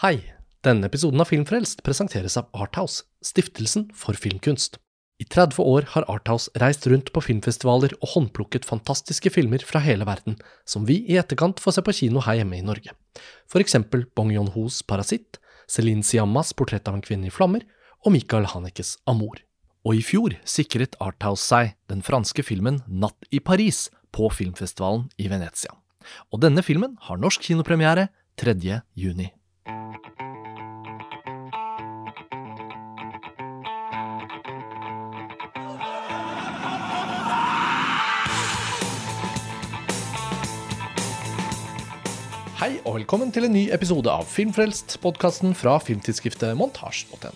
Hei! 0.00 0.22
Denne 0.64 0.88
episoden 0.88 1.20
av 1.20 1.28
Filmfrelst 1.28 1.82
presenteres 1.84 2.38
av 2.40 2.46
Arthouse, 2.56 3.02
stiftelsen 3.20 3.90
for 3.92 4.16
filmkunst. 4.16 4.78
I 5.20 5.26
30 5.28 5.58
år 5.60 5.84
har 5.92 6.06
Arthouse 6.08 6.48
reist 6.62 6.86
rundt 6.88 7.10
på 7.12 7.20
filmfestivaler 7.20 7.92
og 7.98 8.14
håndplukket 8.14 8.64
fantastiske 8.64 9.28
filmer 9.34 9.60
fra 9.60 9.82
hele 9.84 10.06
verden, 10.08 10.38
som 10.64 10.86
vi 10.88 11.02
i 11.04 11.18
etterkant 11.20 11.60
får 11.60 11.74
se 11.76 11.84
på 11.84 11.92
kino 11.98 12.22
her 12.24 12.38
hjemme 12.38 12.56
i 12.56 12.64
Norge. 12.64 12.94
For 13.44 13.60
eksempel 13.60 14.06
Bong 14.16 14.30
Yon-hos 14.32 14.78
Parasitt, 14.88 15.36
Celine 15.68 16.00
Siammas 16.00 16.54
Portrett 16.56 16.88
av 16.88 16.96
en 16.96 17.04
kvinne 17.04 17.28
i 17.28 17.34
flammer 17.34 17.66
og 18.00 18.14
Michael 18.14 18.48
Hanekes 18.54 18.94
Amour. 19.04 19.42
Og 19.84 19.98
i 19.98 20.00
fjor 20.00 20.38
sikret 20.48 20.96
Arthouse 20.96 21.44
seg 21.44 21.74
den 21.92 22.00
franske 22.00 22.40
filmen 22.40 22.80
Natt 22.88 23.28
i 23.28 23.42
Paris 23.44 23.90
på 24.16 24.32
filmfestivalen 24.32 25.10
i 25.20 25.28
Venezia. 25.28 25.76
Og 26.32 26.40
denne 26.40 26.64
filmen 26.64 26.96
har 27.04 27.20
norsk 27.20 27.44
kinopremiere 27.50 28.08
3. 28.40 28.56
juni. 28.96 29.28
Hei 42.70 42.76
og 42.86 43.00
velkommen 43.00 43.32
til 43.34 43.48
en 43.48 43.50
ny 43.50 43.64
episode 43.74 44.06
av 44.14 44.28
Filmfrelst, 44.30 44.92
podkasten 45.02 45.56
fra 45.58 45.72
filmtidsskriftet 45.82 46.54
montasj.no. 46.54 47.32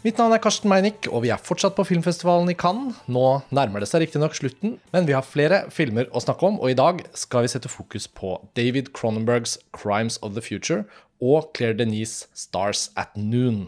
Mitt 0.00 0.16
navn 0.16 0.32
er 0.32 0.40
Karsten 0.40 0.72
Meinick, 0.72 1.10
og 1.12 1.26
vi 1.26 1.32
er 1.34 1.42
fortsatt 1.44 1.76
på 1.76 1.84
filmfestivalen 1.90 2.48
i 2.48 2.54
Cannes. 2.56 2.96
Nå 3.04 3.26
nærmer 3.52 3.84
det 3.84 3.90
seg 3.90 4.00
riktignok 4.00 4.32
slutten, 4.38 4.78
men 4.96 5.04
vi 5.04 5.12
har 5.12 5.28
flere 5.28 5.66
filmer 5.76 6.08
å 6.08 6.24
snakke 6.24 6.48
om, 6.48 6.56
og 6.56 6.72
i 6.72 6.78
dag 6.78 7.04
skal 7.12 7.44
vi 7.44 7.52
sette 7.52 7.68
fokus 7.68 8.08
på 8.08 8.38
David 8.56 8.94
Cronenbergs 8.96 9.58
'Crimes 9.76 10.16
of 10.24 10.32
the 10.32 10.46
Future' 10.48 10.86
og 11.20 11.52
Claire 11.52 11.76
Denise 11.76 12.32
'Stars 12.32 12.88
at 12.96 13.12
Noon'. 13.12 13.66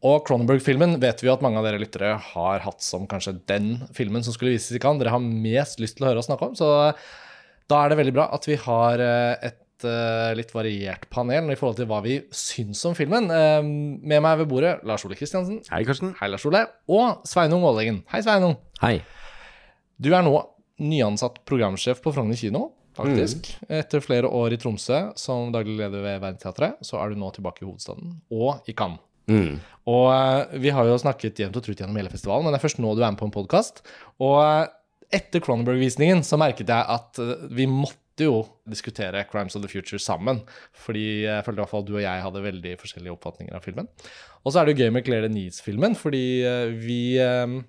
Og 0.00 0.24
Cronenberg-filmen 0.24 1.02
vet 1.04 1.20
vi 1.20 1.28
jo 1.28 1.36
at 1.36 1.44
mange 1.44 1.60
av 1.60 1.68
dere 1.68 1.84
lyttere 1.84 2.16
har 2.16 2.64
hatt 2.64 2.80
som 2.80 3.04
kanskje 3.04 3.42
den 3.44 3.90
filmen 3.92 4.24
som 4.24 4.32
skulle 4.32 4.56
vises 4.56 4.72
i 4.72 4.80
Cannes. 4.80 5.04
Dere 5.04 5.12
har 5.12 5.20
mest 5.20 5.84
lyst 5.84 6.00
til 6.00 6.08
å 6.08 6.14
høre 6.14 6.24
oss 6.24 6.32
snakke 6.32 6.48
om, 6.48 6.56
så 6.56 6.94
da 7.68 7.84
er 7.84 7.92
det 7.92 8.00
veldig 8.00 8.16
bra 8.16 8.32
at 8.32 8.48
vi 8.48 8.56
har 8.56 9.04
eh, 9.04 9.50
et 9.50 9.66
uh, 9.86 10.30
litt 10.36 10.52
variert 10.54 11.06
panel 11.12 11.52
i 11.52 11.56
forhold 11.58 11.78
til 11.80 11.88
hva 11.90 12.00
vi 12.04 12.18
syns 12.34 12.82
om 12.88 12.96
filmen. 12.96 13.30
Uh, 13.30 13.60
med 13.64 14.22
meg 14.24 14.40
ved 14.42 14.50
bordet 14.50 14.74
Lars 14.88 15.04
Ole 15.06 15.18
Kristiansen. 15.18 15.60
Hei, 15.70 15.82
Karsten. 15.88 16.14
Hei, 16.20 16.30
Lars 16.32 16.46
Ole. 16.48 16.64
Og 16.90 17.24
Sveinung 17.28 17.64
Våleggen. 17.64 18.02
Hei, 18.12 18.22
Sveinung. 18.26 18.56
Hei. 18.82 18.98
Du 20.00 20.10
er 20.16 20.24
nå 20.24 20.34
nyansatt 20.80 21.42
programsjef 21.48 22.00
på 22.00 22.12
Frogner 22.16 22.38
kino, 22.40 22.70
faktisk. 22.96 23.52
Mm. 23.66 23.76
Etter 23.82 24.04
flere 24.04 24.30
år 24.32 24.56
i 24.56 24.58
Tromsø 24.60 25.02
som 25.20 25.52
daglig 25.54 25.76
leder 25.76 26.00
ved 26.00 26.22
Verdensteatret, 26.22 26.80
så 26.86 27.00
er 27.02 27.12
du 27.12 27.20
nå 27.20 27.28
tilbake 27.36 27.64
i 27.64 27.68
hovedstaden 27.68 28.16
og 28.32 28.68
i 28.70 28.74
Cannes. 28.76 29.02
Mm. 29.30 29.60
Og 29.92 30.06
uh, 30.10 30.58
vi 30.58 30.72
har 30.74 30.88
jo 30.88 30.98
snakket 30.98 31.38
jevnt 31.38 31.58
og 31.60 31.66
trutt 31.66 31.82
gjennom 31.82 31.98
hele 32.00 32.10
festivalen, 32.10 32.46
men 32.46 32.54
det 32.54 32.58
er 32.58 32.64
først 32.64 32.80
nå 32.82 32.96
du 32.96 33.04
er 33.04 33.12
med 33.12 33.20
på 33.20 33.28
en 33.28 33.34
podkast. 33.34 33.84
Og 34.24 34.40
etter 35.14 35.42
Cronenberg-visningen 35.42 36.24
så 36.26 36.38
merket 36.40 36.70
jeg 36.70 36.96
at 36.96 37.20
vi 37.50 37.66
måtte 37.70 37.99
jo 38.18 38.40
diskutere 38.68 39.24
Crimes 39.30 39.56
of 39.56 39.62
the 39.64 39.70
Future 39.70 40.00
sammen. 40.02 40.42
Fordi 40.76 41.24
jeg 41.24 41.44
følte 41.46 41.60
i 41.60 41.62
hvert 41.62 41.72
fall 41.72 41.86
du 41.86 41.94
og 41.96 42.04
jeg 42.04 42.24
hadde 42.24 42.44
veldig 42.44 42.76
forskjellige 42.80 43.14
oppfatninger 43.14 43.56
av 43.56 43.64
filmen. 43.64 43.90
Og 44.44 44.52
så 44.52 44.60
er 44.60 44.66
det 44.66 44.74
jo 44.74 44.84
gøy 44.84 44.94
med 44.94 45.04
Claire 45.06 45.28
Denise-filmen, 45.28 45.96
fordi 45.98 46.24
eh, 46.46 46.72
vi 46.80 47.02
eh, 47.20 47.60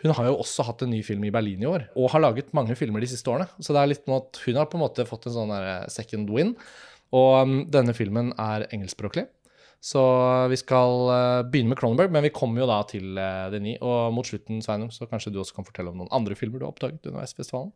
Hun 0.00 0.14
har 0.16 0.30
jo 0.30 0.38
også 0.40 0.64
hatt 0.64 0.82
en 0.82 0.94
ny 0.94 1.02
film 1.04 1.26
i 1.28 1.32
Berlin 1.34 1.60
i 1.60 1.68
år, 1.68 1.90
og 1.92 2.08
har 2.14 2.22
laget 2.24 2.54
mange 2.56 2.72
filmer 2.72 3.02
de 3.04 3.10
siste 3.10 3.28
årene. 3.28 3.50
Så 3.60 3.74
det 3.76 3.82
er 3.82 3.90
litt 3.90 4.06
med 4.08 4.22
at 4.22 4.38
hun 4.46 4.56
har 4.56 4.70
på 4.70 4.78
en 4.78 4.84
måte 4.86 5.04
fått 5.04 5.26
en 5.28 5.34
sånn 5.34 5.52
second 5.92 6.30
win. 6.32 6.54
Og 7.12 7.34
um, 7.42 7.52
denne 7.68 7.92
filmen 7.92 8.30
er 8.40 8.64
engelskspråklig. 8.72 9.26
Så 9.84 10.00
vi 10.48 10.56
skal 10.56 11.44
begynne 11.52 11.74
med 11.74 11.80
Cronenberg, 11.82 12.14
men 12.16 12.24
vi 12.24 12.32
kommer 12.32 12.62
jo 12.62 12.70
da 12.70 12.78
til 12.88 13.20
Denis. 13.52 13.76
Og 13.84 14.08
mot 14.16 14.24
slutten, 14.24 14.64
Sveinung, 14.64 14.88
så 14.88 15.04
kanskje 15.10 15.34
du 15.34 15.40
også 15.42 15.58
kan 15.58 15.68
fortelle 15.68 15.92
om 15.92 16.00
noen 16.00 16.14
andre 16.16 16.38
filmer 16.38 16.60
du 16.60 16.64
har 16.64 16.72
oppdaget 16.72 17.04
underveis 17.04 17.36
i 17.36 17.40
festivalen. 17.42 17.74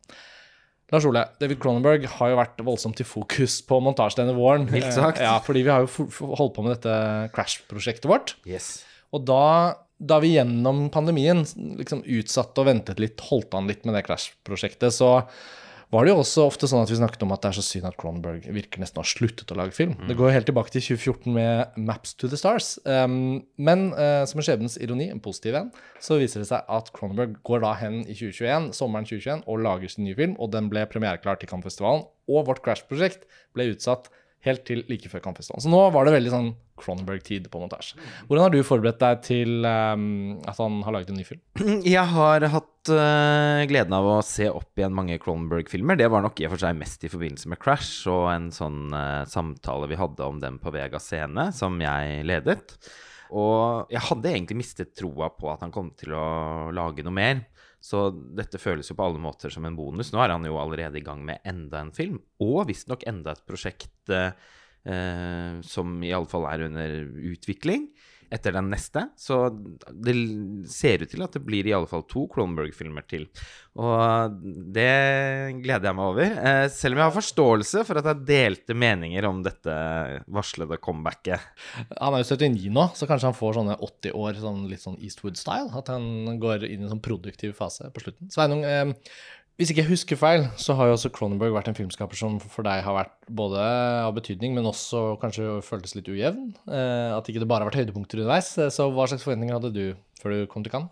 Lars 0.93 1.05
Ole, 1.09 1.23
David 1.41 1.57
Cronenberg 1.61 2.05
har 2.17 2.29
jo 2.31 2.37
vært 2.37 2.61
voldsomt 2.65 2.99
i 3.01 3.07
fokus 3.07 3.57
på 3.65 3.79
montasje 3.81 4.19
denne 4.19 4.35
våren. 4.37 4.67
Helt 4.69 4.93
sagt. 4.93 5.21
Ja, 5.23 5.39
fordi 5.41 5.63
vi 5.65 5.73
har 5.73 5.85
jo 5.85 6.05
holdt 6.37 6.53
på 6.57 6.65
med 6.65 6.75
dette 6.75 6.93
Crash-prosjektet 7.33 8.05
vårt. 8.09 8.35
Yes. 8.45 8.83
Og 9.15 9.25
da, 9.25 9.81
da 9.97 10.19
vi 10.21 10.35
gjennom 10.35 10.85
pandemien 10.93 11.41
liksom 11.79 12.03
utsatte 12.05 12.61
og 12.61 12.69
ventet 12.69 13.01
litt, 13.01 13.23
holdt 13.31 13.57
an 13.57 13.69
litt 13.71 13.81
med 13.87 13.97
det 13.97 14.05
Crash-prosjektet, 14.05 14.93
så 14.93 15.15
var 15.95 16.05
det 16.05 16.11
jo 16.11 16.19
også 16.19 16.43
ofte 16.49 16.67
sånn 16.67 16.83
at 16.83 16.91
vi 16.91 16.97
snakket 16.99 17.23
om 17.23 17.31
at 17.31 17.43
det 17.43 17.49
er 17.49 17.57
så 17.57 17.63
synd 17.63 17.87
at 17.87 17.95
Cronenberg 17.99 18.43
virker 18.51 18.81
nesten 18.81 18.99
å 18.99 19.05
ha 19.05 19.07
sluttet 19.07 19.51
å 19.53 19.57
lage 19.57 19.75
film. 19.77 19.93
Mm. 19.95 20.09
Det 20.09 20.17
går 20.19 20.33
helt 20.35 20.49
tilbake 20.49 20.73
til 20.73 20.83
2014 20.83 21.35
med 21.37 21.77
'Maps 21.79 22.13
to 22.19 22.27
the 22.27 22.39
Stars'. 22.39 22.75
Um, 22.83 23.45
men 23.55 23.87
uh, 23.93 24.27
som 24.27 24.41
en 24.41 24.47
skjebnens 24.47 24.75
ironi, 24.81 25.07
en 25.13 25.23
positiv 25.23 25.55
en, 25.61 25.71
så 26.03 26.19
viser 26.19 26.43
det 26.43 26.49
seg 26.51 26.67
at 26.67 26.91
Cronenberg 26.95 27.39
går 27.47 27.63
da 27.63 27.71
hen 27.79 28.01
i 28.03 28.17
2021, 28.17 28.69
sommeren 28.75 29.07
2021 29.07 29.47
og 29.47 29.63
lager 29.63 29.93
sin 29.93 30.03
nye 30.09 30.19
film. 30.19 30.35
Og 30.35 30.51
den 30.51 30.67
ble 30.73 30.83
premiereklar 30.91 31.39
til 31.39 31.49
Cannes-festivalen. 31.49 32.05
Og 32.27 32.47
vårt 32.49 32.63
Crash-prosjekt 32.65 33.23
ble 33.55 33.71
utsatt 33.71 34.11
helt 34.45 34.63
til 34.67 34.83
like 34.89 35.09
før 35.11 35.23
Kampfestivalen. 35.23 35.63
Så 35.65 35.71
nå 35.71 35.81
var 35.93 36.07
det 36.07 36.15
veldig 36.15 36.31
sånn 36.33 36.49
Cronenberg-tid 36.79 37.47
på 37.51 37.61
montasje. 37.61 37.97
Hvordan 38.27 38.45
har 38.45 38.53
du 38.53 38.59
forberedt 38.67 38.99
deg 38.99 39.21
til 39.23 39.67
um, 39.67 40.35
at 40.43 40.59
han 40.59 40.81
har 40.85 40.95
laget 40.97 41.13
en 41.13 41.19
ny 41.19 41.25
film? 41.27 41.41
Jeg 41.95 42.03
har 42.11 42.45
hatt 42.51 42.91
uh, 42.91 43.63
gleden 43.69 43.95
av 43.95 44.09
å 44.11 44.19
se 44.25 44.49
opp 44.51 44.75
igjen 44.79 44.95
mange 44.95 45.17
Cronenberg-filmer. 45.23 45.99
Det 45.99 46.11
var 46.11 46.25
nok 46.25 46.41
i 46.41 46.49
og 46.49 46.55
for 46.55 46.65
seg 46.65 46.77
mest 46.79 47.07
i 47.07 47.11
forbindelse 47.11 47.51
med 47.51 47.61
Crash 47.63 48.09
og 48.11 48.27
en 48.33 48.51
sånn 48.55 48.89
uh, 48.91 49.23
samtale 49.31 49.89
vi 49.91 49.99
hadde 49.99 50.27
om 50.27 50.43
dem 50.43 50.59
på 50.61 50.73
Vega 50.75 50.99
Scene, 51.01 51.49
som 51.55 51.79
jeg 51.81 52.25
ledet. 52.27 52.61
Og 53.35 53.89
jeg 53.91 54.03
hadde 54.11 54.31
egentlig 54.35 54.59
mistet 54.59 54.93
troa 54.99 55.31
på 55.33 55.49
at 55.51 55.63
han 55.65 55.73
kom 55.73 55.89
til 55.97 56.13
å 56.15 56.27
lage 56.75 57.05
noe 57.05 57.15
mer. 57.15 57.45
Så 57.85 58.07
dette 58.37 58.57
føles 58.61 58.89
jo 58.89 58.97
på 58.97 59.05
alle 59.05 59.21
måter 59.21 59.53
som 59.53 59.65
en 59.67 59.77
bonus. 59.77 60.09
Nå 60.13 60.23
er 60.23 60.33
han 60.33 60.45
jo 60.47 60.57
allerede 60.57 60.97
i 60.97 61.05
gang 61.05 61.21
med 61.27 61.45
enda 61.45 61.83
en 61.83 61.93
film, 61.93 62.17
og 62.41 62.65
visstnok 62.71 63.05
enda 63.09 63.35
et 63.35 63.45
prosjekt 63.45 64.09
eh, 64.15 65.61
som 65.65 65.95
i 66.01 66.13
alle 66.15 66.29
fall 66.31 66.47
er 66.49 66.65
under 66.65 66.97
utvikling 67.33 67.89
etter 68.33 68.55
den 68.55 68.71
neste. 68.71 69.07
Så 69.19 69.49
det 69.89 70.15
ser 70.71 71.03
ut 71.03 71.11
til 71.11 71.25
at 71.25 71.35
det 71.35 71.43
blir 71.45 71.67
i 71.67 71.73
alle 71.75 71.89
fall 71.89 72.05
to 72.09 72.25
Cronenberg-filmer 72.31 73.05
til. 73.09 73.27
Og 73.75 74.35
det 74.75 74.91
gleder 75.59 75.89
jeg 75.89 75.97
meg 75.97 76.05
over. 76.05 76.35
Eh, 76.49 76.65
selv 76.71 76.95
om 76.95 77.01
jeg 77.01 77.09
har 77.09 77.17
forståelse 77.17 77.85
for 77.87 77.99
at 77.99 78.09
er 78.11 78.25
delte 78.29 78.77
meninger 78.77 79.27
om 79.27 79.43
dette 79.45 79.75
varslede 80.31 80.79
comebacket. 80.83 81.43
Han 81.99 82.15
er 82.15 82.23
jo 82.23 82.29
79 82.35 82.71
nå, 82.75 82.89
så 82.95 83.09
kanskje 83.09 83.31
han 83.31 83.37
får 83.37 83.59
sånne 83.59 83.79
80 83.89 84.19
år, 84.25 84.41
sånn 84.43 84.65
litt 84.71 84.83
sånn 84.85 84.99
Eastwood-style. 84.99 85.71
At 85.75 85.91
han 85.93 86.39
går 86.41 86.67
inn 86.69 86.85
i 86.85 86.87
en 86.87 86.95
sånn 86.95 87.05
produktiv 87.05 87.55
fase 87.59 87.91
på 87.91 88.05
slutten. 88.05 88.31
Sveinung, 88.33 88.63
eh, 88.63 88.93
hvis 89.55 89.71
ikke 89.71 89.85
jeg 89.85 89.91
husker 89.93 90.19
feil, 90.19 90.41
så 90.59 90.75
har 90.75 90.89
jo 90.89 90.97
også 90.97 91.09
Cronenberg 91.15 91.53
vært 91.55 91.69
en 91.71 91.77
filmskaper 91.77 92.19
som 92.19 92.33
for 92.43 92.67
deg 92.67 92.81
har 92.83 92.95
vært 92.97 93.13
både 93.31 93.61
av 94.03 94.11
betydning, 94.17 94.51
men 94.57 94.67
også 94.67 95.13
kanskje 95.21 95.61
føltes 95.63 95.95
litt 95.95 96.09
ujevn. 96.11 96.49
Eh, 96.67 97.13
at 97.15 97.29
ikke 97.31 97.39
det 97.39 97.47
bare 97.47 97.63
har 97.63 97.71
vært 97.71 97.85
høydepunkter 97.85 98.19
underveis. 98.19 98.49
Eh, 98.59 98.67
så 98.73 98.89
hva 98.91 99.07
slags 99.07 99.23
forventninger 99.23 99.55
hadde 99.55 99.71
du 99.71 99.85
før 100.19 100.35
du 100.35 100.51
kom 100.51 100.65
til 100.65 100.75
Cannes? 100.75 100.91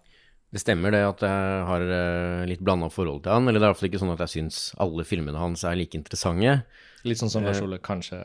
Det 0.53 0.62
stemmer 0.62 0.94
det 0.94 1.01
at 1.03 1.25
jeg 1.25 1.68
har 1.68 1.84
eh, 1.97 2.46
litt 2.47 2.63
blanda 2.63 2.88
forhold 2.94 3.25
til 3.25 3.35
han. 3.35 3.51
Eller 3.51 3.59
det 3.59 3.68
er 3.68 3.74
iallfall 3.74 3.90
ikke 3.90 4.03
sånn 4.06 4.16
at 4.16 4.24
jeg 4.24 4.35
syns 4.38 4.63
alle 4.85 5.03
filmene 5.09 5.44
hans 5.44 5.66
er 5.68 5.75
like 5.75 6.00
interessante. 6.00 6.56
Litt 7.03 7.19
sånn 7.19 7.34
som 7.34 7.44
Lars 7.44 7.59
Ole 7.59 7.81
kanskje 7.84 8.22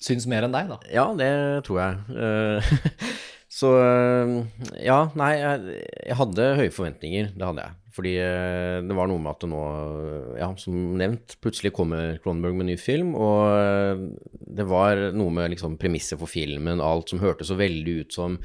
syns 0.00 0.24
mer 0.30 0.46
enn 0.46 0.54
deg, 0.54 0.70
da? 0.70 0.80
Ja, 0.88 1.10
det 1.18 1.32
tror 1.68 1.82
jeg. 1.82 2.64
så 3.54 3.70
ja, 4.82 4.98
nei, 5.14 5.30
jeg, 5.38 5.80
jeg 6.08 6.18
hadde 6.18 6.50
høye 6.58 6.72
forventninger. 6.74 7.32
Det 7.38 7.46
hadde 7.46 7.66
jeg. 7.68 7.80
Fordi 7.94 8.14
eh, 8.18 8.80
det 8.82 8.96
var 8.98 9.06
noe 9.06 9.22
med 9.22 9.30
at 9.30 9.44
det 9.44 9.50
nå, 9.52 9.62
ja, 10.40 10.48
som 10.58 10.78
nevnt, 10.98 11.36
plutselig 11.44 11.70
kommer 11.76 12.16
Cronenberg 12.24 12.58
med 12.58 12.72
ny 12.72 12.76
film. 12.80 13.12
Og 13.14 13.54
eh, 13.54 14.02
det 14.58 14.66
var 14.66 15.04
noe 15.14 15.34
med 15.34 15.54
liksom 15.54 15.78
premisset 15.78 16.18
for 16.18 16.30
filmen, 16.30 16.82
alt 16.82 17.12
som 17.12 17.22
hørtes 17.22 17.52
så 17.52 17.58
veldig 17.60 17.98
ut 18.02 18.18
som 18.18 18.40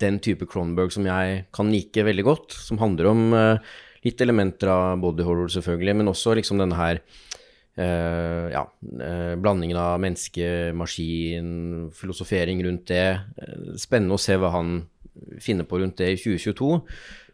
den 0.00 0.16
type 0.24 0.48
Cronenberg 0.50 0.94
som 0.94 1.04
jeg 1.06 1.44
kan 1.54 1.68
like 1.72 2.06
veldig 2.08 2.24
godt. 2.26 2.56
Som 2.56 2.80
handler 2.80 3.12
om 3.12 3.26
litt 4.04 4.20
elementer 4.20 4.72
av 4.72 4.98
body 5.04 5.24
horror, 5.24 5.52
selvfølgelig, 5.52 5.98
men 6.00 6.12
også 6.12 6.34
liksom 6.40 6.60
denne 6.60 6.80
her 6.80 7.04
uh, 7.80 8.46
ja, 8.52 8.64
uh, 8.66 9.34
blandingen 9.40 9.78
av 9.80 9.98
menneske, 10.02 10.72
maskin, 10.76 11.90
filosofering 11.94 12.64
rundt 12.66 12.88
det. 12.92 13.06
spennende 13.80 14.18
å 14.18 14.24
se 14.24 14.38
hva 14.40 14.52
han 14.54 14.82
finner 15.40 15.66
på 15.68 15.78
rundt 15.78 15.98
det 16.00 16.10
i 16.14 16.18
2022. 16.18 16.70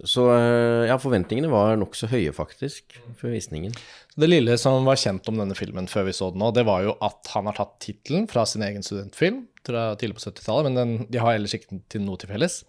Så 0.09 0.27
eh, 0.35 0.89
ja, 0.89 0.97
forventningene 1.01 1.51
var 1.53 1.79
nokså 1.81 2.11
høye, 2.13 2.33
faktisk, 2.37 2.97
før 3.19 3.35
visningen. 3.35 3.75
Det 4.21 4.29
lille 4.29 4.57
som 4.61 4.87
var 4.89 5.01
kjent 5.01 5.29
om 5.31 5.41
denne 5.41 5.57
filmen 5.59 5.89
før 5.91 6.09
vi 6.09 6.17
så 6.17 6.31
den 6.33 6.43
nå, 6.43 6.51
det 6.57 6.67
var 6.69 6.85
jo 6.87 6.97
at 7.05 7.33
han 7.35 7.49
har 7.49 7.59
tatt 7.59 7.79
tittelen 7.85 8.29
fra 8.31 8.47
sin 8.49 8.65
egen 8.67 8.85
studentfilm 8.87 9.45
tidlig 9.67 10.17
på 10.17 10.23
70-tallet, 10.25 10.69
men 10.69 10.79
den, 10.79 10.93
de 11.13 11.21
har 11.23 11.37
ellers 11.37 11.55
ikke 11.57 11.81
til 11.93 12.05
noe 12.05 12.21
til 12.21 12.31
felles. 12.33 12.63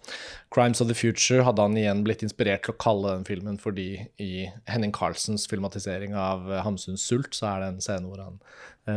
'Crimes 0.52 0.82
of 0.84 0.90
the 0.90 0.96
Future' 0.96 1.44
hadde 1.46 1.62
han 1.64 1.76
igjen 1.78 2.04
blitt 2.04 2.24
inspirert 2.26 2.64
til 2.66 2.74
å 2.74 2.80
kalle 2.82 3.16
den 3.16 3.24
filmen 3.28 3.58
fordi 3.60 4.08
i 4.20 4.48
Henning 4.68 4.92
Carlsens 4.92 5.48
filmatisering 5.50 6.14
av 6.14 6.50
Hamsuns 6.66 7.06
sult, 7.08 7.34
så 7.34 7.54
er 7.54 7.60
det 7.62 7.70
en 7.72 7.80
scene 7.84 8.08
hvor 8.08 8.20
han 8.20 8.38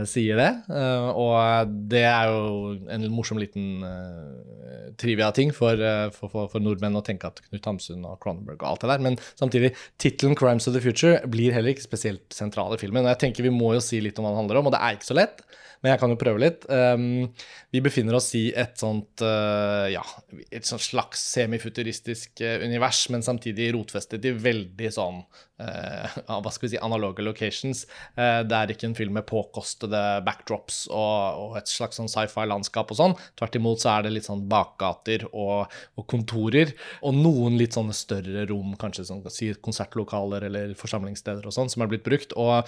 sier 0.09 0.39
det. 0.39 0.51
Uh, 0.69 1.09
og 1.13 1.73
det 1.91 2.03
er 2.09 2.31
jo 2.31 2.71
en 2.89 3.07
morsom 3.13 3.37
liten 3.41 3.83
uh, 3.85 4.93
trivia-ting 4.97 5.51
for, 5.53 5.77
for, 6.15 6.31
for, 6.31 6.49
for, 6.53 6.63
nordmenn 6.63 6.97
å 6.97 7.03
tenke 7.05 7.29
at 7.29 7.41
Knut 7.49 7.69
Hamsun 7.69 8.07
og 8.07 8.17
Cronenberg 8.23 8.63
og 8.63 8.71
alt 8.71 8.85
det 8.85 8.93
der. 8.93 9.03
Men 9.05 9.19
samtidig, 9.37 9.73
tittelen 10.01 10.37
'Crimes 10.39 10.69
of 10.69 10.77
the 10.77 10.81
Future' 10.81 11.19
blir 11.29 11.53
heller 11.53 11.75
ikke 11.75 11.85
spesielt 11.85 12.25
sentral 12.33 12.73
i 12.73 12.81
filmen. 12.81 13.05
Og 13.05 13.13
jeg 13.13 13.23
tenker 13.27 13.45
vi 13.45 13.53
må 13.53 13.75
jo 13.75 13.83
si 13.83 14.01
litt 14.01 14.17
om 14.17 14.27
hva 14.27 14.33
det 14.33 14.41
handler 14.41 14.61
om, 14.61 14.71
og 14.71 14.75
det 14.77 14.81
er 14.81 14.97
ikke 14.97 15.11
så 15.11 15.19
lett 15.21 15.45
men 15.85 15.93
jeg 15.93 16.01
kan 16.01 16.09
jo 16.09 16.17
prøve 16.17 16.41
litt. 16.41 16.63
Um, 16.65 17.27
vi 17.69 17.81
befinner 17.85 18.17
oss 18.17 18.31
i 18.37 18.47
et 18.57 18.73
sånt 18.81 19.21
uh, 19.21 19.85
ja, 19.91 20.01
et 20.49 20.65
sånt 20.65 20.81
slags 20.81 21.21
semifuturistisk 21.35 22.41
uh, 22.41 22.57
univers, 22.65 23.03
men 23.13 23.21
samtidig 23.25 23.69
rotfestet 23.75 24.25
i 24.25 24.33
veldig 24.33 24.89
sånn 24.95 25.21
uh, 25.21 26.17
hva 26.41 26.53
skal 26.53 26.65
vi 26.65 26.73
si, 26.73 26.81
analoge 26.81 27.25
locations. 27.25 27.85
det 28.15 28.57
er 28.57 28.73
ikke 28.73 28.89
en 28.89 28.97
film 28.97 29.13
med 29.19 29.27
påkostede 29.75 30.23
backdrops 30.25 30.87
og, 30.89 31.51
og 31.51 31.57
et 31.59 31.67
slags 31.67 31.97
sånn 31.99 32.09
sci-fi-landskap 32.09 32.91
og 32.91 32.97
sånn. 32.97 33.15
Tvert 33.37 33.55
imot 33.55 33.81
så 33.81 33.95
er 33.95 34.03
det 34.05 34.15
litt 34.15 34.25
sånn 34.25 34.47
bakgater 34.47 35.27
og, 35.33 35.71
og, 35.95 36.05
kontorer, 36.07 36.73
og 37.03 37.15
noen 37.15 37.57
litt 37.57 37.73
sånne 37.73 37.93
større 37.93 38.45
rom, 38.47 38.75
kanskje 38.77 39.05
sånn, 39.05 39.23
si 39.29 39.53
konsertlokaler 39.61 40.47
eller 40.47 40.75
forsamlingssteder 40.75 41.45
og 41.45 41.53
sånn, 41.53 41.69
som 41.69 41.83
er 41.83 41.91
blitt 41.91 42.05
brukt. 42.05 42.33
og 42.35 42.65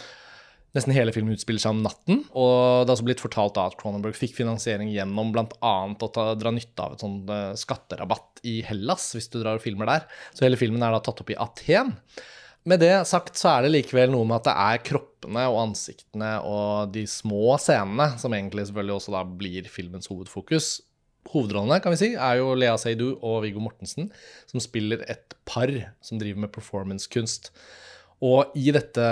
Nesten 0.75 0.91
hele 0.93 1.13
filmen 1.15 1.33
utspiller 1.33 1.63
seg 1.63 1.73
om 1.73 1.79
natten. 1.81 2.25
Og 2.35 2.83
det 2.83 2.91
har 2.91 2.97
også 2.97 3.05
blitt 3.07 3.23
fortalt 3.23 3.55
da 3.55 3.69
at 3.69 3.77
Cronenberg 3.79 4.17
fikk 4.19 4.35
finansiering 4.35 4.91
gjennom 4.91 5.31
bl.a. 5.33 5.47
å 5.89 6.09
ta, 6.13 6.25
dra 6.37 6.51
nytte 6.53 6.83
av 6.83 6.93
et 6.93 7.01
sånn 7.01 7.21
uh, 7.31 7.55
skatterabatt 7.57 8.43
i 8.45 8.59
Hellas, 8.67 9.13
hvis 9.15 9.31
du 9.31 9.39
drar 9.39 9.57
og 9.57 9.63
filmer 9.63 9.89
der. 9.89 10.05
Så 10.35 10.45
hele 10.45 10.59
filmen 10.59 10.83
er 10.83 10.93
da 10.93 10.99
tatt 11.01 11.23
opp 11.23 11.31
i 11.33 11.39
Aten. 11.39 11.95
Med 12.67 12.81
det 12.83 12.91
sagt 13.07 13.39
så 13.39 13.53
er 13.53 13.63
det 13.63 13.71
likevel 13.71 14.11
noe 14.11 14.27
med 14.27 14.41
at 14.41 14.49
det 14.49 14.55
er 14.59 14.81
kroppene 14.89 15.45
og 15.47 15.61
ansiktene 15.69 16.33
og 16.43 16.91
de 16.91 17.05
små 17.07 17.55
scenene 17.63 18.09
som 18.19 18.35
egentlig 18.35 18.67
selvfølgelig 18.67 18.97
også 18.97 19.13
da 19.15 19.23
blir 19.39 19.69
filmens 19.71 20.11
hovedfokus. 20.11 20.81
Hovedrollene 21.31 21.79
kan 21.83 21.95
vi 21.95 21.99
si, 22.01 22.09
er 22.15 22.41
jo 22.41 22.53
Lea 22.59 22.75
Seydoux 22.79 23.23
og 23.23 23.41
Viggo 23.45 23.63
Mortensen, 23.63 24.09
som 24.51 24.63
spiller 24.63 25.03
et 25.07 25.35
par 25.47 25.71
som 26.03 26.19
driver 26.19 26.43
med 26.43 26.51
performancekunst. 26.55 27.51
Og 28.27 28.51
i 28.57 28.71
dette 28.75 29.07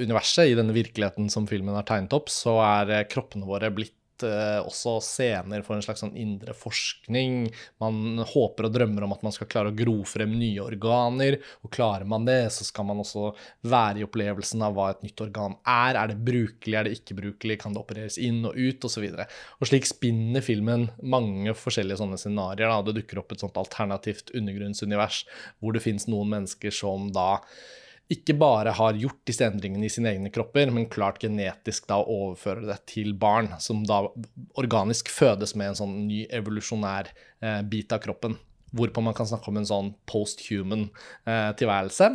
universet, 0.00 0.50
i 0.50 0.58
denne 0.58 0.74
virkeligheten 0.74 1.28
som 1.32 1.46
filmen 1.48 1.76
har 1.76 1.86
tegnet 1.88 2.16
opp, 2.16 2.32
så 2.32 2.58
er 2.64 3.08
kroppene 3.12 3.48
våre 3.48 3.70
blitt 3.72 3.96
også 4.26 4.96
scener 5.04 5.64
for 5.66 5.76
en 5.76 5.84
slags 5.84 6.02
sånn 6.04 6.16
indre 6.18 6.54
forskning. 6.56 7.48
Man 7.82 8.20
håper 8.32 8.68
og 8.68 8.74
drømmer 8.74 9.06
om 9.06 9.14
at 9.16 9.24
man 9.26 9.34
skal 9.34 9.48
klare 9.50 9.72
å 9.72 9.76
gro 9.76 9.98
frem 10.08 10.36
nye 10.38 10.62
organer. 10.64 11.38
Og 11.64 11.72
klarer 11.74 12.08
man 12.08 12.26
det, 12.28 12.52
så 12.54 12.66
skal 12.66 12.88
man 12.88 13.02
også 13.02 13.30
være 13.70 14.02
i 14.02 14.06
opplevelsen 14.06 14.64
av 14.66 14.76
hva 14.76 14.90
et 14.94 15.02
nytt 15.06 15.24
organ 15.24 15.56
er. 15.64 15.98
Er 16.00 16.12
det 16.12 16.20
brukelig, 16.26 16.76
er 16.76 16.88
det 16.88 16.96
ikke 16.98 17.18
brukelig, 17.20 17.58
kan 17.62 17.76
det 17.76 17.82
opereres 17.82 18.20
inn 18.20 18.42
og 18.48 18.56
ut, 18.58 18.86
osv. 18.86 19.08
Og, 19.10 19.20
så 19.20 19.60
og 19.60 19.72
slik 19.72 19.88
spinner 19.88 20.44
filmen 20.44 20.88
mange 21.02 21.54
forskjellige 21.56 22.00
sånne 22.02 22.20
scenarioer. 22.20 22.86
Det 22.86 22.96
dukker 23.00 23.22
opp 23.22 23.34
et 23.34 23.44
sånt 23.44 23.58
alternativt 23.60 24.34
undergrunnsunivers 24.36 25.24
hvor 25.60 25.76
det 25.76 25.84
fins 25.84 26.08
noen 26.10 26.34
mennesker 26.36 26.74
som 26.74 27.10
da 27.14 27.36
ikke 28.10 28.34
bare 28.38 28.72
har 28.74 28.98
gjort 28.98 29.20
disse 29.28 29.46
endringene 29.46 29.86
i 29.86 29.92
sine 29.92 30.10
egne 30.10 30.32
kropper, 30.34 30.72
men 30.74 30.88
klart 30.90 31.20
genetisk 31.22 31.86
da 31.90 32.00
overfører 32.02 32.66
det 32.66 32.78
til 32.90 33.12
barn, 33.14 33.52
som 33.62 33.84
da 33.86 34.02
organisk 34.58 35.12
fødes 35.14 35.54
med 35.58 35.70
en 35.72 35.78
sånn 35.78 35.96
ny 36.08 36.24
evolusjonær 36.40 37.12
eh, 37.12 37.60
bit 37.70 37.94
av 37.94 38.02
kroppen. 38.02 38.34
Hvorpå 38.74 39.02
man 39.02 39.14
kan 39.14 39.28
snakke 39.30 39.50
om 39.50 39.60
en 39.60 39.68
sånn 39.68 39.92
post-human 40.10 40.88
eh, 41.26 41.50
tilværelse. 41.58 42.10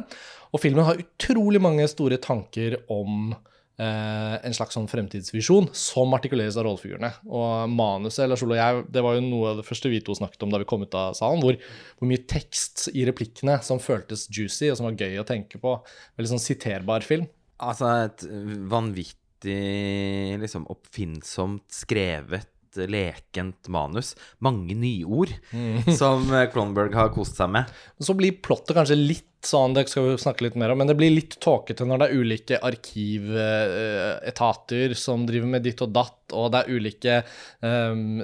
Og 0.51 0.63
filmen 0.63 0.87
har 0.87 0.99
utrolig 0.99 1.63
mange 1.63 1.87
store 1.91 2.19
tanker 2.23 2.81
om 2.91 3.31
en 3.77 4.55
slags 4.55 4.77
sånn 4.77 4.87
fremtidsvisjon 4.87 5.67
som 5.75 6.13
artikuleres 6.15 6.55
av 6.55 6.63
rollefigurene. 6.67 7.09
Og 7.27 7.73
manuset 7.73 8.29
Lars 8.29 8.45
Ole 8.45 8.55
og 8.55 8.61
jeg, 8.61 8.85
det 8.95 9.03
var 9.03 9.17
jo 9.17 9.25
noe 9.25 9.51
av 9.51 9.59
det 9.59 9.67
første 9.67 9.91
vi 9.91 9.99
to 10.05 10.15
snakket 10.15 10.45
om 10.47 10.53
da 10.53 10.61
vi 10.61 10.69
kom 10.69 10.85
ut 10.85 10.95
av 10.95 11.17
salen, 11.17 11.43
hvor, 11.43 11.59
hvor, 11.99 12.09
mye 12.09 12.23
tekst 12.31 12.87
i 12.93 13.03
replikkene 13.09 13.57
som 13.65 13.81
føltes 13.83 14.29
juicy, 14.31 14.69
og 14.71 14.79
som 14.79 14.87
var 14.87 14.99
gøy 14.99 15.19
å 15.19 15.27
tenke 15.27 15.59
på. 15.61 15.75
Veldig 16.15 16.33
sånn 16.35 16.45
siterbar 16.45 17.05
film. 17.07 17.27
Altså 17.63 17.91
et 18.07 18.25
vanvittig 18.71 20.39
liksom 20.41 20.67
oppfinnsomt 20.71 21.67
skrevet 21.75 22.54
lekent 22.91 23.69
manus. 23.71 24.13
Mange 24.43 24.75
nyord 24.77 25.33
mm. 25.51 25.89
som 26.01 26.27
Cronberg 26.53 26.95
har 26.97 27.13
kost 27.15 27.39
seg 27.39 27.51
med. 27.55 27.71
Så 27.99 28.17
blir 28.17 28.41
plottet 28.43 28.75
kanskje 28.77 28.99
litt 28.99 29.31
sånn, 29.45 29.75
det 29.75 29.83
skal 29.89 30.05
vi 30.07 30.13
snakke 30.21 30.43
litt 30.45 30.55
mer 30.59 30.69
om, 30.73 30.77
men 30.81 30.87
det 30.89 30.95
blir 30.97 31.11
litt 31.13 31.35
tåkete 31.43 31.85
når 31.87 31.97
det 32.01 32.07
er 32.07 32.19
ulike 32.19 32.55
arkivetater 32.65 34.93
som 34.97 35.25
driver 35.27 35.47
med 35.55 35.61
ditt 35.65 35.81
og 35.85 35.89
datt, 35.95 36.21
og 36.35 36.45
det 36.53 36.59
er 36.61 36.71
ulike 36.73 37.15
um, 37.61 38.21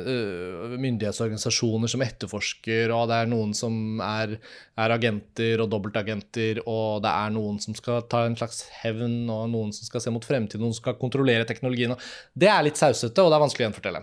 myndighetsorganisasjoner 0.81 1.87
som 1.91 2.03
etterforsker, 2.05 2.85
og 2.95 3.03
det 3.11 3.17
er 3.19 3.27
noen 3.31 3.51
som 3.57 3.73
er, 4.05 4.29
er, 4.75 4.89
agenter 4.97 5.55
og 5.61 5.67
dobbeltagenter, 5.73 6.53
og 6.65 6.89
det 7.05 7.11
er 7.11 7.29
noen 7.35 7.57
som 7.63 7.73
skal 7.77 7.97
ta 8.11 8.19
en 8.25 8.39
slags 8.39 8.57
hevn, 8.81 9.17
og 9.29 9.43
noen 9.53 9.71
som 9.75 9.83
skal 9.87 10.01
se 10.03 10.09
mot 10.13 10.25
fremtiden, 10.25 10.61
noen 10.65 10.75
som 10.75 10.83
skal 10.87 11.01
kontrollere 11.01 11.49
teknologien. 11.49 11.95
Det 12.33 12.49
er 12.51 12.61
litt 12.65 12.81
sausete, 12.81 13.21
og 13.21 13.27
det 13.29 13.35
er 13.37 13.45
vanskelig 13.45 13.63
å 13.65 13.67
gjenfortelle. 13.69 14.01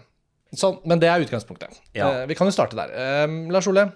Sånn, 0.57 0.79
men 0.89 1.01
det 1.01 1.11
er 1.13 1.25
utgangspunktet. 1.25 1.81
Ja. 1.97 2.09
Uh, 2.09 2.27
vi 2.29 2.37
kan 2.39 2.49
jo 2.49 2.55
starte 2.55 2.79
der. 2.79 2.93
Uh, 2.95 3.51
Lars 3.53 3.69
Ole, 3.69 3.89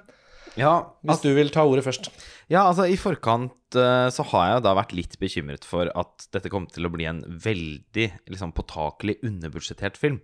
ja, 0.59 0.73
hvis 1.09 1.23
du 1.25 1.31
vil 1.33 1.49
ta 1.53 1.65
ordet 1.65 1.85
først. 1.87 2.11
Ja, 2.53 2.67
altså 2.67 2.85
I 2.85 2.99
forkant 3.01 3.79
uh, 3.79 4.09
så 4.13 4.27
har 4.35 4.51
jeg 4.51 4.65
da 4.67 4.75
vært 4.77 4.93
litt 4.97 5.17
bekymret 5.23 5.65
for 5.65 5.89
at 5.97 6.27
dette 6.37 6.53
kom 6.53 6.67
til 6.69 6.89
å 6.89 6.93
bli 6.93 7.09
en 7.09 7.23
veldig 7.25 8.09
liksom, 8.29 8.53
påtakelig 8.57 9.17
underbudsjettert 9.25 9.97
film. 10.01 10.21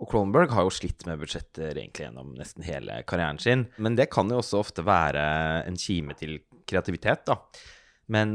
Og 0.00 0.08
Cronenberg 0.10 0.50
har 0.56 0.66
jo 0.66 0.72
slitt 0.74 1.04
med 1.06 1.20
budsjetter 1.20 1.76
egentlig 1.76 2.08
gjennom 2.08 2.32
nesten 2.34 2.64
hele 2.66 3.02
karrieren 3.06 3.38
sin. 3.38 3.66
Men 3.78 3.98
det 3.98 4.08
kan 4.10 4.32
jo 4.32 4.40
også 4.40 4.62
ofte 4.62 4.82
være 4.86 5.22
en 5.68 5.76
kime 5.78 6.16
til 6.16 6.38
kreativitet, 6.70 7.28
da. 7.28 7.36
Men 8.10 8.32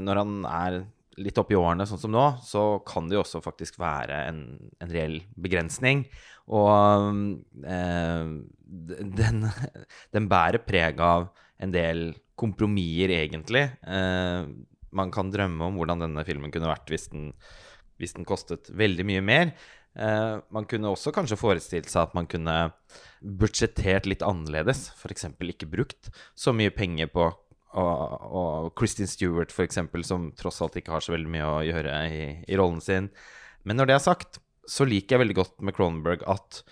når 0.00 0.20
han 0.22 0.36
er 0.46 0.76
litt 1.18 1.38
oppi 1.40 1.56
årene, 1.58 1.86
sånn 1.88 2.00
som 2.00 2.14
nå, 2.14 2.24
så 2.46 2.78
kan 2.86 3.08
det 3.08 3.18
jo 3.18 3.24
også 3.24 3.42
faktisk 3.44 3.78
være 3.82 4.22
en, 4.30 4.42
en 4.82 4.92
reell 4.92 5.18
begrensning. 5.34 6.04
Og 6.48 7.44
eh, 7.68 8.32
den, 9.20 9.44
den, 10.14 10.28
bærer 10.30 10.62
preg 10.64 11.00
av 11.04 11.30
en 11.58 11.74
del 11.74 12.12
kompromisser, 12.38 13.12
egentlig. 13.18 13.66
Eh, 13.82 14.44
man 14.98 15.10
kan 15.12 15.32
drømme 15.32 15.68
om 15.68 15.80
hvordan 15.80 16.06
denne 16.06 16.24
filmen 16.24 16.52
kunne 16.54 16.70
vært 16.70 16.88
hvis 16.92 17.10
den, 17.12 17.32
hvis 18.00 18.16
den 18.16 18.28
kostet 18.28 18.70
veldig 18.72 19.08
mye 19.08 19.24
mer. 19.24 19.52
Eh, 19.98 20.38
man 20.54 20.68
kunne 20.70 20.92
også 20.92 21.12
kanskje 21.14 21.40
forestilt 21.40 21.90
seg 21.90 22.06
at 22.06 22.16
man 22.16 22.28
kunne 22.30 22.56
budsjettert 23.18 24.08
litt 24.08 24.24
annerledes. 24.24 24.88
F.eks. 24.96 25.28
ikke 25.34 25.70
brukt 25.70 26.10
så 26.38 26.54
mye 26.56 26.72
penger 26.74 27.10
på 27.12 27.28
og, 27.78 28.12
og 28.32 28.68
Kristin 28.78 29.08
Stewart, 29.10 29.52
f.eks., 29.52 29.80
som 30.08 30.30
tross 30.38 30.62
alt 30.64 30.78
ikke 30.80 30.94
har 30.94 31.04
så 31.04 31.12
veldig 31.12 31.32
mye 31.32 31.48
å 31.48 31.64
gjøre 31.66 31.96
i, 32.08 32.20
i, 32.48 32.56
rollen 32.56 32.80
sin. 32.84 33.10
Men 33.68 33.76
når 33.78 33.90
det 33.90 33.96
er 33.98 34.04
sagt, 34.06 34.40
så 34.68 34.86
liker 34.88 35.16
jeg 35.16 35.24
veldig 35.24 35.38
godt 35.38 35.64
med 35.64 35.76
Cronenberg 35.76 36.22
at 36.28 36.62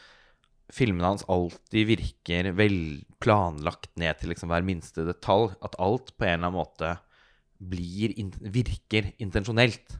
filmene 0.74 1.12
hans 1.12 1.24
alltid 1.30 1.88
virker 1.88 2.50
vel 2.58 2.78
planlagt 3.22 3.92
ned 4.00 4.18
til 4.18 4.32
liksom 4.32 4.50
hver 4.50 4.66
minste 4.66 5.06
detalj. 5.06 5.54
At 5.64 5.78
alt 5.82 6.12
på 6.16 6.26
en 6.26 6.36
eller 6.36 6.50
annen 6.50 6.58
måte 6.58 6.92
blir, 7.56 8.14
virker 8.52 9.12
intensjonelt. 9.22 9.98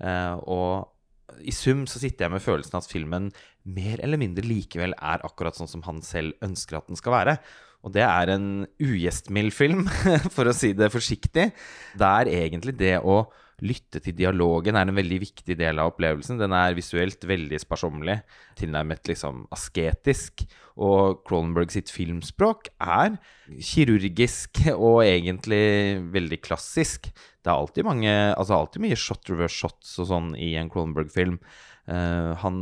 Uh, 0.00 0.36
og 0.42 1.40
i 1.46 1.52
sum 1.54 1.84
så 1.90 2.00
sitter 2.00 2.26
jeg 2.26 2.34
med 2.36 2.44
følelsen 2.44 2.78
at 2.78 2.88
filmen 2.88 3.30
mer 3.66 4.00
eller 4.04 4.20
mindre 4.20 4.46
likevel 4.46 4.94
er 4.94 5.24
akkurat 5.26 5.56
sånn 5.58 5.70
som 5.70 5.82
han 5.86 6.02
selv 6.06 6.36
ønsker 6.44 6.78
at 6.78 6.90
den 6.90 6.98
skal 6.98 7.16
være. 7.16 7.38
Og 7.86 7.92
det 7.94 8.02
er 8.02 8.32
en 8.32 8.48
ugjestmild 8.82 9.54
film, 9.54 9.84
for 10.34 10.48
å 10.48 10.54
si 10.56 10.72
det 10.74 10.90
forsiktig. 10.94 11.50
Det 11.98 12.12
er 12.22 12.30
egentlig 12.32 12.74
det 12.80 12.96
å 12.98 13.26
lytte 13.64 14.02
til 14.04 14.16
dialogen 14.16 14.76
er 14.76 14.88
en 14.88 14.96
veldig 14.96 15.18
viktig 15.22 15.56
del 15.56 15.80
av 15.80 15.92
opplevelsen. 15.92 16.40
Den 16.40 16.52
er 16.56 16.76
visuelt 16.76 17.22
veldig 17.24 17.60
sparsommelig, 17.62 18.18
tilnærmet 18.58 19.08
liksom 19.08 19.46
asketisk. 19.54 20.44
Og 20.76 21.22
Cronenberg 21.24 21.72
sitt 21.72 21.92
filmspråk 21.92 22.68
er 22.76 23.16
kirurgisk 23.64 24.60
og 24.74 25.06
egentlig 25.06 26.02
veldig 26.12 26.40
klassisk. 26.44 27.08
Det 27.40 27.48
er 27.48 27.56
alltid, 27.56 27.86
mange, 27.88 28.12
altså 28.34 28.58
alltid 28.58 28.84
mye 28.84 29.00
shot 29.00 29.32
reverse 29.32 29.56
shots 29.56 29.96
og 30.02 30.10
sånn 30.10 30.30
i 30.36 30.52
en 30.60 30.70
Cronenberg-film. 30.72 31.40
Uh, 31.86 32.34
han 32.42 32.56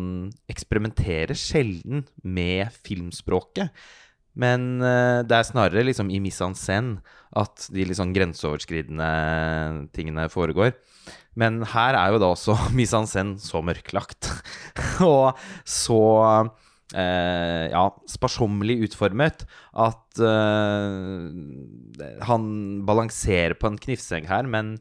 eksperimenterer 0.52 1.34
sjelden 1.38 2.04
med 2.22 2.68
filmspråket. 2.84 3.72
Men 4.34 4.82
uh, 4.82 5.22
det 5.26 5.36
er 5.36 5.46
snarere 5.46 5.86
liksom 5.86 6.10
i 6.10 6.20
mise 6.22 6.42
en 6.46 6.56
scène 6.58 6.98
at 7.34 7.68
de 7.74 7.86
liksom 7.86 8.12
grenseoverskridende 8.14 9.10
tingene 9.94 10.26
foregår. 10.30 10.74
Men 11.38 11.62
her 11.74 11.98
er 11.98 12.14
jo 12.14 12.20
da 12.22 12.32
også 12.34 12.56
mise 12.78 12.98
en 12.98 13.10
scène 13.10 13.38
så 13.42 13.62
mørklagt 13.64 14.30
og 15.06 15.38
så 15.66 16.02
uh, 16.94 17.64
ja, 17.70 17.86
sparsommelig 18.10 18.80
utformet 18.88 19.46
at 19.72 20.22
uh, 20.22 21.30
han 22.28 22.44
balanserer 22.86 23.56
på 23.58 23.70
en 23.70 23.80
knivsegg 23.80 24.30
her, 24.30 24.46
men 24.50 24.76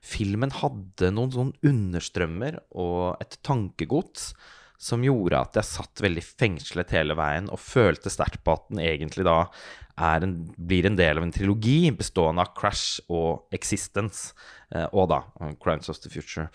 filmen 0.00 0.52
hadde 0.56 1.10
noen 1.12 1.32
sånn 1.34 1.52
understrømmer 1.66 2.62
og 2.72 3.20
et 3.20 3.36
tankegods 3.44 4.32
som 4.80 5.04
gjorde 5.04 5.36
at 5.36 5.58
jeg 5.58 5.68
satt 5.68 6.00
veldig 6.00 6.22
fengslet 6.24 6.94
hele 6.96 7.16
veien 7.18 7.50
og 7.52 7.60
følte 7.60 8.12
sterkt 8.12 8.40
på 8.46 8.56
at 8.56 8.66
den 8.70 8.80
egentlig 8.80 9.26
da 9.28 9.42
en, 10.00 10.34
blir 10.56 10.88
en 10.88 10.96
del 10.96 11.20
av 11.20 11.26
en 11.26 11.34
trilogi 11.34 11.90
bestående 11.92 12.46
av 12.46 12.54
Crash 12.56 13.02
og 13.12 13.52
Existence, 13.52 14.32
eh, 14.72 14.86
og 14.96 15.10
da 15.12 15.20
Crimes 15.60 15.92
of 15.92 16.00
the 16.00 16.12
Future. 16.12 16.48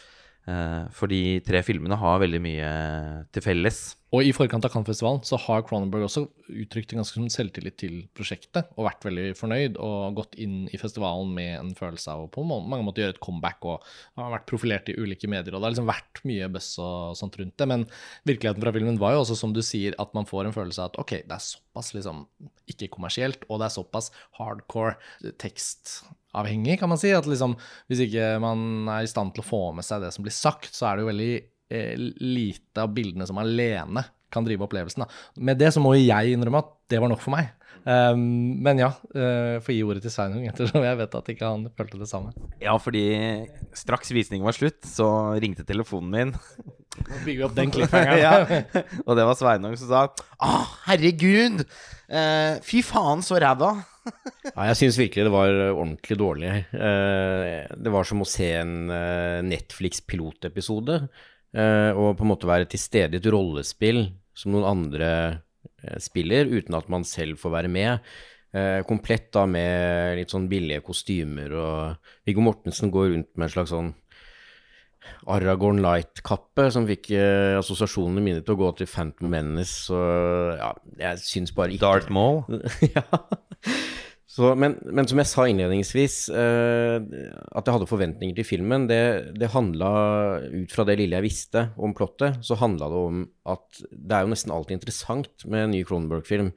Eh, 0.45 0.81
for 0.93 1.09
de 1.09 1.39
tre 1.45 1.63
filmene 1.65 1.97
har 1.97 2.19
veldig 2.21 2.39
mye 2.43 2.71
til 3.33 3.41
felles. 3.41 3.79
Og 4.13 4.23
i 4.23 4.33
forkant 4.35 4.63
av 4.63 4.71
Cannes-festivalen 4.71 5.23
så 5.25 5.39
har 5.41 5.63
Cronenberg 5.65 6.05
også 6.05 6.21
uttrykt 6.53 6.93
en 6.93 7.01
ganske 7.01 7.17
sånn 7.17 7.31
selvtillit 7.33 7.75
til 7.81 7.95
prosjektet, 8.15 8.69
og 8.77 8.85
vært 8.85 9.07
veldig 9.07 9.25
fornøyd 9.35 9.79
og 9.81 10.19
gått 10.21 10.37
inn 10.39 10.69
i 10.69 10.79
festivalen 10.79 11.33
med 11.35 11.51
en 11.57 11.73
følelse 11.75 12.13
av 12.13 12.23
å 12.23 12.29
på 12.31 12.45
mange 12.45 12.83
måter 12.85 13.03
gjøre 13.03 13.17
et 13.17 13.23
comeback, 13.25 13.65
og 13.65 13.83
har 14.21 14.35
vært 14.37 14.47
profilert 14.51 14.91
i 14.93 14.95
ulike 14.95 15.27
medier, 15.31 15.55
og 15.55 15.59
det 15.59 15.67
har 15.67 15.75
liksom 15.75 15.89
vært 15.89 16.21
mye 16.29 16.51
buzz 16.53 16.69
og 16.85 17.17
sånt 17.19 17.39
rundt 17.41 17.57
det. 17.59 17.69
Men 17.73 17.87
virkeligheten 18.29 18.63
fra 18.63 18.75
filmen 18.77 19.01
var 19.01 19.17
jo 19.17 19.23
også, 19.25 19.39
som 19.41 19.55
du 19.55 19.63
sier, 19.65 19.97
at 19.99 20.13
man 20.15 20.29
får 20.29 20.47
en 20.47 20.55
følelse 20.55 20.85
av 20.85 20.93
at 20.93 21.01
ok, 21.01 21.15
det 21.25 21.35
er 21.35 21.47
såpass 21.49 21.91
liksom 21.97 22.27
ikke 22.71 22.93
kommersielt, 22.93 23.49
og 23.49 23.59
det 23.59 23.67
er 23.67 23.79
såpass 23.81 24.13
hardcore 24.37 24.95
tekst 25.41 26.05
avhengig, 26.41 26.79
kan 26.81 26.91
man 26.91 27.01
si. 27.01 27.13
At 27.15 27.27
liksom, 27.29 27.57
hvis 27.91 28.05
ikke 28.07 28.35
man 28.43 28.89
er 28.91 29.05
i 29.05 29.11
stand 29.11 29.35
til 29.35 29.45
å 29.45 29.47
få 29.47 29.63
med 29.77 29.87
seg 29.87 30.03
det 30.05 30.13
som 30.15 30.25
blir 30.25 30.35
sagt, 30.35 30.71
så 30.75 30.89
er 30.89 30.97
det 30.97 31.05
jo 31.05 31.11
veldig 31.11 31.33
eh, 31.35 31.93
lite 32.21 32.85
av 32.85 32.93
bildene 32.95 33.27
som 33.29 33.41
alene 33.41 34.05
kan 34.35 34.45
drive 34.47 34.65
opplevelsen. 34.67 35.05
Da. 35.05 35.43
Med 35.47 35.61
det 35.61 35.71
så 35.75 35.83
må 35.83 35.95
jeg 35.97 36.35
innrømme 36.35 36.63
at 36.63 36.73
det 36.91 36.99
var 37.01 37.11
nok 37.11 37.23
for 37.23 37.35
meg. 37.37 37.53
Um, 37.85 38.21
men 38.65 38.79
ja, 38.81 38.87
uh, 39.13 39.61
får 39.61 39.75
gi 39.75 39.81
ordet 39.85 40.01
til 40.01 40.09
Sveinung, 40.09 40.47
ettersom 40.49 40.81
jeg 40.81 40.97
vet 40.97 41.17
at 41.19 41.27
ikke 41.29 41.49
han 41.51 41.67
følte 41.77 41.99
det 42.01 42.09
samme. 42.09 42.31
Ja, 42.57 42.73
fordi 42.81 43.05
straks 43.77 44.09
visningen 44.15 44.47
var 44.47 44.57
slutt, 44.57 44.81
så 44.89 45.07
ringte 45.41 45.67
telefonen 45.67 46.09
min. 46.09 46.33
Nå 46.95 47.19
bygger 47.27 47.43
vi 47.43 47.45
opp 47.45 47.57
den 47.57 47.73
cliffhangeren. 47.75 48.23
ja. 48.25 48.85
Og 49.05 49.13
det 49.19 49.27
var 49.29 49.37
Sveinung 49.37 49.75
som 49.77 49.91
sa 49.91 50.05
Å, 50.09 50.55
herregud! 50.87 51.61
Uh, 52.09 52.57
fy 52.65 52.81
faen, 52.85 53.21
så 53.25 53.37
ræva! 53.41 53.75
Ja, 54.51 54.67
jeg 54.71 54.79
syns 54.81 54.99
virkelig 55.01 55.25
det 55.27 55.33
var 55.33 55.53
ordentlig 55.71 56.19
dårlig. 56.19 56.51
Uh, 56.73 57.65
det 57.75 57.93
var 57.93 58.07
som 58.07 58.21
å 58.23 58.29
se 58.29 58.51
en 58.59 58.75
Netflix-pilotepisode. 59.49 60.99
og 61.55 62.07
på 62.19 62.25
en 62.25 62.29
måte 62.29 62.47
være 62.49 62.67
til 62.67 62.81
stede 62.81 63.15
i 63.15 63.21
et 63.21 63.31
rollespill 63.31 64.09
som 64.35 64.51
noen 64.51 64.67
andre 64.67 65.09
Eh, 65.85 65.99
spiller, 66.01 66.45
uten 66.45 66.77
at 66.77 66.89
man 66.91 67.05
selv 67.07 67.39
får 67.41 67.53
være 67.59 67.71
med. 67.71 68.15
Eh, 68.55 68.81
komplett 68.87 69.31
da 69.35 69.45
med 69.49 70.15
litt 70.19 70.31
sånn 70.31 70.47
billige 70.51 70.83
kostymer, 70.85 71.53
og 71.59 72.09
Viggo 72.27 72.43
Mortensen 72.45 72.91
går 72.93 73.11
rundt 73.11 73.31
med 73.35 73.49
en 73.49 73.55
slags 73.57 73.73
sånn 73.73 73.93
Aragorn 75.29 75.83
Light-kappe, 75.83 76.69
som 76.73 76.87
fikk 76.89 77.11
eh, 77.13 77.57
assosiasjonene 77.59 78.23
mine 78.23 78.45
til 78.45 78.55
å 78.55 78.61
gå 78.63 78.71
til 78.79 78.89
Phantom 78.89 79.29
Menace, 79.29 79.89
så 79.89 79.99
ja, 80.57 80.71
jeg 81.01 81.21
syns 81.25 81.53
bare 81.53 81.75
ikke 81.75 81.85
Darth 81.85 82.13
Maul? 82.13 82.45
ja. 82.95 83.05
Så, 84.35 84.49
men, 84.59 84.73
men, 84.91 85.07
som 85.07 85.19
jeg 85.21 85.29
sa 85.31 85.45
innledningsvis, 85.47 86.15
eh, 86.35 86.95
at 86.99 87.67
jeg 87.69 87.75
hadde 87.77 87.87
forventninger 87.87 88.35
til 88.35 88.47
filmen, 88.47 88.83
det, 88.89 89.37
det 89.39 89.53
handla 89.53 89.91
ut 90.43 90.73
fra 90.75 90.83
det 90.89 90.97
lille 90.99 91.15
jeg 91.21 91.23
visste 91.23 91.69
om 91.79 91.93
plottet, 91.95 92.41
så 92.43 92.57
handla 92.59 92.89
det 92.91 93.03
om 93.07 93.21
at 93.53 93.85
det 93.91 94.17
er 94.17 94.25
jo 94.25 94.33
nesten 94.33 94.51
alltid 94.51 94.75
interessant 94.81 95.45
med 95.47 95.63
en 95.63 95.71
ny 95.77 95.85
Cronenberg-film. 95.87 96.51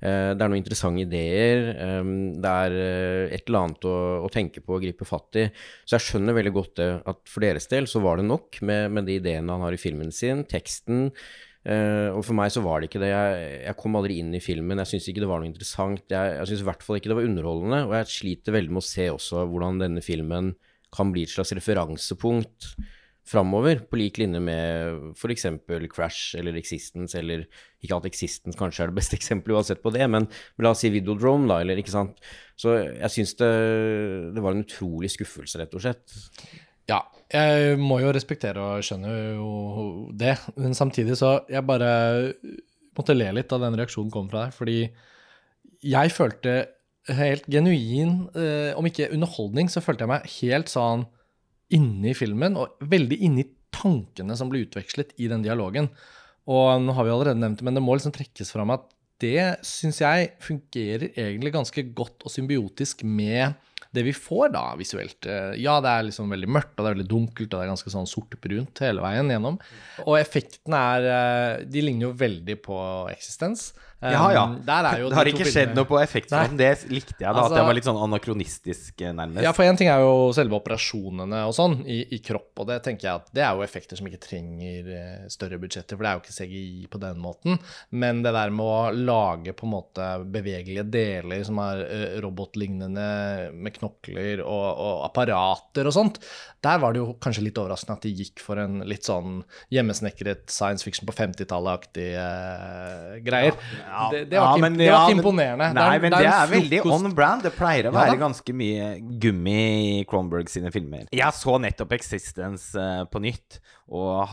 Eh, 0.00 0.32
det 0.32 0.42
er 0.42 0.48
noen 0.48 0.62
interessante 0.62 1.04
ideer, 1.04 1.70
eh, 1.74 2.10
det 2.40 2.54
er 2.64 2.76
eh, 2.80 3.34
et 3.36 3.44
eller 3.44 3.66
annet 3.66 3.86
å, 3.86 3.96
å, 4.24 4.32
tenke 4.32 4.64
på 4.64 4.78
og 4.78 4.82
gripe 4.82 5.06
fatt 5.06 5.38
i. 5.38 5.46
Så 5.84 5.98
jeg 5.98 6.06
skjønner 6.08 6.38
veldig 6.38 6.54
godt 6.56 6.74
det 6.80 6.90
at 7.12 7.22
for 7.28 7.44
deres 7.44 7.70
del 7.70 7.86
så 7.90 8.02
var 8.02 8.18
det 8.18 8.26
nok 8.26 8.62
med, 8.64 8.88
med 8.96 9.06
de 9.06 9.20
ideene 9.20 9.54
han 9.54 9.62
har 9.68 9.76
i 9.76 9.80
filmen 9.80 10.10
sin, 10.10 10.42
teksten. 10.50 11.12
Uh, 11.60 12.08
og 12.16 12.22
for 12.24 12.32
meg 12.38 12.52
så 12.54 12.62
var 12.64 12.80
det 12.80 12.88
ikke 12.88 13.02
det. 13.02 13.10
Jeg, 13.12 13.50
jeg 13.66 13.78
kom 13.80 13.98
aldri 13.98 14.20
inn 14.22 14.32
i 14.36 14.42
filmen. 14.42 14.80
Jeg 14.80 14.94
syntes 14.94 15.10
ikke 15.12 15.24
det 15.24 15.28
var 15.30 15.42
noe 15.42 15.50
interessant. 15.50 16.06
Jeg, 16.08 16.36
jeg 16.38 16.50
syns 16.50 16.64
i 16.64 16.68
hvert 16.70 16.86
fall 16.86 17.00
ikke 17.00 17.12
det 17.12 17.18
var 17.18 17.28
underholdende. 17.28 17.82
Og 17.88 17.98
jeg 17.98 18.14
sliter 18.14 18.56
veldig 18.56 18.76
med 18.76 18.84
å 18.84 18.88
se 18.90 19.10
også 19.12 19.44
hvordan 19.50 19.82
denne 19.82 20.04
filmen 20.04 20.54
kan 20.94 21.12
bli 21.14 21.26
et 21.26 21.32
slags 21.32 21.52
referansepunkt 21.54 22.72
framover, 23.30 23.82
på 23.86 23.98
lik 24.00 24.18
linje 24.18 24.40
med 24.42 25.12
f.eks. 25.12 25.46
Crash 25.92 26.38
eller 26.38 26.56
Existence, 26.58 27.14
eller 27.18 27.44
ikke 27.84 27.98
at 28.00 28.08
Existence 28.08 28.58
kanskje 28.58 28.86
er 28.86 28.90
det 28.90 28.98
beste 28.98 29.16
eksempelet 29.20 29.60
uansett 29.60 29.84
på 29.84 29.92
det, 29.94 30.06
men 30.10 30.26
la 30.58 30.72
oss 30.74 30.82
si 30.84 30.90
Videodrome, 30.92 31.46
da, 31.50 31.60
eller 31.62 31.78
ikke 31.80 31.94
sant. 31.94 32.18
Så 32.58 32.74
jeg 32.80 33.14
syns 33.14 33.36
det, 33.38 33.52
det 34.34 34.42
var 34.42 34.56
en 34.56 34.64
utrolig 34.64 35.12
skuffelse, 35.14 35.60
rett 35.60 35.76
og 35.76 35.84
slett. 35.84 36.16
Ja, 36.90 37.04
jeg 37.30 37.78
må 37.78 38.00
jo 38.02 38.10
respektere 38.14 38.62
og 38.64 38.84
skjønne 38.86 39.12
jo 39.36 39.50
det, 40.18 40.34
men 40.58 40.74
samtidig 40.76 41.16
så 41.20 41.38
jeg 41.50 41.62
bare 41.68 41.92
måtte 42.98 43.14
le 43.14 43.30
litt 43.36 43.50
da 43.52 43.60
den 43.62 43.78
reaksjonen 43.78 44.10
kom 44.12 44.28
fra 44.30 44.48
deg, 44.48 44.56
fordi 44.56 44.78
jeg 45.86 46.12
følte 46.12 46.56
helt 47.16 47.46
genuin, 47.50 48.28
eh, 48.36 48.76
om 48.76 48.86
ikke 48.86 49.10
underholdning, 49.14 49.70
så 49.70 49.82
følte 49.82 50.04
jeg 50.04 50.12
meg 50.12 50.28
helt 50.40 50.70
sånn 50.72 51.06
inne 51.72 52.10
i 52.10 52.16
filmen, 52.18 52.58
og 52.58 52.82
veldig 52.90 53.20
inne 53.26 53.44
i 53.44 53.50
tankene 53.74 54.36
som 54.36 54.50
ble 54.50 54.64
utvekslet 54.66 55.14
i 55.22 55.30
den 55.30 55.44
dialogen. 55.46 55.88
Og 56.50 56.82
nå 56.82 56.94
har 56.96 57.06
vi 57.06 57.12
allerede 57.14 57.40
nevnt 57.40 57.60
det, 57.60 57.66
men 57.66 57.78
det 57.78 57.84
må 57.84 57.94
liksom 57.96 58.14
trekkes 58.16 58.50
fram 58.52 58.74
at 58.74 58.88
det 59.20 59.60
syns 59.66 60.00
jeg 60.00 60.32
fungerer 60.42 61.10
egentlig 61.12 61.52
ganske 61.54 61.84
godt 61.96 62.24
og 62.24 62.32
symbiotisk 62.32 63.04
med 63.04 63.54
det 63.96 64.04
vi 64.06 64.12
får 64.14 64.52
da 64.54 64.64
visuelt 64.78 65.26
eh, 65.26 65.56
Ja, 65.58 65.78
det 65.82 65.90
er 65.90 66.06
liksom 66.06 66.30
veldig 66.30 66.50
mørkt, 66.50 66.76
og 66.76 66.84
det 66.84 66.90
er 66.90 66.96
veldig 66.96 67.10
dunkelt, 67.10 67.48
og 67.48 67.56
det 67.56 67.64
er 67.64 67.72
ganske 67.72 67.92
sånn 67.94 68.10
sort-brunt 68.10 68.82
hele 68.84 69.02
veien 69.02 69.32
gjennom. 69.32 69.58
Og 70.06 70.18
effektene 70.20 70.82
er 70.94 71.08
eh, 71.14 71.64
De 71.66 71.82
ligner 71.84 72.08
jo 72.08 72.12
veldig 72.20 72.58
på 72.62 72.78
eksistens. 73.10 73.72
Ja, 74.00 74.32
ja. 74.32 74.44
Um, 74.48 74.54
det 74.64 75.16
har 75.16 75.28
ikke 75.28 75.44
skjedd 75.44 75.74
noe 75.76 75.84
på 75.88 75.98
effektfronten. 76.00 76.56
Det 76.56 76.70
likte 76.88 77.18
jeg, 77.18 77.26
da. 77.26 77.34
Altså, 77.34 77.52
at 77.52 77.58
det 77.58 77.64
var 77.68 77.76
litt 77.76 77.88
sånn 77.88 77.98
anakronistisk, 78.00 78.94
eh, 79.04 79.12
nærmest. 79.12 79.44
Ja, 79.44 79.52
for 79.56 79.68
én 79.68 79.76
ting 79.76 79.90
er 79.92 80.00
jo 80.00 80.30
selve 80.36 80.56
operasjonene 80.56 81.42
og 81.44 81.52
sånn 81.56 81.82
i, 81.84 81.98
i, 82.16 82.20
kropp, 82.24 82.54
og 82.62 82.70
det 82.70 82.78
tenker 82.86 83.08
jeg 83.08 83.20
at 83.20 83.28
det 83.36 83.44
er 83.44 83.58
jo 83.58 83.64
effekter 83.66 84.00
som 84.00 84.08
ikke 84.08 84.22
trenger 84.24 84.88
eh, 84.96 85.26
større 85.32 85.58
budsjetter, 85.60 85.98
for 85.98 86.06
det 86.06 86.12
er 86.12 86.16
jo 86.16 86.22
ikke 86.24 86.36
CGI 86.38 86.88
på 86.92 87.02
den 87.02 87.20
måten. 87.20 87.60
Men 87.92 88.22
det 88.24 88.32
der 88.36 88.54
med 88.56 88.64
å 88.64 88.78
lage 88.96 89.54
på 89.56 89.68
en 89.68 89.74
måte 89.74 90.08
bevegelige 90.32 90.86
deler 90.88 91.44
som 91.44 91.60
er 91.60 91.84
uh, 91.84 92.16
robotlignende 92.24 93.50
med 93.52 93.76
knokler 93.76 94.40
og, 94.46 94.66
og, 94.70 95.04
apparater 95.10 95.88
og 95.88 95.96
sånt, 95.96 96.22
der 96.64 96.80
var 96.80 96.94
det 96.94 97.02
jo 97.02 97.12
kanskje 97.20 97.44
litt 97.44 97.60
overraskende 97.60 97.98
at 97.98 98.08
de 98.08 98.14
gikk 98.16 98.40
for 98.44 98.60
en 98.60 98.80
litt 98.88 99.04
sånn 99.08 99.42
hjemmesnekret 99.72 100.48
science 100.52 100.86
fiction 100.86 101.08
på 101.08 101.16
50-tallet-aktig 101.20 102.10
uh, 102.16 103.20
greier. 103.28 103.60
Ja. 103.84 103.89
Ja, 103.90 104.04
det, 104.12 104.20
det, 104.30 104.38
var, 104.38 104.54
ja, 104.54 104.62
men, 104.62 104.78
det 104.78 104.90
var 104.94 105.10
imponerende. 105.10 105.70
Nei, 105.74 105.74
det 105.74 105.96
er, 105.96 106.04
men 106.04 106.14
det 106.14 106.20
er, 106.22 106.30
er 106.36 106.52
veldig 106.52 106.80
on 106.86 107.10
brand. 107.16 107.42
Det 107.46 107.52
pleier 107.56 107.90
å 107.90 107.94
være 107.94 108.14
ganske 108.20 108.54
mye 108.56 108.92
gummi 109.22 109.58
i 109.58 110.04
Kronberg 110.08 110.50
sine 110.52 110.70
filmer. 110.74 111.08
Jeg 111.14 111.36
så 111.36 111.56
nettopp 111.62 111.96
Existence 111.98 112.78
uh, 112.78 113.02
på 113.10 113.22
nytt, 113.24 113.58
og 113.90 114.30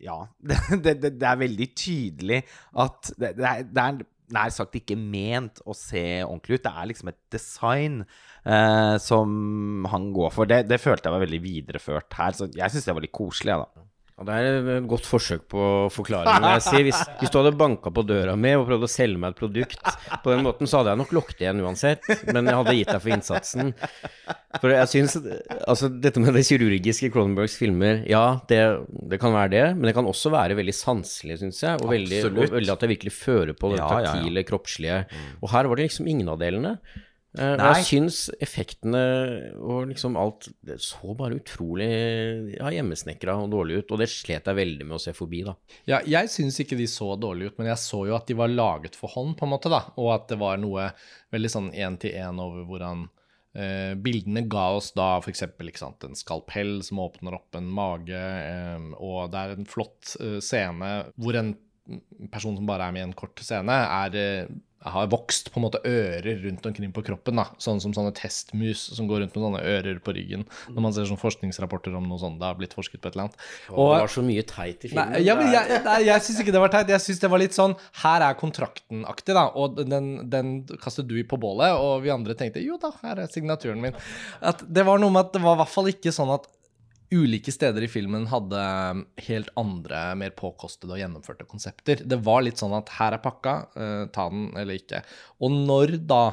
ja 0.00 0.16
det, 0.84 0.96
det, 1.04 1.12
er 1.20 1.38
veldig 1.40 1.68
tydelig 1.76 2.40
at 2.80 3.12
det, 3.20 3.34
er, 3.36 3.64
det 3.68 3.84
er 3.84 4.02
nær 4.32 4.52
sagt 4.54 4.76
ikke 4.78 4.96
ment 4.98 5.60
å 5.68 5.74
se 5.76 6.04
ordentlig 6.24 6.58
ut. 6.58 6.64
Det 6.64 6.72
er 6.72 6.90
liksom 6.90 7.10
et 7.12 7.20
design 7.34 7.98
eh, 8.02 8.96
som 9.02 9.88
han 9.92 10.08
går 10.16 10.32
for. 10.34 10.48
Det, 10.50 10.64
det, 10.70 10.80
følte 10.82 11.10
jeg 11.10 11.16
var 11.16 11.24
veldig 11.26 11.42
videreført 11.44 12.16
her, 12.18 12.36
så 12.36 12.48
jeg 12.48 12.72
syns 12.72 12.88
det 12.88 12.96
var 12.96 13.04
litt 13.04 13.14
koselig. 13.14 13.58
da 13.60 13.90
ja, 14.14 14.24
det 14.28 14.34
er 14.38 14.68
et 14.76 14.84
godt 14.86 15.08
forsøk 15.10 15.48
på. 15.50 15.60
Jeg 15.90 16.62
sier, 16.62 16.84
hvis, 16.86 17.00
hvis, 17.18 17.30
du 17.34 17.38
hadde 17.40 17.50
banka 17.58 17.90
på 17.90 18.04
døra 18.06 18.36
mi 18.38 18.52
og 18.54 18.68
prøvd 18.68 18.86
å 18.86 18.90
selge 18.90 19.18
meg 19.18 19.34
et 19.34 19.40
produkt 19.40 19.80
på 20.22 20.30
den 20.30 20.44
måten, 20.46 20.70
så 20.70 20.80
hadde 20.80 20.92
jeg 20.92 21.00
nok 21.00 21.14
lukket 21.16 21.42
igjen 21.42 21.62
uansett. 21.64 22.06
Men 22.28 22.46
jeg 22.46 22.60
hadde 22.60 22.74
gitt 22.78 22.92
deg 22.92 23.02
for 23.02 23.14
innsatsen. 23.16 23.72
For 24.62 24.70
jeg 24.70 24.90
syns 24.92 25.16
Altså, 25.18 25.90
dette 25.90 26.22
med 26.22 26.36
det 26.38 26.44
kirurgiske 26.46 27.08
i 27.08 27.12
Cronenbergs 27.14 27.56
filmer, 27.58 28.04
ja, 28.06 28.22
det, 28.46 28.60
det, 29.10 29.18
kan 29.22 29.34
være 29.34 29.50
det. 29.56 29.64
Men 29.80 29.90
det 29.90 29.96
kan 29.98 30.06
også 30.06 30.30
være 30.34 30.60
veldig 30.60 30.76
sanselig, 30.78 31.40
syns 31.42 31.58
jeg. 31.64 31.82
Og 31.82 31.90
veldig, 31.90 32.20
og 32.30 32.38
veldig, 32.54 32.70
at 32.76 32.86
det 32.86 32.92
virkelig 32.94 33.16
fører 33.18 33.58
på 33.58 33.72
det 33.74 33.82
ja, 33.82 33.90
taktile, 33.96 34.38
ja, 34.38 34.44
ja. 34.44 34.48
kroppslige. 34.52 35.00
Og 35.40 35.50
her 35.56 35.66
var 35.66 35.80
det 35.80 35.88
liksom 35.88 36.14
ingen 36.14 36.30
av 36.30 36.38
delene. 36.38 36.76
Uh, 37.34 37.56
jeg 37.58 37.86
syns 37.88 38.18
effektene 38.38 39.00
og 39.58 39.88
liksom 39.90 40.14
alt 40.20 40.46
Det 40.62 40.76
så 40.78 41.16
bare 41.18 41.40
utrolig 41.40 41.88
ja, 42.52 42.68
hjemmesnekra 42.76 43.34
og 43.42 43.50
dårlig 43.54 43.80
ut. 43.80 43.94
Og 43.94 44.02
det 44.02 44.10
slet 44.12 44.46
jeg 44.46 44.60
veldig 44.60 44.86
med 44.86 44.98
å 44.98 45.02
se 45.02 45.14
forbi, 45.16 45.42
da. 45.46 45.56
Ja, 45.90 46.00
jeg 46.06 46.30
syns 46.32 46.60
ikke 46.62 46.78
de 46.78 46.86
så 46.90 47.14
dårlig 47.18 47.50
ut, 47.50 47.58
men 47.58 47.72
jeg 47.72 47.82
så 47.82 48.04
jo 48.08 48.14
at 48.18 48.30
de 48.30 48.38
var 48.38 48.52
laget 48.52 48.98
for 48.98 49.12
hånd, 49.16 49.34
på 49.38 49.48
en 49.48 49.54
måte, 49.56 49.72
da. 49.72 49.82
Og 49.98 50.12
at 50.14 50.30
det 50.30 50.38
var 50.40 50.62
noe 50.62 50.88
veldig 51.34 51.50
sånn 51.50 51.70
én-til-én 51.74 52.38
over 52.42 52.68
hvordan 52.68 53.08
eh, 53.58 53.92
bildene 53.98 54.44
ga 54.50 54.68
oss 54.76 54.92
da 54.96 55.16
f.eks. 55.18 55.44
en 55.46 56.18
skalpell 56.18 56.76
som 56.86 57.02
åpner 57.02 57.38
opp 57.38 57.58
en 57.58 57.70
mage, 57.70 58.20
eh, 58.20 58.90
og 58.98 59.32
det 59.32 59.42
er 59.42 59.56
en 59.56 59.68
flott 59.68 60.14
eh, 60.20 60.38
scene 60.44 60.94
hvor 61.18 61.38
en 61.40 61.54
person 62.32 62.56
som 62.56 62.68
bare 62.68 62.88
er 62.88 62.94
med 62.96 63.02
i 63.02 63.08
en 63.10 63.18
kort 63.18 63.42
scene, 63.44 63.74
er 63.74 64.46
har 64.84 65.08
vokst 65.12 65.48
på 65.52 65.60
en 65.60 65.64
måte 65.64 65.80
ører 65.88 66.42
rundt 66.44 66.66
omkring 66.68 66.92
på 66.92 67.04
kroppen. 67.06 67.38
da, 67.40 67.46
Sånn 67.62 67.80
som 67.80 67.94
sånne 67.96 68.12
testmus 68.16 68.82
som 68.96 69.08
går 69.08 69.22
rundt 69.22 69.36
med 69.36 69.44
sånne 69.46 69.62
ører 69.64 70.00
på 70.04 70.14
ryggen. 70.16 70.44
Når 70.68 70.84
man 70.84 70.94
ser 70.94 71.08
sånne 71.08 71.22
forskningsrapporter 71.22 71.94
om 71.96 72.08
noe 72.10 72.20
sånt. 72.20 72.38
Det 72.40 72.48
har 72.48 72.58
blitt 72.58 72.76
forsket 72.76 73.00
på 73.00 73.08
et 73.08 73.16
eller 73.16 73.28
annet. 73.28 73.38
Og, 73.72 73.94
det 73.94 74.02
var 74.04 74.12
så 74.12 74.24
mye 74.26 74.44
teit 74.48 74.84
i 74.84 74.90
filmen. 74.92 75.14
Nei, 75.14 75.22
ja, 75.24 75.36
men 75.38 75.52
jeg, 75.54 75.80
nei, 75.86 75.98
jeg 76.08 76.26
syns 76.26 76.42
ikke 76.44 76.56
det 76.56 76.64
var 76.66 76.74
teit. 76.74 76.92
Jeg 76.92 77.04
syns 77.06 77.22
det 77.24 77.32
var 77.32 77.42
litt 77.42 77.56
sånn 77.56 77.76
Her 78.02 78.26
er 78.28 78.38
kontrakten-aktig, 78.40 79.36
da. 79.36 79.46
Og 79.56 79.80
den, 79.80 80.10
den 80.32 80.56
kastet 80.82 81.08
du 81.08 81.16
i 81.20 81.26
på 81.28 81.40
bålet, 81.40 81.72
og 81.78 82.04
vi 82.04 82.12
andre 82.12 82.36
tenkte 82.38 82.62
jo 82.64 82.76
da, 82.80 82.92
her 83.04 83.24
er 83.24 83.32
signaturen 83.32 83.80
min. 83.80 83.96
At 84.44 84.62
det 84.68 84.84
var 84.86 85.00
noe 85.00 85.14
med 85.14 85.28
at 85.28 85.34
det 85.36 85.44
var 85.44 85.56
i 85.56 85.62
hvert 85.62 85.72
fall 85.72 85.90
ikke 85.92 86.12
sånn 86.14 86.34
at 86.36 86.50
ulike 87.14 87.52
steder 87.54 87.86
i 87.86 87.90
filmen 87.90 88.26
hadde 88.30 88.62
helt 89.28 89.52
andre, 89.60 90.06
mer 90.18 90.34
påkostede 90.36 90.96
og 90.96 91.00
gjennomførte 91.02 91.46
konsepter. 91.48 92.02
Det 92.04 92.18
var 92.26 92.44
litt 92.44 92.60
sånn 92.60 92.74
at 92.76 92.92
her 92.98 93.16
er 93.16 93.22
pakka, 93.24 93.54
uh, 93.76 94.02
ta 94.14 94.28
den 94.32 94.50
eller 94.60 94.80
ikke. 94.80 95.04
Og 95.44 95.54
når 95.64 95.96
da 96.08 96.24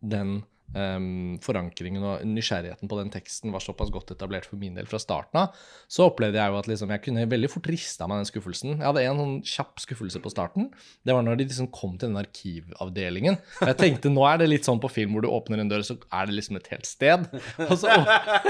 den 0.00 0.40
um, 0.74 1.36
forankringen 1.42 2.04
og 2.06 2.24
nysgjerrigheten 2.28 2.90
på 2.90 2.98
den 2.98 3.10
teksten 3.12 3.54
var 3.54 3.62
såpass 3.64 3.90
godt 3.92 4.12
etablert 4.14 4.46
for 4.48 4.60
min 4.60 4.76
del 4.78 4.88
fra 4.90 5.00
starten 5.02 5.42
av, 5.42 5.56
så 5.90 6.06
opplevde 6.08 6.38
jeg 6.40 6.52
jo 6.52 6.58
at 6.60 6.70
liksom, 6.70 6.92
jeg 6.94 7.04
kunne 7.06 7.26
veldig 7.30 7.50
fort 7.52 7.70
rista 7.70 8.08
meg 8.10 8.20
den 8.20 8.30
skuffelsen. 8.30 8.76
Jeg 8.76 8.86
hadde 8.86 9.04
en 9.06 9.22
sånn 9.22 9.34
kjapp 9.52 9.82
skuffelse 9.84 10.22
på 10.22 10.32
starten. 10.32 10.68
Det 11.06 11.16
var 11.16 11.26
når 11.26 11.40
de 11.40 11.48
liksom 11.48 11.70
kom 11.74 11.96
til 11.96 12.12
den 12.12 12.20
arkivavdelingen. 12.20 13.40
Og 13.60 13.72
jeg 13.72 13.80
tenkte 13.80 14.12
nå 14.12 14.26
er 14.28 14.42
det 14.42 14.50
litt 14.50 14.68
sånn 14.68 14.82
på 14.82 14.92
film 14.92 15.16
hvor 15.16 15.26
du 15.26 15.30
åpner 15.32 15.62
en 15.62 15.72
dør, 15.72 15.84
så 15.86 15.98
er 16.12 16.30
det 16.30 16.38
liksom 16.38 16.60
et 16.60 16.70
helt 16.74 16.88
sted. 16.88 17.26
Og 17.66 17.74
så, 17.80 17.96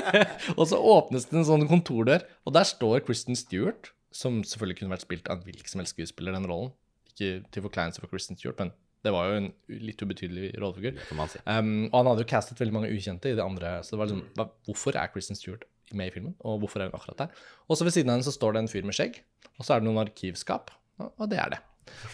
og 0.58 0.66
så 0.68 0.82
åpnes 0.96 1.28
det 1.30 1.40
en 1.40 1.48
sånn 1.48 1.66
kontordør, 1.70 2.26
og 2.46 2.56
der 2.56 2.68
står 2.68 3.04
Kristen 3.06 3.38
Stewart, 3.38 3.92
som 4.14 4.42
selvfølgelig 4.42 4.80
kunne 4.80 4.94
vært 4.94 5.06
spilt 5.06 5.28
av 5.30 5.38
en 5.38 5.46
hvilken 5.46 5.70
som 5.70 5.82
helst 5.82 5.94
skuespiller, 5.96 6.34
den 6.34 6.48
rollen. 6.50 6.72
Ikke 7.12 7.40
til 7.52 7.64
forkleinelse 7.66 8.02
for 8.02 8.10
Kristen 8.10 8.38
Stewart, 8.38 8.58
men 8.58 8.72
det 9.04 9.12
var 9.14 9.30
jo 9.30 9.38
en 9.40 9.48
litt 9.80 10.02
ubetydelig 10.02 10.50
rollefigur. 10.60 10.98
Si. 11.30 11.40
Um, 11.46 11.88
og 11.88 11.96
han 12.02 12.10
hadde 12.12 12.26
jo 12.26 12.30
castet 12.32 12.60
veldig 12.60 12.76
mange 12.76 12.90
ukjente 12.92 13.32
i 13.32 13.38
det 13.38 13.44
andre. 13.44 13.78
Så 13.86 13.94
det 13.94 14.02
var 14.02 14.10
liksom, 14.10 14.26
hva, 14.36 14.48
hvorfor 14.68 14.98
er 15.00 15.12
Kristen 15.14 15.38
Stewart 15.38 15.64
med 15.96 16.10
i 16.10 16.14
filmen, 16.14 16.36
og 16.46 16.60
hvorfor 16.62 16.84
er 16.84 16.90
hun 16.90 17.00
akkurat 17.00 17.24
der? 17.24 17.48
Og 17.66 17.78
så 17.78 17.86
ved 17.86 17.96
siden 17.96 18.12
av 18.12 18.18
henne 18.18 18.28
så 18.28 18.34
står 18.36 18.54
det 18.54 18.62
en 18.64 18.70
fyr 18.70 18.86
med 18.86 18.94
skjegg, 18.94 19.18
og 19.56 19.66
så 19.66 19.74
er 19.74 19.82
det 19.82 19.88
noen 19.88 20.04
arkivskap, 20.04 20.70
og 21.10 21.26
det 21.32 21.40
er 21.42 21.56
det. 21.56 21.64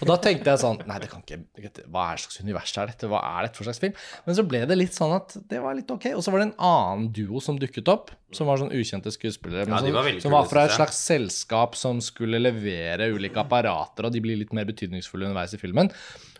Og 0.01 0.09
da 0.09 0.17
tenkte 0.23 0.53
jeg 0.53 0.61
sånn 0.63 0.79
Nei, 0.89 0.99
det 1.03 1.09
kan 1.11 1.23
ikke 1.23 1.85
Hva 1.93 2.07
er 2.13 2.21
slags 2.21 2.41
univers 2.43 2.73
er 2.81 2.91
dette? 2.91 3.09
Hva 3.11 3.21
er 3.29 3.47
dette 3.47 3.59
for 3.59 3.69
slags 3.69 3.81
film? 3.83 3.97
Men 4.27 4.39
så 4.39 4.45
ble 4.49 4.63
det 4.69 4.79
litt 4.79 4.97
sånn 4.97 5.15
at 5.17 5.37
det 5.51 5.61
var 5.63 5.77
litt 5.79 5.91
ok. 5.93 6.09
Og 6.17 6.23
så 6.25 6.33
var 6.33 6.43
det 6.43 6.49
en 6.51 6.55
annen 6.69 7.11
duo 7.17 7.43
som 7.45 7.59
dukket 7.61 7.91
opp, 7.93 8.13
som 8.35 8.51
var 8.51 8.61
sånn 8.61 8.73
ukjente 8.77 9.13
skuespillere. 9.15 9.67
Ja, 9.69 9.81
som, 9.83 9.93
var 9.95 10.11
som 10.23 10.37
var 10.37 10.49
fra 10.51 10.67
et 10.69 10.77
slags 10.77 11.01
selskap 11.09 11.77
som 11.79 12.01
skulle 12.05 12.41
levere 12.43 13.11
ulike 13.15 13.43
apparater, 13.43 14.09
og 14.09 14.15
de 14.15 14.23
blir 14.25 14.41
litt 14.41 14.55
mer 14.57 14.69
betydningsfulle 14.69 15.29
underveis 15.29 15.57
i 15.57 15.61
filmen. 15.61 15.93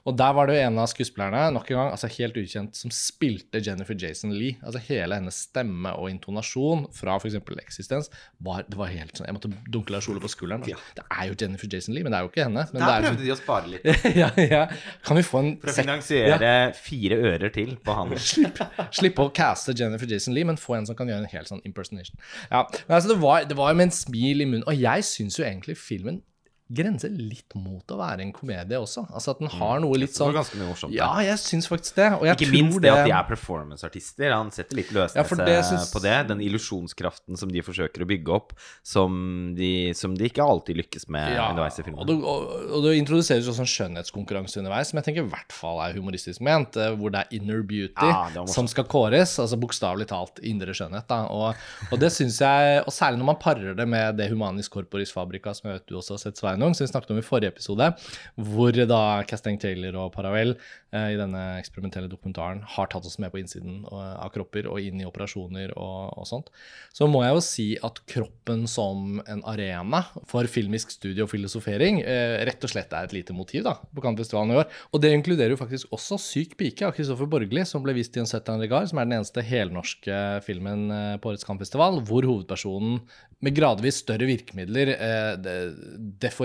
Og 0.07 0.15
der 0.19 0.35
var 0.37 0.47
det 0.47 0.55
jo 0.55 0.67
en 0.69 0.79
av 0.79 0.87
skuespillerne, 0.91 1.41
nok 1.57 1.71
en 1.73 1.79
gang, 1.81 1.89
altså 1.91 2.09
helt 2.15 2.37
ukjent, 2.39 2.77
som 2.79 2.93
spilte 2.95 3.59
Jennifer 3.59 3.97
Jason 3.99 4.31
Lee. 4.35 4.55
Altså 4.63 4.79
hele 4.87 5.19
hennes 5.19 5.41
stemme 5.49 5.91
og 5.99 6.11
intonasjon 6.13 6.87
fra 6.95 7.17
f.eks. 7.19 7.39
Eksistens 7.67 8.11
var, 8.45 8.63
det 8.69 8.79
var 8.79 8.93
helt 8.93 9.19
sånn 9.19 9.27
Jeg 9.27 9.35
måtte 9.35 9.51
dunke 9.73 9.91
Lars 9.95 10.07
Ole 10.13 10.23
på 10.23 10.31
skulderen. 10.31 10.63
Ja. 10.71 10.79
Det 10.95 11.03
er 11.11 11.31
jo 11.31 11.39
Jennifer 11.41 11.71
Jason 11.73 11.97
Lee, 11.97 12.07
men 12.07 12.15
det 12.15 12.21
er 12.21 12.29
jo 12.29 12.31
ikke 12.31 12.47
henne. 12.47 12.67
Men 12.71 12.85
Der 12.85 12.87
det 12.87 12.95
er, 12.95 13.09
prøvde 13.09 13.27
de 13.27 13.35
å 13.35 13.39
spare 13.41 13.73
litt. 13.73 13.91
ja, 14.23 14.31
ja. 14.47 14.63
Kan 15.07 15.19
vi 15.19 15.27
få 15.27 15.43
en 15.43 15.51
For 15.65 15.75
å 15.75 15.77
finansiere 15.81 16.53
fire 16.79 17.19
ører 17.33 17.55
til 17.57 17.75
på 17.83 17.99
han. 17.99 18.15
Slippe 19.01 19.27
å 19.27 19.35
caste 19.35 19.75
Jennifer 19.77 20.11
Jason 20.11 20.37
Lee, 20.37 20.47
men 20.47 20.61
få 20.61 20.79
en 20.79 20.87
som 20.87 20.99
kan 20.99 21.11
gjøre 21.11 21.27
en 21.27 21.35
helt 21.35 21.51
sånn 21.51 21.65
impersonation. 21.67 22.23
Ja, 22.53 22.63
men 22.87 22.99
altså 23.01 23.11
Det 23.11 23.19
var, 23.27 23.51
det 23.51 23.59
var 23.59 23.75
med 23.75 23.91
en 23.91 23.97
smil 23.99 24.47
i 24.47 24.49
munnen. 24.49 24.67
Og 24.71 24.79
jeg 24.79 25.11
syns 25.11 25.41
jo 25.41 25.47
egentlig 25.49 25.79
filmen 25.81 26.23
grenser 26.69 27.13
litt 27.15 27.55
mot 27.55 27.87
å 27.95 27.97
være 28.01 28.25
en 28.25 28.33
komedie 28.35 28.75
også. 28.81 29.05
Altså 29.15 29.31
at 29.37 29.39
den 29.39 29.49
har 29.55 29.79
noe 29.85 29.99
litt 30.01 30.11
sånn 30.17 30.33
ganske 30.35 30.59
mye 30.59 30.67
morsomt. 30.73 30.95
Ja, 30.97 31.13
jeg 31.23 31.39
syns 31.39 31.69
faktisk 31.71 31.95
det. 32.01 32.09
Og 32.19 32.25
Ikke 32.27 32.49
minst 32.51 32.81
det 32.83 32.91
at 32.91 33.05
de 33.07 33.13
er 33.15 33.27
performanceartister. 33.29 34.33
Han 34.35 34.51
setter 34.51 34.77
litt 34.81 34.91
Ja, 34.91 35.05
løsnese 35.07 35.39
det 35.47 35.59
syns- 35.69 35.93
på 35.95 36.03
det. 36.03 36.17
Den 36.29 36.41
illusjonskraften 36.43 37.39
som 37.39 37.53
de 37.53 37.63
forsøker 37.63 38.03
å 38.03 38.09
bygge 38.11 38.35
opp, 38.35 38.53
som 38.83 39.55
de, 39.57 39.93
som 39.95 40.15
de 40.19 40.27
ikke 40.29 40.43
alltid 40.43 40.77
lykkes 40.83 41.09
med 41.09 41.37
Ja, 41.37 41.49
underveis 41.53 41.79
i 41.79 41.83
og 41.85 41.87
filmen. 41.87 42.07
det, 42.07 42.17
og, 42.19 42.51
og 42.73 42.83
det 42.87 42.97
introduseres 42.99 43.47
også 43.51 43.63
en 43.65 43.71
skjønnhetskonkurranse 43.71 44.59
underveis, 44.61 44.91
som 44.91 44.99
jeg 45.01 45.07
tenker 45.11 45.27
i 45.27 45.31
hvert 45.33 45.55
fall 45.55 45.81
er 45.85 45.95
humoristisk 45.97 46.43
ment, 46.47 46.77
eh, 46.77 46.91
hvor 46.99 47.15
det 47.15 47.23
er 47.25 47.39
inner 47.39 47.63
beauty 47.63 48.11
Ja, 48.11 48.45
som 48.51 48.67
skal 48.71 48.85
kåres, 48.91 49.37
altså 49.43 49.59
bokstavelig 49.61 50.09
talt 50.11 50.43
indre 50.43 50.75
skjønnhet. 50.77 51.07
Da. 51.07 51.23
Og, 51.31 51.55
og 51.93 52.01
det 52.03 52.11
syns 52.15 52.41
jeg, 52.43 52.83
og 52.87 52.93
særlig 52.95 53.23
når 53.23 53.31
man 53.33 53.41
parer 53.43 53.75
det 53.79 53.87
med 53.89 54.17
det 54.19 54.29
Humanis 54.33 54.69
Corporis 54.73 55.13
Fabrica, 55.15 55.55
som 55.55 55.71
jeg 55.71 55.81
vet 55.81 55.87
du 55.91 55.97
også 56.01 56.17
har 56.17 56.23
sett, 56.27 56.41
Sveinung, 56.57 56.75
som 56.75 56.85
vi 56.85 56.89
snakket 56.91 57.13
om 57.13 57.19
i 57.21 57.25
forrige 57.25 57.53
episode, 57.53 57.91
hvor 58.37 58.73
da 58.89 59.01
Casting 59.29 59.59
Taylor 59.61 59.97
og 60.01 60.13
Paravel 60.15 60.55
eh, 60.95 61.13
i 61.13 61.19
denne 61.19 61.43
eksperimentelle 61.61 62.09
dokumentaren 62.09 62.63
har 62.77 62.89
tatt 62.89 63.05
oss 63.07 63.19
med 63.21 63.33
på 63.33 63.41
innsiden 63.43 63.83
eh, 63.85 64.15
av 64.17 64.33
kropper 64.33 64.69
og 64.71 64.81
inn 64.81 65.03
i 65.03 65.07
operasjoner 65.09 65.75
og, 65.77 66.17
og 66.17 66.29
sånt, 66.29 66.49
så 66.97 67.09
må 67.11 67.23
jeg 67.25 67.37
jo 67.37 67.45
si 67.45 67.67
at 67.85 68.01
kroppen 68.09 68.65
som 68.71 69.21
en 69.27 69.45
arena 69.49 70.03
for 70.29 70.49
filmisk 70.49 70.95
studie 70.95 71.25
og 71.25 71.31
filosofering 71.33 72.01
eh, 72.03 72.39
rett 72.49 72.65
og 72.65 72.73
slett 72.73 72.97
er 72.97 73.09
et 73.11 73.17
lite 73.17 73.37
motiv 73.37 73.67
da, 73.67 73.77
på 73.77 74.05
Cannes-festivalen 74.05 74.55
i 74.55 74.61
år. 74.63 74.71
Og 74.97 75.05
det 75.05 75.13
inkluderer 75.13 75.53
jo 75.53 75.61
faktisk 75.61 75.93
også 75.93 76.21
Syk 76.27 76.57
pike 76.57 76.89
av 76.89 76.97
Kristoffer 76.97 77.29
Borgli, 77.31 77.67
som 77.69 77.85
ble 77.85 77.95
vist 77.99 78.17
i 78.17 78.23
en 78.23 78.31
70 78.31 78.65
regard, 78.65 78.89
som 78.91 79.03
er 79.03 79.09
den 79.09 79.19
eneste 79.19 79.45
helnorske 79.45 80.25
filmen 80.47 80.89
eh, 80.89 81.15
på 81.21 81.35
årets 81.35 81.47
Cannes-festival, 81.47 82.01
hvor 82.09 82.25
hovedpersonen 82.27 83.03
med 83.45 83.57
gradvis 83.57 84.01
større 84.01 84.29
virkemidler 84.29 84.95
eh, 84.95 85.33
de, 85.43 85.57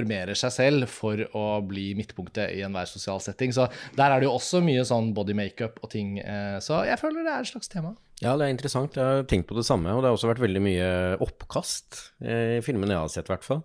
deformerer 0.01 0.37
seg 0.37 0.53
selv 0.53 0.89
for 0.91 1.21
å 1.37 1.61
bli 1.65 1.91
midtpunktet 1.97 2.55
i 2.55 2.63
enhver 2.65 2.89
sosial 2.89 3.21
setting. 3.23 3.53
Så 3.53 3.67
der 3.97 4.11
er 4.11 4.19
det 4.19 4.27
jo 4.27 4.35
også 4.35 4.61
mye 4.63 4.83
sånn 4.87 5.13
body 5.13 5.35
makeup 5.37 5.79
og 5.81 5.91
ting. 5.93 6.19
Eh, 6.19 6.57
så 6.63 6.83
jeg 6.87 6.99
føler 7.01 7.25
det 7.25 7.33
er 7.33 7.45
et 7.45 7.51
slags 7.51 7.71
tema. 7.71 7.95
Ja, 8.21 8.35
det 8.37 8.45
er 8.45 8.53
interessant. 8.53 8.97
Jeg 8.97 9.03
har 9.03 9.29
tenkt 9.29 9.49
på 9.49 9.57
det 9.57 9.65
samme, 9.65 9.93
og 9.93 10.01
det 10.01 10.11
har 10.11 10.17
også 10.17 10.29
vært 10.29 10.43
veldig 10.43 10.61
mye 10.61 10.89
oppkast 11.25 12.13
eh, 12.21 12.59
i 12.59 12.65
filmene 12.65 12.93
jeg 12.93 13.01
har 13.01 13.13
sett, 13.13 13.29
i 13.29 13.33
hvert 13.33 13.47
fall. 13.47 13.63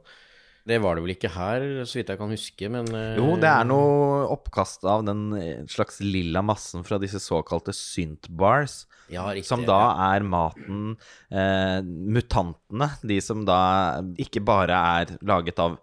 Det 0.67 0.81
var 0.83 0.97
det 0.97 1.05
vel 1.05 1.13
ikke 1.15 1.31
her, 1.31 1.65
så 1.87 2.01
vidt 2.01 2.09
jeg 2.11 2.19
kan 2.19 2.33
huske, 2.35 2.69
men 2.75 2.89
eh, 2.91 3.15
Jo, 3.21 3.37
det 3.39 3.47
er 3.47 3.69
noe 3.69 4.25
oppkast 4.35 4.83
av 4.91 5.05
den 5.07 5.23
eh, 5.39 5.61
slags 5.71 6.01
lilla 6.03 6.43
massen 6.43 6.83
fra 6.87 6.99
disse 6.99 7.21
såkalte 7.23 7.75
syntbars. 7.77 8.81
ja, 9.13 9.29
Som 9.47 9.63
da 9.69 9.79
er 10.09 10.27
maten 10.27 10.97
eh, 11.31 11.79
Mutantene, 11.87 12.91
de 13.07 13.21
som 13.23 13.47
da 13.47 14.03
ikke 14.19 14.43
bare 14.43 14.81
er 14.99 15.15
laget 15.23 15.63
av 15.63 15.79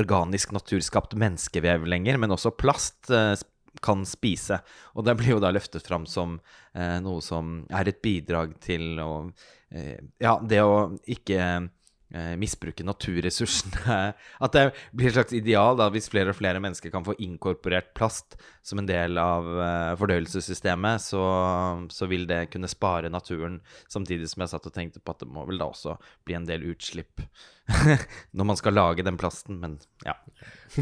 organisk 0.00 0.56
naturskapt 0.56 1.12
menneskevev 1.12 1.84
lenger, 1.84 2.16
men 2.22 2.32
også 2.32 2.54
plast. 2.56 3.10
Eh, 3.12 3.36
kan 3.80 4.02
spise. 4.04 4.58
Og 4.92 5.06
det 5.06 5.14
blir 5.16 5.32
jo 5.32 5.38
da 5.40 5.48
løftet 5.54 5.86
fram 5.88 6.04
som 6.06 6.34
eh, 6.76 6.98
noe 7.00 7.22
som 7.24 7.62
er 7.72 7.88
et 7.88 8.02
bidrag 8.04 8.52
til 8.62 9.00
å 9.00 9.12
eh, 9.72 9.96
Ja, 10.20 10.34
det 10.44 10.60
å 10.60 10.92
ikke 11.08 11.38
eh, 11.40 11.70
misbruke 12.38 12.84
naturressursene. 12.84 13.98
At 14.44 14.56
det 14.56 14.64
blir 14.92 15.10
et 15.10 15.16
slags 15.16 15.36
ideal 15.36 15.78
da, 15.80 15.88
hvis 15.92 16.10
flere 16.12 16.34
og 16.34 16.38
flere 16.38 16.60
mennesker 16.62 16.92
kan 16.92 17.06
få 17.06 17.16
inkorporert 17.24 17.92
plast 17.96 18.36
som 18.62 18.82
en 18.82 18.88
del 18.88 19.18
av 19.20 19.48
eh, 19.48 19.94
fordøyelsessystemet, 20.00 21.02
så, 21.02 21.24
så 21.90 22.08
vil 22.10 22.28
det 22.30 22.44
kunne 22.52 22.70
spare 22.70 23.12
naturen. 23.12 23.60
Samtidig 23.90 24.30
som 24.30 24.44
jeg 24.44 24.54
satt 24.54 24.68
og 24.68 24.76
tenkte 24.76 25.02
på 25.02 25.14
at 25.14 25.24
det 25.24 25.32
må 25.32 25.46
vel 25.48 25.62
da 25.62 25.70
også 25.72 25.96
bli 26.26 26.38
en 26.38 26.48
del 26.48 26.68
utslipp 26.72 27.24
når 28.36 28.46
man 28.48 28.58
skal 28.58 28.74
lage 28.74 29.04
den 29.06 29.18
plasten, 29.20 29.58
men 29.62 29.76
ja. 30.06 30.14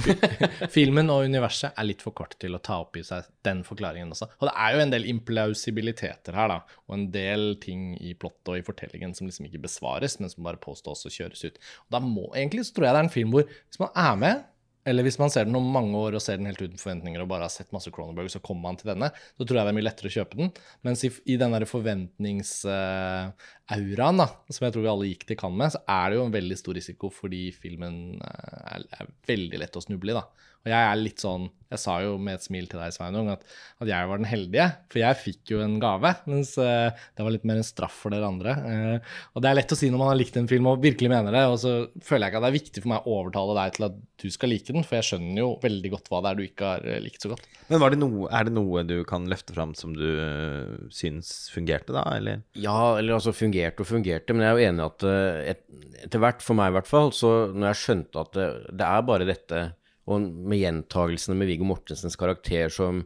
Filmen 0.76 1.10
og 1.12 1.26
universet 1.28 1.76
er 1.76 1.86
litt 1.86 2.04
for 2.04 2.16
kort 2.16 2.36
til 2.40 2.56
å 2.56 2.62
ta 2.64 2.78
opp 2.82 2.96
i 2.96 3.04
seg 3.06 3.28
den 3.46 3.62
forklaringen 3.66 4.14
også. 4.14 4.30
Og 4.40 4.48
det 4.48 4.54
er 4.64 4.74
jo 4.74 4.84
en 4.84 4.94
del 4.94 5.08
implausibiliteter 5.12 6.38
her, 6.38 6.54
da, 6.54 6.78
og 6.88 6.96
en 6.96 7.08
del 7.14 7.44
ting 7.62 7.92
i 8.00 8.14
plottet 8.14 8.52
og 8.52 8.60
i 8.60 8.66
fortellingen 8.66 9.12
som 9.16 9.28
liksom 9.28 9.50
ikke 9.50 9.64
besvares, 9.66 10.18
men 10.20 10.32
som 10.32 10.46
bare 10.46 10.62
påstås 10.62 11.04
å 11.06 11.12
kjøres 11.14 11.44
ut. 11.46 11.60
Og 11.86 11.96
da 11.96 12.02
må, 12.04 12.28
Egentlig 12.30 12.66
så 12.68 12.76
tror 12.76 12.88
jeg 12.88 12.96
det 12.96 13.02
er 13.02 13.08
en 13.08 13.12
film 13.18 13.34
hvor 13.34 13.46
hvis 13.50 13.82
man 13.82 13.92
er 13.98 14.16
med, 14.20 14.46
eller 14.88 15.04
hvis 15.04 15.18
man 15.20 15.28
ser 15.32 15.44
den 15.44 15.58
om 15.58 15.66
mange 15.74 15.98
år 15.98 16.14
og 16.16 16.22
ser 16.24 16.36
den 16.40 16.48
helt 16.48 16.62
uten 16.62 16.80
forventninger 16.80 17.20
og 17.20 17.28
bare 17.30 17.44
har 17.44 17.52
sett 17.52 17.74
masse 17.74 17.90
Cronenberg, 17.92 18.30
så 18.32 18.44
kommer 18.44 18.62
man 18.70 18.78
til 18.80 18.90
denne, 18.92 19.08
så 19.36 19.42
tror 19.44 19.56
jeg 19.58 19.64
det 19.66 19.72
er 19.74 19.76
mye 19.76 19.88
lettere 19.88 20.08
å 20.08 20.16
kjøpe 20.16 20.34
den. 20.40 20.48
Mens 20.86 21.00
i, 21.04 21.08
i 21.28 21.40
den 21.40 21.66
forventningsauraen 21.68 24.18
uh, 24.24 24.30
som 24.48 24.62
jeg 24.66 24.72
tror 24.74 24.84
vi 24.86 24.92
alle 24.94 25.10
gikk 25.10 25.24
til 25.28 25.40
Cannes 25.40 25.60
med, 25.60 25.68
så 25.76 25.80
er 25.84 26.04
det 26.08 26.16
jo 26.16 26.26
en 26.26 26.38
veldig 26.38 26.58
stor 26.62 26.74
risiko 26.80 27.04
fordi 27.12 27.42
filmen 27.52 27.94
eh, 28.24 28.60
er, 28.76 28.80
er 28.96 29.04
veldig 29.28 29.58
lett 29.60 29.76
å 29.76 29.84
snuble 29.84 30.10
i. 30.14 30.16
da. 30.16 30.24
Og 30.60 30.68
jeg 30.68 30.76
er 30.76 30.98
litt 31.00 31.22
sånn 31.22 31.48
Jeg 31.70 31.80
sa 31.80 31.94
jo 32.04 32.16
med 32.20 32.36
et 32.36 32.44
smil 32.44 32.66
til 32.68 32.80
deg, 32.82 32.92
Sveinung, 32.92 33.30
at, 33.32 33.44
at 33.80 33.88
jeg 33.88 34.08
var 34.10 34.18
den 34.18 34.26
heldige. 34.26 34.66
For 34.90 35.00
jeg 35.00 35.18
fikk 35.20 35.52
jo 35.52 35.60
en 35.62 35.76
gave, 35.80 36.10
mens 36.26 36.56
uh, 36.58 36.90
det 37.14 37.22
var 37.22 37.30
litt 37.30 37.46
mer 37.46 37.60
en 37.60 37.66
straff 37.66 37.94
for 38.02 38.10
dere 38.10 38.26
andre. 38.26 38.54
Uh, 38.58 39.12
og 39.36 39.44
det 39.44 39.52
er 39.52 39.58
lett 39.60 39.74
å 39.76 39.78
si 39.78 39.86
når 39.92 40.02
man 40.02 40.10
har 40.10 40.18
likt 40.18 40.40
en 40.40 40.50
film 40.50 40.66
og 40.66 40.82
virkelig 40.82 41.12
mener 41.12 41.36
det, 41.36 41.44
og 41.46 41.54
så 41.62 41.74
føler 42.02 42.26
jeg 42.26 42.32
ikke 42.32 42.40
at 42.40 42.46
det 42.46 42.50
er 42.50 42.56
viktig 42.58 42.82
for 42.82 42.90
meg 42.90 43.06
å 43.06 43.14
overtale 43.20 43.56
deg 43.60 43.78
til 43.78 43.86
at 43.86 44.02
du 44.20 44.26
skal 44.34 44.52
like 44.52 44.74
den, 44.74 44.84
for 44.84 44.98
jeg 44.98 45.08
skjønner 45.12 45.42
jo 45.44 45.48
veldig 45.62 45.94
godt 45.94 46.10
hva 46.10 46.24
det 46.24 46.32
er 46.32 46.40
du 46.40 46.44
ikke 46.48 46.74
har 46.74 46.90
eh, 46.90 47.00
likt 47.06 47.22
så 47.22 47.30
godt. 47.32 47.46
Men 47.70 47.84
var 47.84 47.94
det 47.94 48.02
noe, 48.02 48.26
er 48.34 48.50
det 48.50 48.56
noe 48.58 48.84
du 48.90 48.96
kan 49.08 49.30
løfte 49.30 49.54
fram 49.56 49.78
som 49.78 49.94
du 49.94 50.06
uh, 50.10 50.90
syns 50.92 51.32
fungerte, 51.54 51.94
da, 51.94 52.02
eller? 52.18 52.42
Ja, 52.58 52.96
eller 52.98 53.20
altså 53.20 53.36
fungerte 53.36 53.86
og 53.86 53.92
fungerte, 53.94 54.34
men 54.34 54.44
jeg 54.44 54.50
er 54.50 54.58
jo 54.58 54.72
enig 54.74 54.88
at 54.90 55.06
et, 55.54 55.68
etter 56.02 56.26
hvert, 56.26 56.42
for 56.42 56.58
meg 56.58 56.74
i 56.74 56.80
hvert 56.80 56.90
fall, 56.90 57.14
så 57.14 57.30
når 57.54 57.70
jeg 57.70 57.84
skjønte 57.84 58.26
at 58.26 58.34
det, 58.34 58.48
det 58.74 58.90
er 58.90 59.06
bare 59.06 59.30
dette, 59.30 59.68
og 60.08 60.30
med 60.30 60.62
gjentagelsene 60.62 61.36
med 61.36 61.50
Viggo 61.50 61.66
Mortensens 61.68 62.16
karakter 62.20 62.72
som 62.72 63.04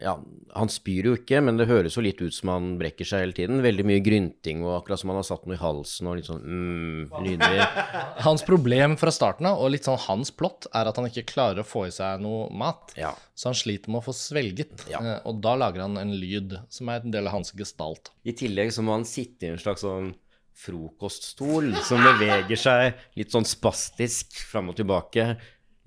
ja, 0.00 0.14
han 0.54 0.70
spyr 0.70 1.08
jo 1.08 1.12
ikke, 1.18 1.40
men 1.44 1.58
det 1.58 1.66
høres 1.68 1.96
jo 1.98 2.04
litt 2.04 2.20
ut 2.22 2.32
som 2.32 2.52
han 2.52 2.68
brekker 2.80 3.06
seg 3.08 3.24
hele 3.24 3.34
tiden. 3.36 3.62
Veldig 3.64 3.84
mye 3.88 4.02
grynting 4.04 4.62
og 4.64 4.76
akkurat 4.78 5.02
som 5.02 5.10
han 5.12 5.18
har 5.18 5.26
satt 5.26 5.44
noe 5.44 5.56
i 5.56 5.60
halsen 5.60 6.08
og 6.08 6.16
litt 6.16 6.28
sånn 6.30 6.44
mm, 6.46 7.18
lyder. 7.26 7.58
Hans 8.26 8.44
problem 8.46 8.96
fra 9.00 9.12
starten 9.12 9.50
av, 9.50 9.60
og 9.60 9.72
litt 9.74 9.88
sånn 9.88 10.00
hans 10.06 10.32
plott, 10.32 10.68
er 10.72 10.88
at 10.88 10.96
han 10.96 11.10
ikke 11.10 11.26
klarer 11.28 11.60
å 11.60 11.66
få 11.66 11.84
i 11.90 11.92
seg 11.94 12.22
noe 12.24 12.46
mat. 12.56 12.94
Ja. 12.96 13.12
Så 13.34 13.50
han 13.50 13.58
sliter 13.58 13.92
med 13.92 14.00
å 14.00 14.06
få 14.06 14.14
svelget. 14.16 14.86
Ja. 14.88 15.02
Eh, 15.02 15.18
Og 15.28 15.42
da 15.44 15.56
lager 15.58 15.84
han 15.84 15.98
en 16.00 16.14
lyd 16.14 16.56
som 16.72 16.88
er 16.92 17.02
en 17.02 17.12
del 17.14 17.28
av 17.28 17.36
hans 17.40 17.52
gestalt. 17.58 18.14
I 18.24 18.36
tillegg 18.38 18.72
så 18.72 18.86
må 18.86 18.96
han 18.96 19.08
sitte 19.08 19.48
i 19.48 19.52
en 19.52 19.60
slags 19.60 19.84
sånn 19.84 20.14
frokoststol 20.62 21.72
som 21.84 22.02
beveger 22.04 22.60
seg 22.60 23.00
litt 23.18 23.32
sånn 23.34 23.46
spastisk 23.48 24.36
fram 24.50 24.70
og 24.72 24.78
tilbake. 24.78 25.34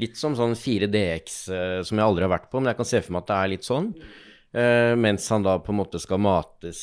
Litt 0.02 0.18
som 0.20 0.34
sånn 0.36 0.56
4DX 0.60 1.36
eh, 1.56 1.82
som 1.88 1.98
jeg 2.00 2.06
aldri 2.06 2.26
har 2.28 2.34
vært 2.36 2.50
på, 2.52 2.60
men 2.60 2.72
jeg 2.74 2.80
kan 2.82 2.90
se 2.90 3.02
for 3.06 3.16
meg 3.16 3.24
at 3.24 3.30
det 3.32 3.38
er 3.42 3.52
litt 3.54 3.68
sånn. 3.68 3.92
Eh, 4.56 4.94
mens 5.00 5.28
han 5.32 5.44
da 5.46 5.58
på 5.64 5.72
en 5.72 5.80
måte 5.82 6.00
skal 6.04 6.20
mates 6.24 6.82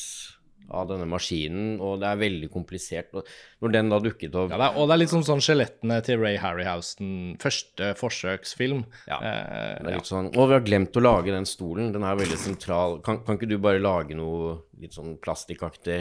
av 0.73 0.87
denne 0.89 1.05
maskinen, 1.05 1.75
og 1.83 1.99
det 2.01 2.07
er 2.09 2.19
veldig 2.21 2.47
komplisert. 2.53 3.11
Og 3.19 3.27
når 3.61 3.73
den 3.75 3.89
da 3.91 3.99
dukket 4.01 4.33
opp 4.39 4.53
Ja, 4.53 4.57
det 4.57 4.67
er, 4.69 4.77
og 4.79 4.87
det 4.89 4.95
er 4.95 5.01
litt 5.03 5.11
som 5.11 5.25
sånn 5.27 5.43
skjelettene 5.43 5.97
til 6.07 6.17
Ray 6.21 6.37
Harryhausen, 6.41 7.09
første 7.43 7.91
forsøksfilm. 7.99 8.85
Ja. 9.09 9.19
Eh, 9.19 9.75
Det 9.83 9.91
er 9.91 9.97
litt 9.99 10.09
sånn, 10.09 10.31
Og 10.33 10.49
vi 10.49 10.55
har 10.57 10.65
glemt 10.65 10.97
å 10.97 11.03
lage 11.03 11.35
den 11.35 11.45
stolen. 11.49 11.91
Den 11.93 12.07
er 12.07 12.17
veldig 12.17 12.39
sentral. 12.41 12.97
Kan, 13.05 13.21
kan 13.27 13.37
ikke 13.37 13.51
du 13.51 13.57
bare 13.61 13.83
lage 13.83 14.17
noe 14.17 14.55
litt 14.81 14.95
sånn 14.95 15.17
plastikkaktig? 15.21 15.99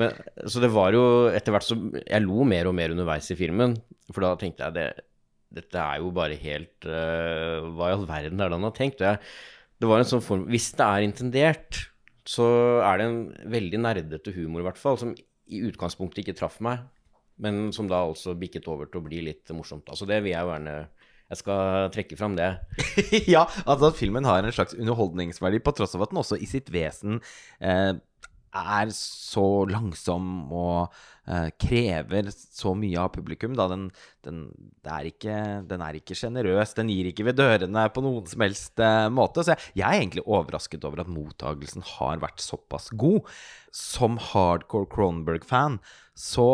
Men, 0.00 0.14
så 0.48 0.62
det 0.62 0.70
var 0.72 0.94
jo 0.96 1.02
Etter 1.28 1.52
hvert 1.52 1.66
så 1.66 1.76
Jeg 2.00 2.22
lo 2.24 2.46
mer 2.48 2.70
og 2.70 2.72
mer 2.78 2.94
underveis 2.94 3.28
i 3.34 3.36
filmen. 3.36 3.76
For 4.08 4.24
da 4.24 4.30
tenkte 4.40 4.70
jeg 4.70 4.78
det, 4.78 4.86
dette 5.56 5.82
er 5.82 6.00
jo 6.02 6.12
bare 6.14 6.36
helt 6.40 6.86
uh, 6.88 7.66
Hva 7.74 7.90
i 7.90 7.96
all 7.96 8.06
verden 8.08 8.40
er 8.40 8.50
det 8.50 8.58
han 8.58 8.68
har 8.68 8.74
tenkt? 8.76 9.00
Det, 9.02 9.16
det 9.80 9.90
var 9.90 10.02
en 10.02 10.08
sånn 10.08 10.24
form 10.24 10.46
Hvis 10.52 10.70
det 10.78 10.86
er 10.86 11.06
intendert, 11.06 11.80
så 12.26 12.46
er 12.84 13.00
det 13.00 13.06
en 13.06 13.22
veldig 13.52 13.80
nerdete 13.84 14.34
humor, 14.34 14.62
i 14.62 14.66
hvert 14.66 14.80
fall, 14.80 14.98
som 15.00 15.14
i 15.46 15.62
utgangspunktet 15.68 16.24
ikke 16.24 16.36
traff 16.40 16.58
meg, 16.64 16.82
men 17.42 17.68
som 17.74 17.86
da 17.90 18.00
altså 18.02 18.34
bikket 18.38 18.66
over 18.72 18.88
til 18.90 18.98
å 18.98 19.06
bli 19.06 19.20
litt 19.28 19.52
morsomt. 19.54 19.86
Altså 19.92 20.08
det 20.08 20.22
vil 20.24 20.34
jeg 20.34 20.48
gjerne 20.48 20.76
Jeg 21.26 21.38
skal 21.40 21.88
trekke 21.94 22.16
fram 22.18 22.36
det. 22.38 22.48
ja, 23.34 23.44
altså 23.64 23.88
at 23.90 23.96
filmen 23.98 24.26
har 24.26 24.42
en 24.42 24.54
slags 24.54 24.76
underholdningsverdi, 24.78 25.58
på 25.58 25.74
tross 25.74 25.96
av 25.98 26.04
at 26.06 26.12
den 26.12 26.20
også 26.22 26.38
i 26.38 26.46
sitt 26.46 26.70
vesen 26.70 27.18
eh, 27.58 27.98
er 28.56 28.92
så 28.94 29.44
langsom 29.70 30.52
og 30.54 30.94
uh, 31.28 31.48
krever 31.60 32.30
så 32.32 32.72
mye 32.78 33.00
av 33.02 33.12
publikum. 33.14 33.56
Da 33.58 33.68
den, 33.70 33.88
den, 34.26 34.40
er 34.84 35.08
ikke, 35.10 35.36
den 35.68 35.84
er 35.84 35.98
ikke 35.98 36.16
sjenerøs. 36.18 36.74
Den 36.78 36.90
gir 36.92 37.10
ikke 37.10 37.28
ved 37.28 37.38
dørene 37.40 37.86
på 37.92 38.04
noen 38.04 38.26
som 38.30 38.46
helst 38.46 38.82
uh, 38.82 39.08
måte. 39.12 39.44
Så 39.44 39.54
jeg, 39.54 39.74
jeg 39.82 39.86
er 39.88 40.00
egentlig 40.00 40.26
overrasket 40.26 40.86
over 40.88 41.04
at 41.04 41.12
mottagelsen 41.12 41.86
har 41.96 42.22
vært 42.24 42.42
såpass 42.44 42.90
god. 42.94 43.28
Som 43.76 44.20
hardcore 44.32 44.90
Cronenberg-fan 44.92 45.80
så 46.16 46.48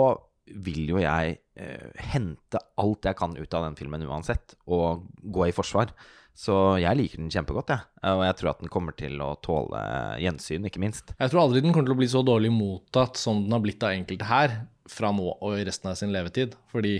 vil 0.52 0.90
jo 0.90 0.98
jeg 1.00 1.38
uh, 1.60 1.90
hente 2.12 2.60
alt 2.82 3.08
jeg 3.08 3.18
kan 3.20 3.38
ut 3.38 3.54
av 3.58 3.68
den 3.68 3.78
filmen 3.78 4.08
uansett, 4.08 4.56
og 4.66 5.06
gå 5.22 5.48
i 5.48 5.54
forsvar. 5.54 5.94
Så 6.34 6.54
jeg 6.80 6.96
liker 6.96 7.20
den 7.20 7.32
kjempegodt, 7.32 7.70
jeg. 7.74 7.84
Og 8.08 8.22
jeg 8.24 8.36
tror 8.38 8.50
at 8.54 8.62
den 8.64 8.72
kommer 8.72 8.96
til 8.96 9.20
å 9.20 9.34
tåle 9.44 9.80
gjensyn, 10.22 10.64
ikke 10.68 10.80
minst. 10.82 11.12
Jeg 11.18 11.32
tror 11.32 11.44
aldri 11.44 11.60
den 11.60 11.74
kommer 11.74 11.90
til 11.90 11.96
å 11.96 12.00
bli 12.00 12.08
så 12.10 12.22
dårlig 12.26 12.52
mottatt 12.54 13.20
som 13.20 13.44
den 13.44 13.52
har 13.52 13.62
blitt 13.64 13.84
av 13.84 13.92
enkelte 13.94 14.28
her, 14.30 14.62
fra 14.90 15.12
nå 15.14 15.28
og 15.34 15.58
i 15.58 15.66
resten 15.68 15.92
av 15.92 15.98
sin 16.00 16.12
levetid. 16.14 16.56
Fordi 16.72 16.96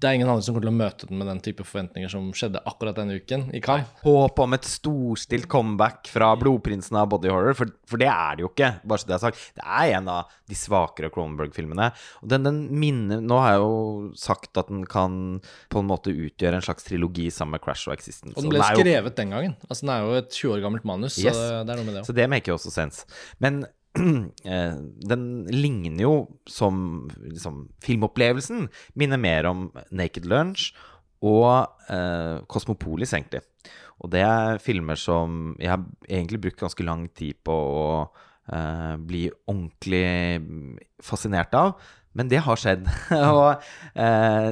det 0.00 0.08
er 0.08 0.16
ingen 0.16 0.30
andre 0.32 0.42
som 0.46 0.54
kommer 0.56 0.64
til 0.64 0.72
å 0.72 0.78
møte 0.78 1.06
den 1.10 1.18
med 1.20 1.28
den 1.28 1.40
type 1.44 1.64
forventninger 1.66 2.08
som 2.12 2.30
skjedde 2.36 2.62
akkurat 2.68 2.96
denne 2.96 3.18
uken 3.20 3.42
i 3.56 3.60
Cannes. 3.64 3.88
Håp 4.04 4.38
om 4.40 4.56
et 4.56 4.64
storstilt 4.68 5.48
comeback 5.52 6.08
fra 6.08 6.30
blodprinsen 6.40 6.96
av 6.96 7.10
body 7.12 7.28
horror, 7.32 7.52
for, 7.58 7.72
for 7.90 8.00
det 8.00 8.08
er 8.08 8.38
det 8.38 8.44
jo 8.46 8.50
ikke. 8.52 8.70
bare 8.88 9.02
så 9.02 9.10
Det 9.10 9.16
er 9.18 9.22
sagt. 9.26 9.42
Det 9.60 9.64
er 9.66 9.94
en 9.98 10.08
av 10.08 10.32
de 10.50 10.56
svakere 10.58 11.10
Cronenberg-filmene. 11.12 11.90
Og 12.24 12.30
den, 12.32 12.46
den 12.48 12.60
minner 12.80 13.20
Nå 13.20 13.38
har 13.44 13.56
jeg 13.58 13.60
jo 13.62 13.74
sagt 14.18 14.56
at 14.60 14.70
den 14.72 14.86
kan 14.90 15.18
på 15.70 15.82
en 15.82 15.90
måte 15.90 16.10
utgjøre 16.14 16.58
en 16.58 16.64
slags 16.64 16.88
trilogi 16.88 17.28
sammen 17.34 17.58
med 17.58 17.64
Crash 17.64 17.90
og 17.90 17.94
Existence. 17.98 18.34
Og 18.38 18.46
den 18.48 18.54
ble 18.56 18.64
skrevet 18.72 19.18
den 19.20 19.34
gangen. 19.36 19.58
Altså 19.68 19.84
Den 19.84 19.92
er 19.94 20.06
jo 20.06 20.16
et 20.22 20.32
20 20.32 20.54
år 20.56 20.64
gammelt 20.64 20.88
manus, 20.88 21.18
Yes. 21.20 21.36
så 21.36 21.60
det, 21.60 21.60
det 21.68 21.74
er 21.76 21.82
noe 21.82 21.88
med 21.90 21.94
det 21.98 22.02
òg. 22.02 22.08
Så 22.08 22.16
det 22.16 22.30
maker 22.32 22.56
også 22.56 22.72
sense. 22.74 23.04
Men 23.42 23.62
den 25.10 25.24
ligner 25.50 26.04
jo 26.04 26.14
som 26.48 27.08
liksom, 27.24 27.64
Filmopplevelsen 27.82 28.68
minner 28.94 29.20
mer 29.20 29.48
om 29.50 29.68
Naked 29.90 30.28
Lunch 30.30 30.70
og 31.26 31.68
eh, 31.92 32.40
Cosmopolis, 32.48 33.12
egentlig. 33.16 33.42
Og 34.00 34.12
det 34.14 34.22
er 34.24 34.60
filmer 34.62 34.96
som 34.96 35.54
jeg 35.60 35.72
har 35.74 35.82
egentlig 36.08 36.40
brukt 36.46 36.62
ganske 36.62 36.86
lang 36.86 37.04
tid 37.16 37.36
på 37.44 37.52
å 37.52 37.88
eh, 38.48 38.94
bli 38.96 39.26
ordentlig 39.50 40.40
fascinert 41.04 41.56
av. 41.56 41.74
Men 42.16 42.30
det 42.30 42.40
har 42.46 42.58
skjedd. 42.58 42.88
og 43.20 43.60
eh, 43.94 44.48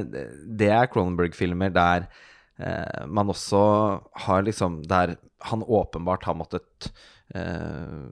det 0.59 0.69
er 0.75 0.91
Cronenberg-filmer 0.93 1.73
der 1.75 2.05
eh, 2.61 3.07
man 3.07 3.33
også 3.33 3.63
har 4.27 4.45
liksom 4.45 4.83
Der 4.87 5.17
han 5.49 5.63
åpenbart 5.63 6.25
har 6.27 6.35
måttet 6.35 6.91
eh, 7.33 8.05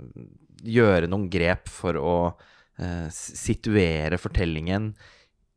gjøre 0.64 1.10
noen 1.10 1.28
grep 1.32 1.70
for 1.70 2.00
å 2.00 2.18
eh, 2.80 3.08
situere 3.14 4.20
fortellingen 4.22 4.92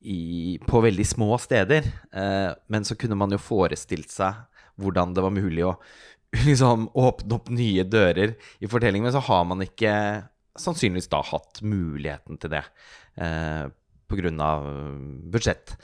i, 0.01 0.59
på 0.67 0.81
veldig 0.81 1.07
små 1.07 1.39
steder. 1.41 1.87
Eh, 2.13 2.51
men 2.73 2.87
så 2.87 2.97
kunne 2.99 3.19
man 3.19 3.33
jo 3.35 3.41
forestilt 3.43 4.13
seg 4.13 4.47
hvordan 4.81 5.15
det 5.17 5.25
var 5.25 5.35
mulig 5.35 5.67
å 5.69 5.75
liksom 6.47 6.89
åpne 6.95 7.37
opp 7.37 7.51
nye 7.53 7.85
dører 7.85 8.37
i 8.63 8.71
fortellingen, 8.71 9.09
men 9.09 9.17
så 9.17 9.23
har 9.27 9.47
man 9.49 9.65
ikke 9.65 9.95
sannsynligvis 10.61 11.11
da 11.11 11.23
hatt 11.25 11.61
muligheten 11.63 12.39
til 12.41 12.53
det 12.53 12.63
eh, 13.21 13.67
pga. 14.11 14.53
budsjett. 15.31 15.75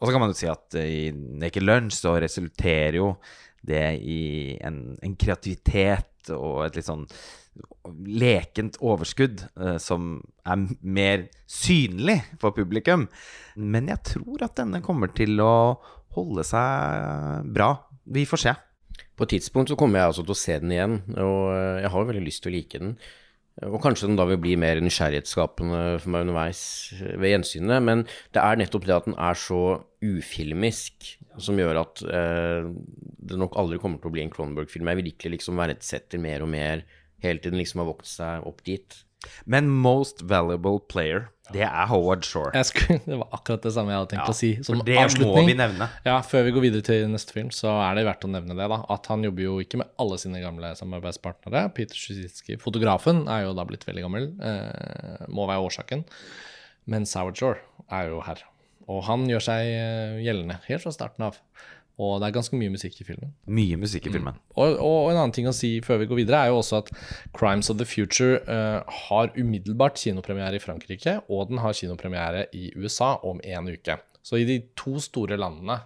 Og 0.00 0.08
så 0.08 0.12
kan 0.12 0.22
man 0.22 0.32
jo 0.32 0.38
si 0.38 0.50
at 0.50 0.76
eh, 0.80 0.90
i 1.08 1.12
Naked 1.12 1.64
Lunch 1.64 1.96
så 1.98 2.16
resulterer 2.20 3.00
jo 3.00 3.14
det 3.64 3.96
i 4.04 4.58
en, 4.60 4.98
en 5.00 5.16
kreativitet 5.16 6.32
og 6.34 6.66
et 6.66 6.76
litt 6.76 6.88
sånn 6.88 7.06
lekent 8.08 8.78
overskudd 8.82 9.44
eh, 9.60 9.76
som 9.82 10.18
er 10.46 10.66
mer 10.80 11.26
synlig 11.50 12.20
for 12.40 12.56
publikum. 12.56 13.08
Men 13.56 13.90
jeg 13.92 14.14
tror 14.14 14.46
at 14.46 14.56
denne 14.60 14.82
kommer 14.84 15.12
til 15.14 15.40
å 15.42 15.80
holde 16.16 16.44
seg 16.46 17.50
bra. 17.54 17.74
Vi 18.04 18.26
får 18.28 18.44
se. 18.44 18.54
På 19.14 19.26
et 19.26 19.36
tidspunkt 19.36 19.70
så 19.70 19.78
kommer 19.78 20.00
jeg 20.00 20.10
altså 20.10 20.24
til 20.26 20.34
å 20.34 20.38
se 20.38 20.56
den 20.62 20.72
igjen, 20.74 20.96
og 21.14 21.52
eh, 21.54 21.82
jeg 21.84 21.92
har 21.94 22.08
veldig 22.08 22.24
lyst 22.24 22.44
til 22.44 22.52
å 22.52 22.56
like 22.56 22.82
den. 22.82 22.96
Og 23.62 23.78
kanskje 23.78 24.08
den 24.08 24.16
da 24.18 24.24
vil 24.26 24.40
bli 24.42 24.56
mer 24.58 24.80
nysgjerrighetsskapende 24.82 26.00
for 26.02 26.10
meg 26.10 26.24
underveis 26.24 26.62
ved 26.98 27.28
gjensynet, 27.30 27.84
men 27.86 28.02
det 28.34 28.42
er 28.42 28.58
nettopp 28.58 28.88
det 28.88 28.96
at 28.96 29.06
den 29.06 29.14
er 29.14 29.38
så 29.38 29.60
ufilmisk 30.02 31.12
som 31.42 31.58
gjør 31.58 31.78
at 31.84 32.02
eh, 32.02 32.66
det 33.30 33.38
nok 33.38 33.54
aldri 33.60 33.78
kommer 33.82 34.02
til 34.02 34.10
å 34.10 34.14
bli 34.16 34.24
en 34.24 34.32
Cronenberg-film. 34.34 34.90
Jeg 34.90 35.02
virkelig 35.04 35.36
liksom 35.36 35.62
verdsetter 35.62 36.22
mer 36.22 36.42
og 36.42 36.50
mer 36.50 36.82
hele 37.24 37.42
tiden 37.42 37.58
liksom 37.60 37.82
har 37.82 37.90
vokst 37.92 38.20
seg 38.20 38.46
opp 38.48 38.62
dit. 38.66 39.00
Men 39.48 39.70
most 39.72 40.20
valuable 40.28 40.78
player, 40.92 41.30
det 41.52 41.62
er 41.66 41.88
Howard 41.90 42.24
Shore. 42.24 42.52
Jeg 42.56 42.68
skulle, 42.70 42.98
det 43.04 43.18
var 43.20 43.34
akkurat 43.36 43.64
det 43.66 43.72
samme 43.74 43.92
jeg 43.92 44.00
hadde 44.00 44.10
tenkt 44.14 44.24
Ja, 44.28 44.32
å 44.32 44.36
si. 44.36 44.50
Som 44.64 44.78
for 44.80 44.88
det 44.88 45.24
må 45.24 45.42
vi 45.44 45.56
nevne. 45.58 45.88
Ja, 46.06 46.16
Før 46.24 46.46
vi 46.46 46.54
går 46.56 46.64
videre 46.64 46.84
til 46.86 47.04
neste 47.12 47.36
film, 47.36 47.50
så 47.52 47.74
er 47.84 47.98
det 47.98 48.06
verdt 48.08 48.24
å 48.24 48.30
nevne 48.32 48.56
det. 48.56 48.68
da, 48.72 48.78
At 48.94 49.10
han 49.12 49.24
jobber 49.26 49.44
jo 49.44 49.58
ikke 49.64 49.80
med 49.82 49.90
alle 50.00 50.16
sine 50.20 50.40
gamle 50.44 50.72
samarbeidspartnere. 50.78 51.66
Peter 51.76 52.00
Sjusitsky, 52.00 52.56
fotografen, 52.62 53.26
er 53.28 53.44
jo 53.44 53.52
da 53.58 53.66
blitt 53.68 53.84
veldig 53.88 54.06
gammel. 54.06 54.30
Eh, 54.40 55.28
må 55.36 55.44
være 55.50 55.68
årsaken. 55.68 56.06
Men 56.88 57.08
Howard 57.12 57.40
Shore 57.40 57.60
er 57.92 58.08
jo 58.12 58.24
her. 58.24 58.40
Og 58.88 59.04
han 59.08 59.28
gjør 59.28 59.44
seg 59.44 59.68
eh, 59.68 60.18
gjeldende 60.24 60.60
helt 60.68 60.84
fra 60.84 60.92
starten 60.96 61.28
av. 61.28 61.40
Og 62.02 62.16
det 62.18 62.26
er 62.26 62.34
ganske 62.34 62.58
mye 62.58 62.72
musikk 62.74 62.96
i 63.00 63.06
filmen. 63.06 63.30
Mye 63.46 63.78
musikk 63.78 64.08
i 64.08 64.12
filmen. 64.16 64.38
Og, 64.58 64.78
og 64.82 65.12
en 65.12 65.18
annen 65.20 65.34
ting 65.34 65.46
å 65.46 65.54
si 65.54 65.76
før 65.84 66.00
vi 66.02 66.08
går 66.10 66.20
videre, 66.24 66.40
er 66.42 66.50
jo 66.50 66.58
også 66.58 66.80
at 66.80 66.90
Crimes 67.36 67.70
of 67.70 67.78
the 67.78 67.86
Future 67.86 68.40
uh, 68.48 68.82
har 69.06 69.30
umiddelbart 69.38 70.00
kinopremiere 70.00 70.58
i 70.58 70.62
Frankrike, 70.62 71.20
og 71.30 71.52
den 71.52 71.62
har 71.62 71.76
kinopremiere 71.78 72.48
i 72.56 72.72
USA 72.74 73.14
om 73.22 73.38
en 73.46 73.70
uke. 73.70 74.00
Så 74.26 74.40
i 74.40 74.48
de 74.48 74.58
to 74.78 74.98
store 75.04 75.38
landene, 75.38 75.78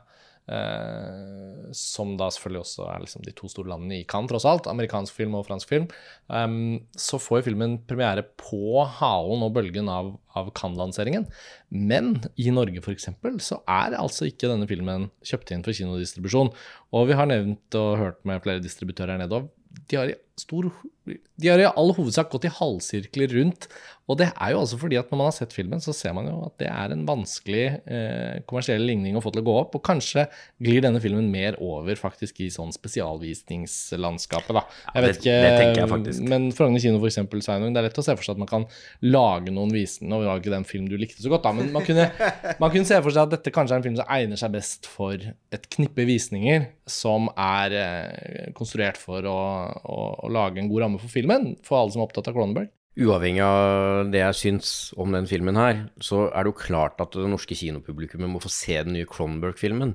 eh, 0.48 1.68
som 1.76 2.16
da 2.20 2.30
selvfølgelig 2.32 2.62
også 2.64 2.86
er 2.88 3.04
liksom 3.04 3.24
de 3.26 3.34
to 3.36 3.50
store 3.52 3.72
landene 3.72 4.00
i 4.00 4.06
Cannes, 4.08 4.32
tross 4.32 4.48
alt, 4.48 4.70
amerikansk 4.70 5.14
film 5.20 5.36
og 5.38 5.46
fransk 5.48 5.70
film, 5.70 5.88
Um, 6.28 6.84
så 6.92 7.16
får 7.16 7.40
jo 7.40 7.44
filmen 7.46 7.78
premiere 7.88 8.20
på 8.36 8.82
halen 8.98 9.44
og 9.46 9.54
bølgen 9.56 9.88
av, 9.88 10.10
av 10.36 10.50
Cannes-lanseringen. 10.58 11.24
Men 11.72 12.18
i 12.36 12.50
Norge 12.52 12.82
f.eks. 12.82 13.08
så 13.46 13.62
er 13.64 13.96
altså 13.96 14.28
ikke 14.28 14.50
denne 14.50 14.68
filmen 14.68 15.08
kjøpt 15.24 15.54
inn 15.54 15.64
for 15.64 15.76
kinodistribusjon. 15.76 16.52
Og 16.92 17.08
vi 17.08 17.16
har 17.16 17.30
nevnt 17.30 17.80
og 17.80 17.96
hørt 18.02 18.20
med 18.28 18.44
flere 18.44 18.60
distributører 18.64 19.16
her 19.16 19.22
nede, 19.24 19.40
og 19.40 19.88
de 19.88 20.00
har 20.00 20.12
i 20.12 20.18
stor 20.40 20.70
De 21.08 21.48
har 21.48 21.60
i 21.62 21.68
all 21.68 21.94
hovedsak 21.96 22.28
gått 22.32 22.48
i 22.48 22.52
halvsirkler 22.52 23.32
rundt. 23.38 23.70
Og 24.08 24.16
det 24.16 24.30
er 24.30 24.54
jo 24.54 24.62
altså 24.62 24.78
fordi 24.80 24.96
at 24.96 25.10
når 25.12 25.20
man 25.20 25.28
har 25.28 25.34
sett 25.36 25.52
filmen, 25.52 25.82
så 25.84 25.92
ser 25.92 26.14
man 26.16 26.28
jo 26.30 26.38
at 26.46 26.54
det 26.62 26.68
er 26.72 26.92
en 26.94 27.04
vanskelig 27.08 27.64
eh, 27.84 28.38
kommersiell 28.48 28.80
ligning 28.88 29.18
å 29.18 29.22
få 29.24 29.32
til 29.34 29.42
å 29.42 29.46
gå 29.48 29.56
opp. 29.60 29.76
Og 29.76 29.84
kanskje 29.84 30.24
glir 30.64 30.80
denne 30.84 31.00
filmen 31.04 31.28
mer 31.32 31.58
over 31.64 31.98
faktisk 32.00 32.40
i 32.44 32.48
sånn 32.52 32.72
spesialvisningslandskapet, 32.72 34.56
da. 34.56 34.64
Jeg 34.94 35.04
vet 35.04 35.12
det, 35.12 35.20
ikke, 35.20 35.36
det 35.44 35.50
tenker 35.58 35.82
jeg 35.82 35.92
faktisk. 35.92 36.24
Men 36.32 36.48
Frogner 36.56 36.84
kino, 36.84 37.02
for 37.02 37.10
eksempel, 37.10 37.44
Sveinung, 37.44 37.76
det 37.76 37.82
er 37.82 37.88
lett 37.90 38.00
å 38.00 38.06
se 38.06 38.16
for 38.16 38.24
seg 38.24 38.38
at 38.38 38.42
man 38.44 38.52
kan 38.52 38.64
lage 39.04 39.52
noen 39.52 39.76
visninger. 39.76 40.24
det 40.24 40.30
var 40.30 40.40
ikke 40.40 40.54
den 40.56 40.58
en 40.58 40.66
film 40.68 40.88
du 40.88 40.96
likte 40.98 41.22
så 41.22 41.30
godt, 41.32 41.44
da, 41.46 41.52
men 41.56 41.70
man 41.74 41.84
kunne, 41.86 42.08
man 42.62 42.72
kunne 42.72 42.88
se 42.88 42.98
for 43.04 43.14
seg 43.14 43.28
at 43.28 43.36
dette 43.36 43.52
kanskje 43.54 43.76
er 43.76 43.82
en 43.82 43.86
film 43.86 43.98
som 44.00 44.12
egner 44.16 44.40
seg 44.40 44.54
best 44.56 44.88
for 44.90 45.28
et 45.54 45.68
knippe 45.74 46.06
visninger 46.08 46.68
som 46.88 47.28
er 47.36 47.76
eh, 47.76 48.48
konstruert 48.56 48.98
for 49.00 49.24
å, 49.28 49.38
å, 49.84 49.98
å 50.28 50.34
lage 50.34 50.60
en 50.60 50.68
god 50.70 50.84
ramme 50.84 51.00
for 51.00 51.12
filmen, 51.12 51.54
for 51.66 51.80
alle 51.80 51.94
som 51.94 52.02
er 52.02 52.08
opptatt 52.08 52.30
av 52.30 52.36
Cronenberg. 52.36 52.70
Uavhengig 52.98 53.42
av 53.44 54.08
det 54.10 54.24
jeg 54.24 54.38
syns 54.38 54.70
om 54.98 55.12
den 55.14 55.28
filmen 55.30 55.58
her, 55.58 55.84
så 56.02 56.26
er 56.32 56.44
det 56.44 56.50
jo 56.50 56.60
klart 56.64 56.98
at 57.02 57.14
det 57.14 57.28
norske 57.30 57.54
kinopublikummet 57.54 58.30
må 58.32 58.40
få 58.42 58.50
se 58.50 58.80
den 58.82 58.96
nye 58.96 59.06
Cronenberg-filmen. 59.08 59.94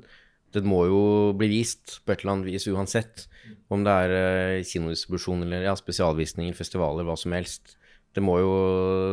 Den 0.56 0.70
må 0.70 0.86
jo 0.88 1.04
bli 1.36 1.50
vist 1.52 1.98
på 2.06 2.14
et 2.14 2.24
eller 2.24 2.38
annet 2.38 2.54
vis 2.54 2.68
uansett. 2.72 3.26
Om 3.74 3.84
det 3.84 3.96
er 4.06 4.14
eh, 4.16 4.66
kinodistribusjon 4.70 5.44
eller 5.44 5.66
ja, 5.68 5.74
spesialvisninger, 5.76 6.56
festivaler, 6.56 7.04
hva 7.08 7.18
som 7.20 7.36
helst. 7.36 7.76
Det 8.14 8.22
må 8.22 8.38
jo 8.38 8.54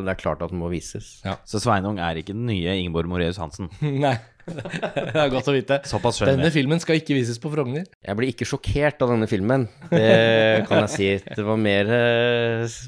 Det 0.04 0.12
er 0.12 0.20
klart 0.20 0.42
at 0.44 0.52
den 0.52 0.60
må 0.60 0.68
vises. 0.70 1.18
Så 1.48 1.58
Sveinung 1.62 1.98
er 1.98 2.20
ikke 2.20 2.36
den 2.36 2.46
nye 2.50 2.76
Ingeborg 2.76 3.08
Moreus 3.10 3.40
Hansen. 3.40 3.72
Nei, 4.04 4.14
det 4.46 5.16
er 5.16 5.32
godt 5.32 5.50
å 5.50 5.54
vite. 5.54 5.80
Såpass 5.88 6.20
skjønner 6.20 6.38
Denne 6.38 6.52
filmen 6.54 6.80
skal 6.82 7.00
ikke 7.00 7.16
vises 7.18 7.40
på 7.42 7.52
Frogner. 7.52 7.84
Jeg 8.06 8.18
blir 8.18 8.32
ikke 8.32 8.48
sjokkert 8.48 9.02
av 9.04 9.14
denne 9.14 9.28
filmen, 9.30 9.66
det 9.92 10.64
kan 10.68 10.86
jeg 10.86 10.94
si. 10.94 11.10
Det 11.36 11.44
var 11.46 11.60
mer 11.60 11.92
eh, 11.96 12.80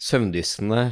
søvndyssende. 0.00 0.84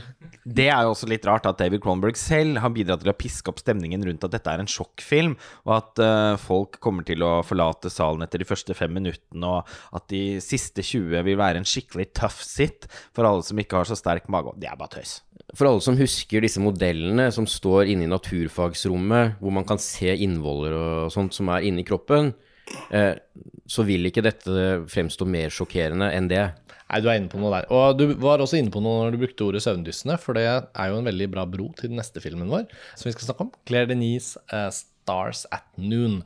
Det 0.44 0.66
er 0.68 0.85
jo 0.85 0.92
også 0.92 1.09
litt 1.09 1.25
rart 1.29 1.47
at 1.49 1.59
David 1.61 1.81
Cronberg 1.85 2.16
selv 2.21 2.61
har 2.61 2.73
bidratt 2.75 3.01
til 3.03 3.12
å 3.12 3.16
piske 3.16 3.49
opp 3.51 3.61
stemningen 3.62 4.05
rundt 4.05 4.25
at 4.27 4.35
dette 4.35 4.53
er 4.53 4.62
en 4.62 4.68
sjokkfilm, 4.68 5.35
og 5.64 5.73
at 5.79 6.03
uh, 6.05 6.40
folk 6.40 6.77
kommer 6.85 7.07
til 7.09 7.25
å 7.25 7.38
forlate 7.47 7.92
salen 7.92 8.25
etter 8.25 8.42
de 8.42 8.49
første 8.49 8.77
fem 8.77 8.92
minuttene, 8.99 9.49
og 9.49 9.97
at 9.97 10.09
de 10.12 10.42
siste 10.44 10.85
20 10.85 11.25
vil 11.25 11.40
være 11.40 11.62
en 11.62 11.68
skikkelig 11.68 12.11
tough 12.16 12.44
sit 12.44 12.88
for 13.16 13.29
alle 13.29 13.47
som 13.47 13.61
ikke 13.61 13.81
har 13.81 13.88
så 13.88 13.97
sterk 13.99 14.29
mage. 14.33 14.57
Det 14.61 14.68
er 14.68 14.77
bare 14.81 14.99
tøys. 14.99 15.18
For 15.57 15.71
alle 15.71 15.81
som 15.85 15.97
husker 15.97 16.44
disse 16.44 16.61
modellene 16.61 17.31
som 17.33 17.49
står 17.49 17.88
inne 17.88 18.05
i 18.05 18.12
naturfagsrommet, 18.12 19.38
hvor 19.40 19.55
man 19.57 19.64
kan 19.68 19.81
se 19.81 20.12
innvoller 20.12 20.77
og 20.77 21.12
sånt 21.14 21.37
som 21.37 21.49
er 21.55 21.64
inni 21.64 21.87
kroppen, 21.88 22.35
eh, 22.92 23.14
så 23.68 23.85
vil 23.88 24.11
ikke 24.11 24.25
dette 24.27 24.66
fremstå 24.92 25.29
mer 25.29 25.53
sjokkerende 25.55 26.11
enn 26.12 26.29
det. 26.29 26.44
Nei, 26.88 27.01
du 27.05 27.11
er 27.11 27.18
inne 27.20 27.29
på 27.29 27.40
noe 27.40 27.53
der. 27.53 27.66
Og 27.74 27.98
du 27.98 28.07
var 28.22 28.40
også 28.40 28.59
inne 28.61 28.72
på 28.72 28.81
noe 28.81 29.03
når 29.03 29.14
du 29.14 29.20
brukte 29.20 29.44
ordet 29.44 29.61
søvndyssende, 29.64 30.16
for 30.22 30.38
det 30.38 30.46
er 30.48 30.88
jo 30.88 31.01
en 31.01 31.09
veldig 31.09 31.29
bra 31.35 31.44
bro 31.48 31.68
til 31.77 31.92
den 31.92 32.01
neste 32.01 32.22
filmen 32.24 32.48
vår, 32.48 32.64
som 32.94 33.11
vi 33.11 33.14
skal 33.16 33.29
snakke 33.29 33.44
om. 33.44 33.53
Claire 33.68 33.90
Denise, 33.90 34.40
uh, 34.53 34.70
'Stars 34.72 35.44
at 35.53 35.68
Noon'. 35.77 36.22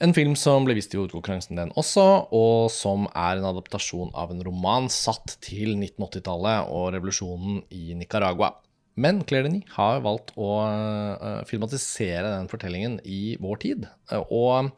En 0.00 0.14
film 0.16 0.32
som 0.38 0.64
ble 0.64 0.74
vist 0.78 0.94
i 0.94 0.98
hovedkonkurransen, 0.98 1.58
den 1.60 1.74
også, 1.76 2.06
og 2.32 2.70
som 2.72 3.04
er 3.12 3.36
en 3.36 3.50
adaptasjon 3.50 4.14
av 4.16 4.32
en 4.32 4.40
roman 4.46 4.88
satt 4.88 5.36
til 5.44 5.74
1980-tallet 5.76 6.72
og 6.72 6.94
revolusjonen 6.94 7.60
i 7.68 7.92
Nicaragua. 7.98 8.54
Men 9.00 9.20
Claire 9.28 9.46
Denis 9.46 9.68
har 9.76 10.00
valgt 10.04 10.32
å 10.40 10.48
eh, 10.64 11.42
filmatisere 11.48 12.32
den 12.32 12.48
fortellingen 12.50 12.96
i 13.04 13.36
vår 13.44 13.60
tid. 13.62 13.86
Eh, 14.10 14.24
og 14.32 14.72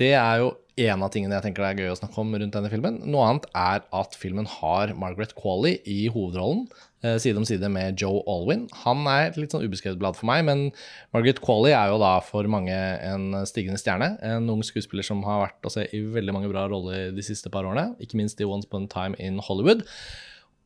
det 0.00 0.14
er 0.18 0.42
jo 0.42 0.54
en 0.76 1.04
av 1.06 1.08
tingene 1.12 1.38
jeg 1.38 1.46
tenker 1.46 1.64
det 1.64 1.68
er 1.70 1.86
gøy 1.86 1.94
å 1.94 1.96
snakke 1.96 2.20
om 2.20 2.34
rundt 2.36 2.52
denne 2.52 2.68
filmen. 2.68 2.98
Noe 3.08 3.30
annet 3.30 3.46
er 3.56 3.84
at 3.96 4.16
filmen 4.20 4.48
har 4.58 4.92
Margaret 4.98 5.32
Qualley 5.38 5.78
i 5.88 6.10
hovedrollen, 6.12 6.66
eh, 7.00 7.16
side 7.22 7.40
om 7.40 7.46
side 7.48 7.70
med 7.72 7.96
Joe 8.02 8.20
Alwyn. 8.28 8.66
Han 8.84 9.06
er 9.08 9.30
et 9.30 9.38
litt 9.40 9.56
sånn 9.56 9.64
ubeskrevet 9.64 9.98
blad 10.02 10.18
for 10.18 10.28
meg, 10.28 10.44
men 10.44 10.66
Margaret 11.16 11.40
Qualley 11.40 11.72
er 11.72 11.94
jo 11.94 12.02
da 12.02 12.18
for 12.20 12.44
mange 12.52 12.76
en 12.76 13.32
stigende 13.48 13.80
stjerne. 13.80 14.18
En 14.20 14.52
ung 14.52 14.60
skuespiller 14.60 15.06
som 15.06 15.24
har 15.24 15.46
vært 15.46 15.64
å 15.64 15.72
se 15.72 15.88
i 15.96 16.04
veldig 16.04 16.36
mange 16.36 16.52
bra 16.52 16.68
roller 16.68 17.08
de 17.16 17.24
siste 17.24 17.52
par 17.52 17.64
årene, 17.64 17.94
ikke 17.96 18.20
minst 18.20 18.40
i 18.40 18.48
Once 18.48 18.68
Upon 18.68 18.84
a 18.84 18.92
Time 18.92 19.16
in 19.16 19.40
Hollywood. 19.40 19.86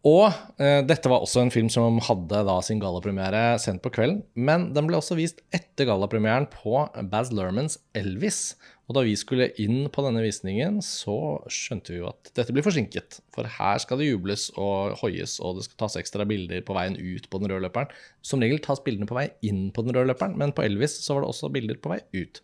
Og 0.09 0.33
eh, 0.57 0.81
dette 0.89 1.11
var 1.13 1.21
også 1.21 1.43
en 1.45 1.53
film 1.53 1.69
som 1.69 1.99
hadde 2.07 2.43
da 2.49 2.57
sin 2.65 2.81
gallapremiere 2.81 3.59
sent 3.61 3.83
på 3.85 3.93
kvelden. 3.93 4.23
Men 4.35 4.71
den 4.75 4.89
ble 4.89 4.97
også 4.97 5.19
vist 5.19 5.43
etter 5.53 5.91
gallapremieren 5.91 6.49
på 6.49 6.87
Baz 7.13 7.31
Lermans 7.37 7.77
Elvis. 7.95 8.57
Og 8.91 8.97
da 8.97 9.05
vi 9.07 9.13
skulle 9.15 9.53
inn 9.63 9.85
på 9.95 10.03
denne 10.03 10.19
visningen, 10.25 10.81
så 10.83 11.15
skjønte 11.47 11.93
vi 11.93 12.01
jo 12.01 12.09
at 12.09 12.33
dette 12.35 12.51
blir 12.51 12.65
forsinket. 12.67 13.21
For 13.31 13.47
her 13.47 13.79
skal 13.79 14.01
det 14.01 14.09
jubles 14.09 14.49
og 14.59 14.97
hoies, 14.99 15.37
og 15.39 15.61
det 15.61 15.69
skal 15.69 15.79
tas 15.85 15.95
ekstra 16.01 16.27
bilder 16.27 16.65
på 16.67 16.75
veien 16.75 16.97
ut 16.99 17.29
på 17.31 17.39
den 17.39 17.53
røde 17.53 17.63
løperen. 17.69 17.95
Som 18.27 18.43
regel 18.43 18.59
tas 18.65 18.83
bildene 18.83 19.07
på 19.07 19.15
vei 19.15 19.29
inn 19.47 19.69
på 19.71 19.87
den 19.87 19.95
røde 19.95 20.11
løperen, 20.11 20.35
men 20.43 20.51
på 20.57 20.67
Elvis 20.67 20.99
så 21.05 21.15
var 21.15 21.23
det 21.23 21.31
også 21.31 21.53
bilder 21.55 21.79
på 21.79 21.95
vei 21.95 22.01
ut. 22.19 22.43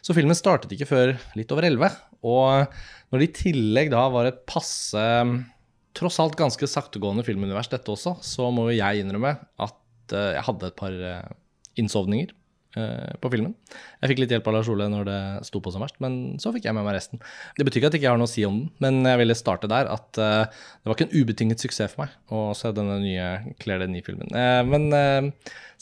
Så 0.00 0.16
filmen 0.16 0.38
startet 0.38 0.72
ikke 0.72 0.88
før 0.88 1.12
litt 1.36 1.52
over 1.52 1.68
elleve. 1.68 1.92
Og 2.24 2.72
når 3.12 3.20
det 3.20 3.28
i 3.28 3.36
tillegg 3.42 3.92
da 3.92 4.06
var 4.16 4.32
et 4.32 4.40
passe 4.48 5.06
tross 5.92 6.22
alt 6.24 6.40
ganske 6.40 6.72
saktegående 6.72 7.26
filmunivers, 7.26 7.68
dette 7.68 7.92
også, 7.92 8.16
så 8.24 8.48
må 8.48 8.70
jeg 8.72 9.04
innrømme 9.04 9.36
at 9.60 10.16
eh, 10.16 10.38
jeg 10.38 10.46
hadde 10.48 10.72
et 10.72 10.80
par 10.80 10.96
eh, 10.96 11.34
innsovninger 11.76 12.32
på 12.72 13.30
filmen. 13.32 13.52
Jeg 14.00 14.12
fikk 14.12 14.22
litt 14.22 14.32
hjelp 14.32 14.46
av 14.48 14.54
Lars 14.56 14.70
Ole 14.72 14.86
når 14.88 15.08
det 15.08 15.18
sto 15.48 15.60
på 15.60 15.72
som 15.74 15.82
verst, 15.84 15.98
men 16.00 16.38
så 16.42 16.54
fikk 16.54 16.68
jeg 16.68 16.76
med 16.76 16.86
meg 16.86 16.96
resten. 16.96 17.20
Det 17.58 17.66
betyr 17.68 17.82
ikke 17.82 17.90
at 17.90 17.96
jeg 17.98 18.02
ikke 18.02 18.14
har 18.14 18.22
noe 18.22 18.30
å 18.30 18.32
si 18.32 18.46
om 18.48 18.62
den, 18.62 18.70
men 18.80 19.10
jeg 19.10 19.20
ville 19.20 19.36
starte 19.36 19.70
der 19.70 19.90
at 19.92 20.20
eh, 20.22 20.46
det 20.48 20.88
var 20.88 20.96
ikke 20.96 21.10
en 21.10 21.20
ubetinget 21.20 21.64
suksess 21.64 21.92
for 21.92 22.06
meg 22.06 22.32
å 22.32 22.46
se 22.56 22.72
denne 22.76 22.96
nye 23.02 23.28
Claire 23.60 23.84
Denis-filmen. 23.84 24.32
Eh, 24.32 24.62
men 24.68 24.88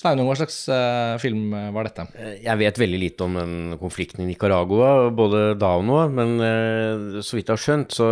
Sveinung, 0.01 0.31
hva 0.31 0.37
slags 0.39 0.63
eh, 0.73 1.15
film 1.21 1.51
var 1.75 1.85
dette? 1.85 2.07
Jeg 2.41 2.57
vet 2.63 2.79
veldig 2.81 3.01
lite 3.03 3.27
om 3.27 3.35
den 3.37 3.57
konflikten 3.81 4.23
i 4.25 4.29
Nicaragua, 4.31 5.11
både 5.13 5.43
da 5.61 5.75
og 5.77 5.85
nå, 5.85 5.99
men 6.17 6.37
eh, 6.47 7.19
så 7.21 7.37
vidt 7.37 7.51
jeg 7.51 7.59
har 7.59 7.65
skjønt, 7.67 7.97
så 7.99 8.09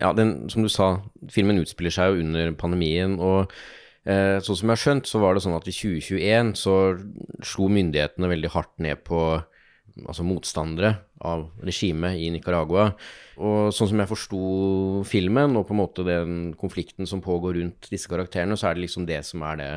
Ja, 0.00 0.10
den, 0.18 0.48
som 0.50 0.66
du 0.66 0.70
sa, 0.72 0.88
filmen 1.30 1.60
utspiller 1.62 1.94
seg 1.94 2.10
jo 2.10 2.24
under 2.24 2.50
pandemien, 2.58 3.14
og 3.22 3.44
eh, 3.44 3.77
sånn 4.08 4.56
som 4.56 4.70
jeg 4.70 4.72
har 4.72 4.80
skjønt, 4.80 5.08
så 5.10 5.20
var 5.20 5.36
det 5.36 5.42
sånn 5.44 5.56
at 5.58 5.66
i 5.68 5.74
2021 5.74 6.54
så 6.56 6.74
slo 7.44 7.66
myndighetene 7.72 8.30
veldig 8.30 8.50
hardt 8.54 8.74
ned 8.80 9.02
på 9.04 9.20
altså 10.06 10.24
motstandere 10.26 10.94
av 11.26 11.48
regimet 11.66 12.20
i 12.22 12.30
Nicaragua. 12.32 12.92
Og 13.38 13.70
sånn 13.74 13.92
som 13.92 14.00
jeg 14.02 14.10
forsto 14.10 14.38
filmen, 15.06 15.54
og 15.58 15.68
på 15.68 15.74
en 15.74 15.80
måte 15.80 16.04
den 16.06 16.38
konflikten 16.58 17.06
som 17.06 17.22
pågår 17.22 17.60
rundt 17.60 17.88
disse 17.92 18.10
karakterene, 18.10 18.56
så 18.58 18.68
er 18.68 18.76
det 18.76 18.86
liksom 18.86 19.06
det 19.06 19.20
som 19.26 19.44
er 19.46 19.60
det, 19.60 19.68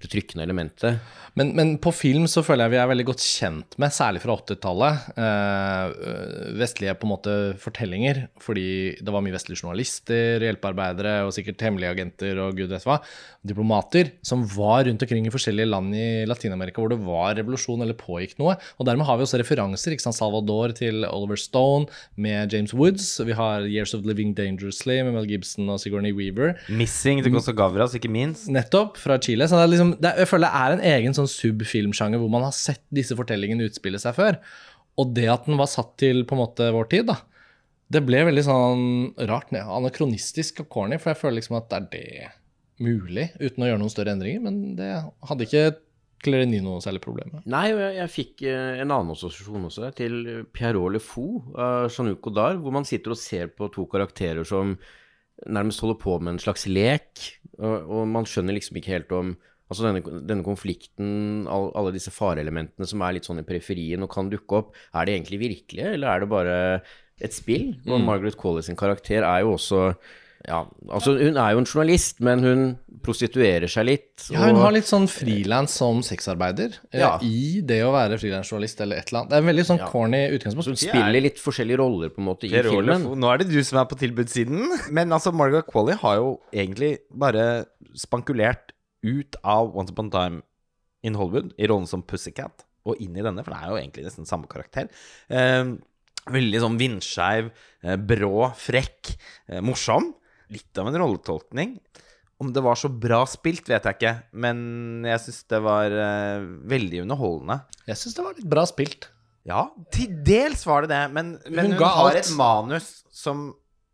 det 0.00 0.08
trykkende 0.12 0.46
elementet. 0.46 1.02
Men, 1.36 1.52
men 1.56 1.74
på 1.82 1.92
film 1.92 2.24
så 2.30 2.42
føler 2.46 2.66
jeg 2.66 2.74
vi 2.74 2.80
er 2.80 2.88
veldig 2.90 3.06
godt 3.10 3.24
kjent 3.24 3.76
med, 3.80 3.92
særlig 3.92 4.22
fra 4.24 4.38
80-tallet, 4.40 5.10
eh, 5.20 6.54
vestlige 6.62 6.96
på 6.96 7.08
en 7.08 7.12
måte 7.12 7.34
fortellinger. 7.60 8.22
Fordi 8.40 8.66
det 8.96 9.14
var 9.14 9.24
mye 9.26 9.36
vestlige 9.36 9.60
journalister, 9.60 10.46
hjelpearbeidere 10.46 11.18
og 11.26 11.34
sikkert 11.36 11.66
hemmelige 11.66 11.92
agenter 11.92 12.40
og 12.46 12.56
gud 12.56 12.72
vet 12.72 12.88
hva. 12.88 12.98
Diplomater 13.46 14.14
som 14.26 14.46
var 14.56 14.86
rundt 14.88 15.04
omkring 15.04 15.28
i 15.28 15.34
forskjellige 15.34 15.68
land 15.68 15.92
i 15.96 16.08
Latin-Amerika 16.28 16.80
hvor 16.80 16.94
det 16.94 17.00
var 17.04 17.36
revolusjon 17.36 17.84
eller 17.84 17.98
pågikk 18.00 18.38
noe. 18.40 18.56
Og 18.80 18.88
dermed 18.88 19.08
har 19.08 19.20
vi 19.20 19.28
også 19.28 19.42
referanser. 19.42 19.92
ikke 19.92 20.08
sant, 20.08 20.16
Salvador 20.16 20.72
til 20.76 21.04
Oliver 21.08 21.40
Stone 21.40 21.90
med 22.16 22.52
James 22.52 22.72
Woods. 22.72 23.09
Vi 23.22 23.36
har 23.36 23.66
Years 23.68 23.94
of 23.96 24.04
Living 24.08 24.34
Dangerously 24.36 25.00
med 25.06 25.14
Mel 25.16 25.28
Gibson 25.30 25.68
og 25.72 25.80
Sigourney 25.82 26.14
Weaver. 26.16 26.54
Missing 26.68 27.22
til 27.24 27.34
Costa 27.34 27.54
Gavras, 27.56 27.96
ikke 27.98 28.10
minst. 28.12 28.48
Nettopp, 28.52 29.00
fra 29.00 29.18
Chile. 29.22 29.48
Så 29.50 29.58
det 29.58 29.66
er 29.66 29.72
liksom, 29.74 29.94
det 30.02 30.14
jeg 30.22 30.30
føler 30.30 30.46
det 30.46 30.60
er 30.60 30.76
en 30.76 30.84
egen 30.94 31.16
sånn 31.16 31.30
subfilmsjanger 31.30 32.22
hvor 32.22 32.32
man 32.32 32.46
har 32.46 32.54
sett 32.56 32.84
disse 32.94 33.16
fortellingene 33.18 33.66
utspille 33.70 34.00
seg 34.02 34.16
før. 34.18 34.40
Og 35.00 35.14
det 35.16 35.28
at 35.32 35.46
den 35.48 35.58
var 35.60 35.70
satt 35.70 35.96
til 36.00 36.24
på 36.28 36.36
en 36.36 36.42
måte 36.42 36.70
vår 36.74 36.90
tid, 36.92 37.08
da, 37.10 37.20
det 37.90 38.02
ble 38.06 38.22
veldig 38.28 38.42
sånn 38.46 38.82
rart 39.30 39.50
anakronistisk 39.58 40.62
og 40.64 40.70
corny, 40.70 40.98
for 41.00 41.12
jeg 41.12 41.20
føler 41.22 41.40
liksom 41.40 41.58
at 41.58 41.72
er 41.74 41.86
det 41.90 42.28
mulig 42.80 43.30
uten 43.40 43.64
å 43.64 43.70
gjøre 43.70 43.80
noen 43.82 43.92
større 43.92 44.14
endringer? 44.14 44.44
Men 44.44 44.60
det 44.78 44.90
hadde 45.26 45.46
ikke 45.46 45.64
Clereny 46.20 46.60
noe 46.64 46.82
særlig 46.84 47.02
problem 47.04 47.34
med. 47.34 47.44
Nei, 47.50 47.66
jeg, 47.72 47.92
jeg 47.96 48.12
fikk 48.14 48.46
eh, 48.48 48.80
en 48.82 48.90
annen 48.92 49.14
assosiasjon 49.14 49.68
også, 49.70 49.90
til 49.96 50.16
Pierrot 50.54 50.94
Le 50.94 51.02
Fou 51.02 51.42
av 51.56 51.90
Jean-Luc 51.90 52.20
Godard, 52.26 52.60
hvor 52.62 52.74
man 52.76 52.88
sitter 52.88 53.14
og 53.14 53.20
ser 53.20 53.52
på 53.54 53.70
to 53.74 53.86
karakterer 53.90 54.46
som 54.48 54.76
nærmest 55.48 55.80
holder 55.80 56.00
på 56.02 56.18
med 56.20 56.34
en 56.34 56.42
slags 56.42 56.66
lek, 56.68 57.22
og, 57.58 57.76
og 57.88 58.10
man 58.12 58.28
skjønner 58.28 58.56
liksom 58.56 58.80
ikke 58.80 58.98
helt 58.98 59.16
om 59.16 59.38
Altså 59.70 59.84
denne, 59.86 60.00
denne 60.26 60.42
konflikten, 60.42 61.44
all, 61.46 61.68
alle 61.78 61.92
disse 61.94 62.10
fareelementene 62.10 62.88
som 62.90 63.04
er 63.06 63.14
litt 63.14 63.28
sånn 63.28 63.38
i 63.38 63.46
periferien 63.46 64.02
og 64.02 64.10
kan 64.10 64.26
dukke 64.26 64.56
opp, 64.58 64.72
er 64.98 65.06
de 65.06 65.14
egentlig 65.14 65.38
virkelige, 65.44 65.92
eller 65.94 66.10
er 66.10 66.24
det 66.24 66.28
bare 66.32 66.56
et 67.22 67.36
spill? 67.36 67.68
Og 67.86 68.02
Margaret 68.02 68.34
Qualley 68.40 68.66
sin 68.66 68.78
karakter 68.80 69.22
er 69.22 69.44
jo 69.44 69.52
også 69.54 69.84
Ja, 70.48 70.62
altså 70.88 71.12
hun 71.18 71.36
er 71.36 71.52
jo 71.52 71.58
en 71.60 71.66
journalist, 71.68 72.20
men 72.24 72.40
hun 72.44 72.60
prostituerer 73.04 73.68
seg 73.68 73.84
litt. 73.90 74.24
Ja, 74.32 74.46
hun 74.48 74.56
har 74.60 74.72
litt 74.72 74.88
sånn 74.88 75.04
frilans 75.10 75.74
som 75.76 76.00
sexarbeider 76.04 76.78
eh, 76.92 77.00
Ja. 77.02 77.10
i 77.20 77.60
det 77.64 77.82
å 77.84 77.90
være 77.92 78.16
frilansjournalist 78.20 78.80
eller 78.80 79.00
et 79.02 79.10
eller 79.10 79.20
annet. 79.20 79.30
Det 79.32 79.36
er 79.36 79.44
en 79.44 79.50
veldig 79.50 79.66
sånn 79.68 79.82
corny 79.90 80.22
utgangspunkt. 80.36 80.70
Hun 80.72 80.80
spiller 80.80 81.20
litt 81.26 81.40
forskjellige 81.42 81.80
roller 81.82 82.12
på 82.14 82.22
en 82.22 82.28
måte 82.30 82.48
i 82.48 82.52
Per 82.54 82.70
filmen. 82.70 83.04
filmen. 83.04 83.20
nå 83.20 83.32
er 83.32 83.42
det 83.42 83.50
du 83.52 83.58
som 83.64 83.82
er 83.82 83.88
på 83.90 83.98
tilbudssiden. 84.00 84.64
Men 84.96 85.12
altså, 85.16 85.32
Margaret 85.36 85.68
Qualley 85.68 85.98
har 86.00 86.16
jo 86.22 86.30
egentlig 86.52 86.94
bare 87.12 87.66
spankulert 87.96 88.72
ut 89.04 89.36
av 89.44 89.76
Once 89.76 89.92
Upon 89.92 90.08
a 90.08 90.16
Time 90.16 90.42
in 91.04 91.14
Hollywood 91.20 91.52
i 91.60 91.68
rollen 91.68 91.88
som 91.88 92.02
Pussycat 92.04 92.64
og 92.88 92.96
inn 93.00 93.12
i 93.16 93.22
denne, 93.24 93.44
for 93.44 93.52
det 93.52 93.60
er 93.60 93.70
jo 93.74 93.76
egentlig 93.80 94.06
nesten 94.08 94.28
samme 94.28 94.48
karakter. 94.48 94.88
Um, 95.28 95.76
veldig 96.32 96.60
sånn 96.64 96.78
vindskeiv, 96.80 97.50
eh, 97.84 97.96
brå, 97.96 98.50
frekk, 98.56 99.14
morsom. 99.64 100.14
Litt 100.50 100.80
av 100.80 100.90
en 100.90 100.98
rolletolkning. 101.02 101.76
Om 102.40 102.52
det 102.56 102.62
var 102.64 102.78
så 102.80 102.88
bra 102.88 103.20
spilt, 103.28 103.68
vet 103.68 103.84
jeg 103.84 103.98
ikke, 103.98 104.14
men 104.32 104.60
jeg 105.04 105.20
syns 105.26 105.42
det 105.52 105.60
var 105.62 105.92
uh, 105.92 106.46
veldig 106.72 107.02
underholdende. 107.04 107.58
Jeg 107.90 108.00
syns 108.00 108.16
det 108.16 108.24
var 108.24 108.38
litt 108.38 108.48
bra 108.54 108.64
spilt. 108.68 109.10
Ja, 109.48 109.66
til 109.92 110.14
dels 110.24 110.64
var 110.68 110.84
det 110.84 110.92
det, 110.92 111.02
men, 111.16 111.34
men 111.48 111.70
Hun 111.70 111.76
hun, 111.76 111.84
har 111.84 112.10
alt. 112.12 112.20
et 112.20 112.32
manus 112.36 112.88
som 113.12 113.50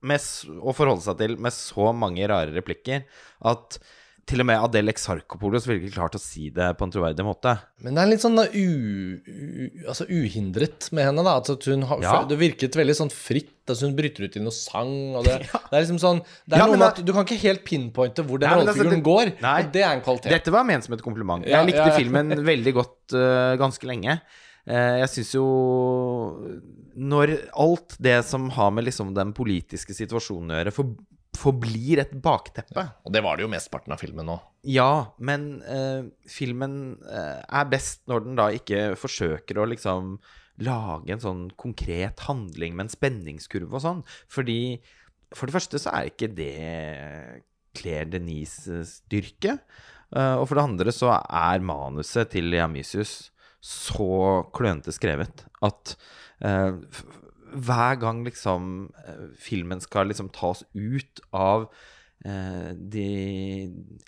med, 0.06 0.22
å 0.62 0.74
forholde 0.76 1.04
seg 1.06 1.18
til 1.20 1.36
med 1.42 1.54
så 1.54 1.90
mange 1.96 2.26
rare 2.30 2.54
replikker 2.54 3.06
at 3.50 3.78
til 4.26 4.42
og 4.42 4.46
med 4.48 4.58
Adele 4.58 4.90
Exarchopoulos 4.90 5.68
ville 5.68 5.84
ikke 5.84 6.00
klart 6.00 6.16
å 6.18 6.20
si 6.20 6.48
det 6.54 6.72
på 6.78 6.86
en 6.86 6.92
troverdig 6.92 7.22
måte. 7.26 7.52
Men 7.84 7.94
det 7.94 8.02
er 8.02 8.08
litt 8.10 8.22
sånn 8.24 8.38
da, 8.38 8.46
u, 8.50 9.20
u, 9.22 9.66
altså 9.86 10.06
uhindret 10.10 10.88
med 10.96 11.06
henne, 11.06 11.22
da. 11.22 11.36
Altså, 11.38 11.54
at 11.54 11.68
hun 11.70 11.84
har, 11.86 12.02
Ja. 12.02 12.16
Det 12.26 12.38
virket 12.40 12.78
veldig 12.78 12.96
sånn 12.98 13.12
fritt. 13.14 13.52
Altså, 13.66 13.86
hun 13.86 13.94
bryter 13.98 14.26
ut 14.26 14.38
i 14.38 14.42
noe 14.42 14.54
sang. 14.54 14.96
Og 15.20 15.28
det, 15.28 15.36
det 15.70 15.70
er 15.70 15.84
liksom 15.84 16.00
sånn 16.02 16.24
Det 16.42 16.58
er 16.58 16.64
Ja, 16.64 16.66
noe 16.66 16.80
med 16.80 16.88
at 16.88 17.00
du 17.06 17.12
kan 17.14 17.28
ikke 17.28 17.38
helt 17.44 17.62
pinpointe 17.68 18.26
hvor 18.26 18.42
den 18.42 18.50
altså, 18.50 18.64
rollefiguren 18.64 19.06
går. 19.06 19.32
Nei. 19.46 19.54
Og 19.62 19.70
det 19.76 19.84
er 19.84 19.94
en 19.94 20.02
kvalitet. 20.08 20.34
Dette 20.34 20.54
var 20.58 20.66
ment 20.66 20.88
som 20.88 20.98
et 20.98 21.06
kompliment. 21.06 21.46
Jeg 21.46 21.70
likte 21.70 21.84
ja, 21.84 21.92
ja. 21.92 22.00
filmen 22.00 22.34
veldig 22.52 22.74
godt 22.80 23.14
uh, 23.14 23.54
ganske 23.62 23.86
lenge. 23.86 24.18
Uh, 24.66 24.96
jeg 25.04 25.12
syns 25.12 25.28
jo 25.36 25.44
Når 26.98 27.36
alt 27.54 27.94
det 28.02 28.16
som 28.26 28.48
har 28.56 28.72
med 28.74 28.88
liksom 28.88 29.14
den 29.14 29.30
politiske 29.36 29.94
situasjonen 29.94 30.50
å 30.50 30.58
gjøre, 30.58 30.74
for, 30.74 30.96
forblir 31.38 32.00
et 32.02 32.12
bakteppe 32.22 32.82
Og 33.06 33.12
det 33.14 33.22
var 33.24 33.36
det 33.36 33.46
jo 33.46 33.52
mesteparten 33.52 33.94
av 33.94 34.00
filmen 34.02 34.32
òg. 34.34 34.42
Ja, 34.66 35.12
men 35.18 35.62
eh, 35.62 36.08
filmen 36.30 36.96
eh, 37.06 37.40
er 37.44 37.70
best 37.70 38.02
når 38.10 38.24
den 38.24 38.38
da 38.40 38.50
ikke 38.54 38.96
forsøker 38.98 39.60
å 39.62 39.68
liksom 39.70 40.16
lage 40.64 41.12
en 41.12 41.22
sånn 41.22 41.42
konkret 41.60 42.22
handling 42.26 42.76
med 42.76 42.86
en 42.86 42.94
spenningskurve 42.94 43.76
og 43.76 43.84
sånn. 43.84 44.00
Fordi 44.32 44.78
for 45.34 45.48
det 45.48 45.56
første 45.58 45.80
så 45.82 45.92
er 45.92 46.10
ikke 46.10 46.30
det 46.32 46.54
Claire 47.76 48.08
Denises 48.14 49.00
styrke. 49.02 49.58
Eh, 50.14 50.34
og 50.38 50.46
for 50.48 50.58
det 50.58 50.66
andre 50.66 50.94
så 50.94 51.12
er 51.18 51.64
manuset 51.66 52.32
til 52.34 52.52
Dionysius 52.54 53.32
så 53.66 54.44
klønete 54.54 54.94
skrevet 54.94 55.42
at 55.66 55.96
eh, 56.44 56.76
hver 57.52 58.00
gang 58.02 58.24
liksom 58.26 58.88
eh, 59.06 59.28
filmen 59.40 59.82
skal 59.82 60.10
liksom 60.10 60.30
tas 60.34 60.64
ut 60.74 61.22
av 61.36 61.68
eh, 62.26 62.72
de 62.74 63.08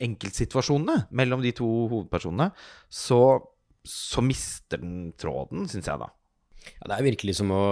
enkeltsituasjonene 0.05 1.09
mellom 1.11 1.45
de 1.45 1.55
to 1.57 1.69
hovedpersonene, 1.93 2.51
så, 2.91 3.23
så 3.87 4.25
mister 4.25 4.83
den 4.83 5.13
tråden, 5.21 5.69
syns 5.71 5.91
jeg, 5.91 6.01
da. 6.03 6.13
Ja, 6.79 6.89
det 6.91 6.97
er 6.99 7.07
virkelig 7.07 7.37
som 7.39 7.53
å 7.55 7.63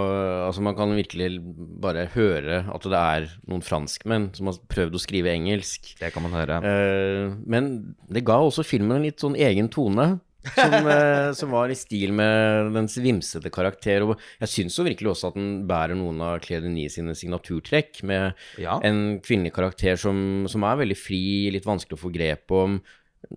Altså, 0.47 0.63
man 0.63 0.77
kan 0.77 0.93
virkelig 0.95 1.41
bare 1.83 2.07
høre 2.13 2.61
at 2.73 2.87
det 2.87 2.99
er 2.99 3.27
noen 3.49 3.65
franskmenn 3.65 4.29
som 4.37 4.49
har 4.49 4.59
prøvd 4.71 4.95
å 4.97 5.01
skrive 5.01 5.33
engelsk. 5.33 5.91
Det 5.99 6.09
kan 6.15 6.23
man 6.25 6.35
høre. 6.37 6.61
Eh, 6.63 7.35
men 7.45 7.73
det 8.09 8.25
ga 8.27 8.39
også 8.41 8.65
filmen 8.65 8.97
en 8.97 9.05
litt 9.05 9.21
sånn 9.23 9.37
egen 9.37 9.69
tone. 9.73 10.15
Som, 10.55 10.73
eh, 10.87 11.31
som 11.37 11.51
var 11.51 11.69
i 11.73 11.75
stil 11.77 12.13
med 12.15 12.71
dens 12.75 12.95
vimsete 13.01 13.49
karakter. 13.53 14.05
Og 14.07 14.15
jeg 14.41 14.49
syns 14.53 14.77
jo 14.79 14.85
virkelig 14.87 15.11
også 15.13 15.31
at 15.31 15.39
den 15.39 15.49
bærer 15.69 15.97
noen 15.97 16.21
av 16.23 16.39
Claire 16.45 16.63
Denis 16.65 16.95
sine 16.97 17.15
signaturtrekk, 17.17 18.03
med 18.07 18.33
Ja. 18.61 18.79
en 18.83 19.19
kvinnelig 19.21 19.53
karakter 19.53 19.97
som, 19.99 20.45
som 20.49 20.63
er 20.63 20.79
veldig 20.83 20.97
fri, 20.97 21.21
litt 21.53 21.65
vanskelig 21.67 21.97
å 21.97 22.03
få 22.05 22.13
grep 22.13 22.51
om, 22.55 22.79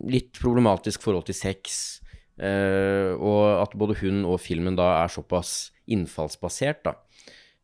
litt 0.07 0.33
problematisk 0.39 1.03
forhold 1.03 1.27
til 1.27 1.35
sex. 1.35 2.01
eh, 2.41 3.13
og 3.21 3.61
at 3.67 3.75
både 3.77 3.99
hun 4.01 4.23
og 4.25 4.39
filmen 4.41 4.77
da 4.79 5.03
er 5.03 5.09
såpass 5.13 5.71
innfallsbasert, 5.93 6.83
da. 6.87 6.95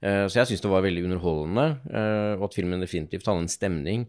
Eh, 0.04 0.26
så 0.28 0.42
jeg 0.42 0.50
syns 0.50 0.60
det 0.60 0.68
var 0.70 0.82
veldig 0.84 1.06
underholdende, 1.08 1.66
eh, 1.88 2.32
og 2.36 2.44
at 2.50 2.56
filmen 2.58 2.82
definitivt 2.84 3.24
hadde 3.24 3.46
en 3.46 3.48
stemning. 3.48 4.06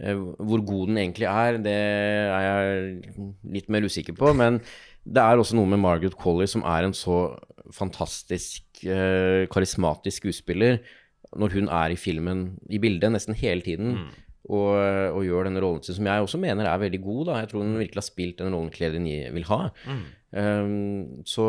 Eh, 0.00 0.16
Hvor 0.16 0.64
god 0.64 0.88
den 0.88 0.98
egentlig 1.02 1.28
er, 1.28 1.58
det 1.60 1.74
er 1.76 2.46
jeg 2.46 3.26
litt 3.58 3.68
mer 3.68 3.84
usikker 3.84 4.16
på. 4.16 4.32
Men 4.36 4.60
det 5.04 5.22
er 5.22 5.36
også 5.36 5.56
noe 5.58 5.68
med 5.68 5.82
Margaret 5.82 6.16
Qualley 6.16 6.46
som 6.48 6.64
er 6.64 6.86
en 6.88 6.96
så 6.96 7.36
fantastisk 7.72 8.84
eh, 8.84 9.44
karismatisk 9.52 10.22
skuespiller 10.22 10.80
når 11.36 11.54
hun 11.56 11.68
er 11.72 11.94
i 11.94 11.96
filmen, 11.96 12.58
i 12.68 12.78
bildet, 12.82 13.12
nesten 13.14 13.36
hele 13.38 13.64
tiden. 13.64 13.94
Og, 14.52 14.72
og 15.16 15.22
gjør 15.24 15.48
denne 15.48 15.62
rollen 15.64 15.84
sin, 15.84 15.96
som 15.96 16.08
jeg 16.10 16.24
også 16.24 16.40
mener 16.42 16.68
er 16.68 16.80
veldig 16.82 17.00
god. 17.00 17.22
da. 17.28 17.38
Jeg 17.40 17.52
tror 17.52 17.62
hun 17.64 17.78
virkelig 17.80 18.02
har 18.02 18.08
spilt 18.08 18.42
den 18.42 18.52
rollen 18.52 18.72
Claire 18.74 19.00
vil 19.32 19.46
ha. 19.48 19.60
Um, 20.32 21.24
så, 21.28 21.44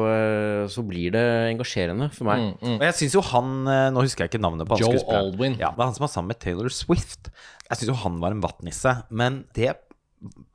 så 0.72 0.84
blir 0.84 1.14
det 1.16 1.24
engasjerende 1.54 2.10
for 2.16 2.28
meg. 2.28 2.50
Og 2.64 2.84
jeg 2.84 2.98
syns 3.00 3.16
jo 3.16 3.22
han 3.30 3.54
eh, 3.72 3.86
Nå 3.96 4.04
husker 4.04 4.26
jeg 4.26 4.34
ikke 4.34 4.44
navnet 4.44 4.68
på 4.68 4.76
han 4.76 4.84
Joe 4.84 5.04
Aldwin. 5.20 5.56
Ja, 5.56 5.72
det 5.72 5.80
er 5.80 5.88
han 5.88 5.96
som 5.96 6.04
var 6.08 6.12
sammen 6.12 6.34
med 6.34 6.42
Taylor 6.44 6.72
Swift. 6.72 7.32
Jeg 7.70 7.80
syns 7.80 7.94
jo 7.94 8.00
han 8.04 8.20
var 8.24 8.36
en 8.36 8.44
vattnisse, 8.44 8.98
men 9.12 9.44
det 9.56 9.72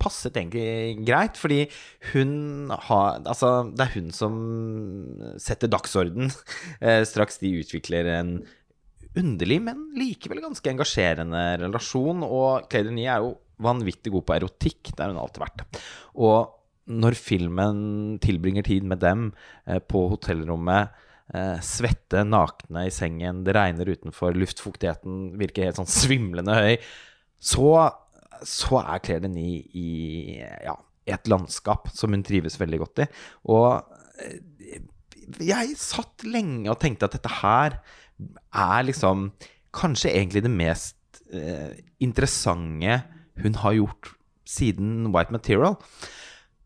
passet 0.01 0.37
egentlig 0.39 1.05
greit, 1.07 1.37
fordi 1.37 1.67
hun 2.13 2.71
har 2.89 3.21
Altså, 3.27 3.71
det 3.73 3.85
er 3.85 3.95
hun 3.97 4.11
som 4.15 4.37
setter 5.41 5.71
dagsorden 5.71 6.31
eh, 6.85 7.03
straks 7.09 7.41
de 7.43 7.53
utvikler 7.61 8.09
en 8.19 8.33
underlig, 9.19 9.59
men 9.65 9.89
likevel 9.99 10.43
ganske 10.45 10.71
engasjerende 10.71 11.43
relasjon. 11.65 12.25
Og 12.27 12.69
Claire 12.71 12.91
Denis 12.91 13.11
er 13.11 13.25
jo 13.25 13.35
vanvittig 13.63 14.13
god 14.15 14.27
på 14.29 14.37
erotikk. 14.37 14.93
Det 14.93 15.03
har 15.03 15.13
hun 15.13 15.21
alltid 15.23 15.45
vært. 15.45 15.67
Og 16.19 16.55
når 16.89 17.19
filmen 17.19 17.81
tilbringer 18.25 18.65
tid 18.67 18.87
med 18.89 19.03
dem 19.05 19.31
eh, 19.67 19.81
på 19.81 20.07
hotellrommet, 20.13 20.95
eh, 21.35 21.57
svette, 21.65 22.25
nakne 22.25 22.87
i 22.89 22.95
sengen, 22.95 23.43
det 23.45 23.57
regner 23.57 23.91
utenfor, 23.93 24.37
luftfuktigheten 24.37 25.35
virker 25.41 25.69
helt 25.69 25.81
sånn 25.81 25.91
svimlende 25.91 26.57
høy, 26.57 26.77
så, 27.39 27.91
så 28.47 28.81
er 28.85 29.03
Claire 29.05 29.27
Denis 29.27 29.69
i 29.77 29.91
ja, 30.65 30.79
et 31.09 31.29
landskap 31.31 31.91
som 31.95 32.15
hun 32.17 32.25
trives 32.27 32.59
veldig 32.61 32.81
godt 32.85 33.05
i. 33.05 33.09
Og 33.53 33.69
eh, 34.25 34.81
jeg 35.45 35.77
satt 35.77 36.25
lenge 36.25 36.71
og 36.73 36.81
tenkte 36.81 37.09
at 37.09 37.19
dette 37.19 37.41
her 37.43 37.81
er 38.19 38.87
liksom 38.89 39.31
kanskje 39.75 40.15
egentlig 40.15 40.45
det 40.47 40.53
mest 40.53 41.23
eh, 41.33 41.77
interessante 42.03 43.03
hun 43.39 43.59
har 43.63 43.77
gjort 43.77 44.15
siden 44.49 45.11
White 45.15 45.35
Material. 45.35 45.77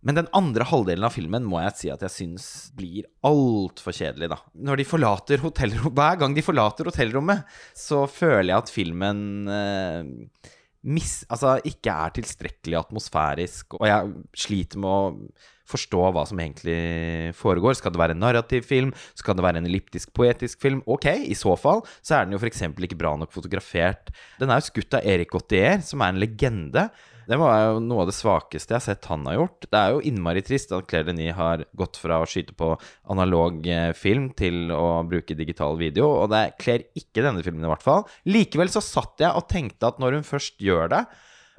Men 0.03 0.19
den 0.19 0.31
andre 0.35 0.67
halvdelen 0.67 1.07
av 1.07 1.15
filmen 1.15 1.45
må 1.47 1.61
jeg 1.63 1.75
si 1.79 1.91
at 1.93 2.03
jeg 2.03 2.15
syns 2.15 2.47
blir 2.75 3.07
altfor 3.27 3.95
kjedelig, 3.95 4.33
da. 4.33 4.39
Når 4.67 4.81
de 4.81 4.87
forlater 4.89 5.45
hotellrommet 5.45 5.95
Hver 5.99 6.19
gang 6.19 6.35
de 6.35 6.43
forlater 6.43 6.91
hotellrommet, 6.91 7.45
så 7.79 8.03
føler 8.11 8.51
jeg 8.51 8.65
at 8.65 8.73
filmen 8.75 9.23
eh, 9.47 10.51
mis, 10.83 11.23
altså, 11.31 11.57
ikke 11.69 11.95
er 11.95 12.15
tilstrekkelig 12.17 12.79
atmosfærisk, 12.81 13.79
og 13.79 13.87
jeg 13.87 14.15
sliter 14.45 14.83
med 14.83 14.91
å 14.91 15.51
forstå 15.73 16.09
hva 16.13 16.25
som 16.29 16.41
egentlig 16.43 17.33
foregår. 17.39 17.77
Skal 17.79 17.95
det 17.95 18.01
være 18.03 18.17
en 18.17 18.23
narrativ 18.23 18.67
film? 18.67 18.91
Skal 19.19 19.39
det 19.39 19.45
være 19.47 19.63
en 19.63 19.69
elliptisk 19.69 20.13
poetisk 20.17 20.61
film? 20.65 20.83
Ok, 20.91 21.09
i 21.23 21.39
så 21.39 21.55
fall 21.61 21.85
så 22.03 22.19
er 22.19 22.27
den 22.27 22.37
jo 22.37 22.43
f.eks. 22.43 22.65
ikke 22.67 22.99
bra 22.99 23.15
nok 23.21 23.33
fotografert. 23.35 24.13
Den 24.41 24.53
er 24.53 24.61
jo 24.61 24.69
skutt 24.69 24.99
av 24.99 25.07
Erik 25.09 25.33
Gautier, 25.33 25.81
som 25.87 26.03
er 26.03 26.13
en 26.13 26.21
legende. 26.23 26.89
Det 27.29 27.39
var 27.39 27.53
jo 27.61 27.83
noe 27.85 28.05
av 28.05 28.11
det 28.11 28.17
svakeste 28.17 28.75
jeg 28.75 28.79
har 28.79 28.85
sett 28.85 29.09
han 29.11 29.27
har 29.29 29.39
gjort. 29.39 29.69
Det 29.69 29.79
er 29.79 29.95
jo 29.95 30.03
innmari 30.11 30.43
trist 30.47 30.73
at 30.75 30.89
Claire 30.91 31.11
Denis 31.11 31.37
har 31.39 31.65
gått 31.79 32.01
fra 32.01 32.21
å 32.23 32.29
skyte 32.29 32.57
på 32.59 32.73
analog 33.15 33.63
eh, 33.71 33.93
film 33.97 34.31
til 34.39 34.73
å 34.75 35.03
bruke 35.09 35.39
digital 35.39 35.79
video, 35.81 36.11
og 36.23 36.33
det 36.35 36.59
kler 36.63 36.87
ikke 36.99 37.25
denne 37.25 37.45
filmen 37.45 37.67
i 37.67 37.71
hvert 37.71 37.87
fall. 37.87 38.05
Likevel 38.29 38.73
så 38.73 38.83
satt 38.85 39.23
jeg 39.23 39.31
og 39.31 39.49
tenkte 39.51 39.93
at 39.93 40.03
når 40.03 40.19
hun 40.19 40.29
først 40.29 40.61
gjør 40.63 40.93
det, 40.93 41.07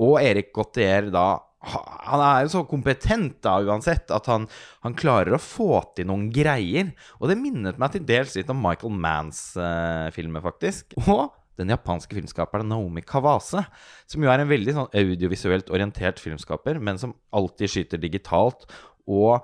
og 0.03 0.19
Erik 0.23 0.53
Gautier 0.55 1.11
da 1.13 1.27
han 1.63 2.19
er 2.19 2.41
jo 2.43 2.49
så 2.51 2.61
kompetent 2.67 3.37
da 3.45 3.53
uansett 3.63 4.11
at 4.11 4.25
han, 4.27 4.49
han 4.83 4.95
klarer 4.99 5.37
å 5.37 5.39
få 5.39 5.79
til 5.95 6.09
noen 6.09 6.25
greier. 6.33 6.91
Og 7.21 7.31
det 7.31 7.39
minnet 7.39 7.79
meg 7.79 7.93
til 7.93 8.03
dels 8.07 8.35
litt 8.35 8.51
om 8.51 8.59
Michael 8.59 8.91
Manns 8.91 9.53
eh, 9.55 10.09
filmer, 10.15 10.43
faktisk. 10.43 10.97
Og 11.05 11.29
den 11.59 11.73
japanske 11.73 12.15
filmskaperen 12.17 12.69
Naomi 12.69 13.03
Kawase, 13.05 13.65
som 14.09 14.23
jo 14.23 14.31
er 14.31 14.43
en 14.43 14.49
veldig 14.49 14.77
sånn 14.77 14.95
audiovisuelt 15.03 15.69
orientert 15.73 16.21
filmskaper, 16.21 16.79
men 16.81 17.01
som 17.01 17.15
alltid 17.35 17.75
skyter 17.75 18.01
digitalt. 18.01 18.65
Og 19.09 19.43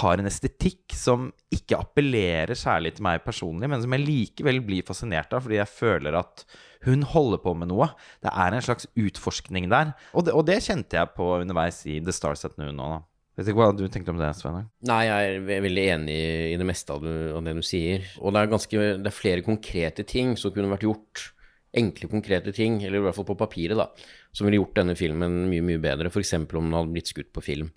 har 0.00 0.20
en 0.20 0.28
estetikk 0.28 0.92
som 0.92 1.30
ikke 1.54 1.78
appellerer 1.80 2.58
særlig 2.58 2.94
til 2.96 3.06
meg 3.06 3.22
personlig, 3.24 3.70
men 3.70 3.80
som 3.82 3.94
jeg 3.96 4.04
likevel 4.04 4.60
blir 4.64 4.86
fascinert 4.86 5.32
av, 5.32 5.46
fordi 5.46 5.56
jeg 5.56 5.72
føler 5.72 6.18
at 6.20 6.44
hun 6.84 7.04
holder 7.04 7.40
på 7.44 7.54
med 7.56 7.70
noe. 7.72 7.90
Det 8.24 8.32
er 8.32 8.56
en 8.56 8.64
slags 8.64 8.88
utforskning 8.98 9.68
der. 9.72 9.94
Og 10.16 10.26
det, 10.26 10.34
og 10.36 10.46
det 10.48 10.60
kjente 10.64 11.00
jeg 11.00 11.14
på 11.16 11.32
underveis 11.38 11.80
i 11.88 11.98
The 12.04 12.14
Stars 12.14 12.44
at 12.48 12.60
Noon 12.60 12.76
nå, 12.76 12.90
da. 12.96 13.00
Vet 13.38 13.48
ikke 13.48 13.60
hva 13.62 13.72
du 13.72 13.86
tenkte 13.88 14.12
om 14.12 14.18
det, 14.20 14.28
Svein? 14.36 14.66
Nei, 14.84 15.02
jeg 15.06 15.36
er 15.40 15.62
veldig 15.64 15.84
enig 15.94 16.16
i 16.50 16.56
det 16.60 16.66
meste 16.68 16.92
av, 16.92 17.04
det 17.06 17.54
du 17.56 17.62
sier. 17.64 18.04
Og 18.20 18.34
det 18.34 18.42
er, 18.42 18.50
ganske, 18.52 18.88
det 19.00 19.08
er 19.08 19.16
flere 19.16 19.44
konkrete 19.46 20.04
ting 20.04 20.34
som 20.36 20.52
kunne 20.52 20.68
vært 20.72 20.84
gjort. 20.84 21.30
Enkle, 21.76 22.10
konkrete 22.10 22.54
ting, 22.56 22.80
eller 22.82 22.98
i 22.98 23.04
hvert 23.06 23.16
fall 23.18 23.28
på 23.28 23.38
papiret, 23.38 23.78
da, 23.78 23.90
som 24.34 24.48
ville 24.48 24.58
gjort 24.58 24.78
denne 24.80 24.96
filmen 24.98 25.44
mye, 25.50 25.64
mye 25.66 25.82
bedre. 25.82 26.10
F.eks. 26.10 26.34
om 26.40 26.46
den 26.50 26.74
hadde 26.74 26.94
blitt 26.94 27.12
skutt 27.12 27.30
på 27.34 27.44
film. 27.44 27.70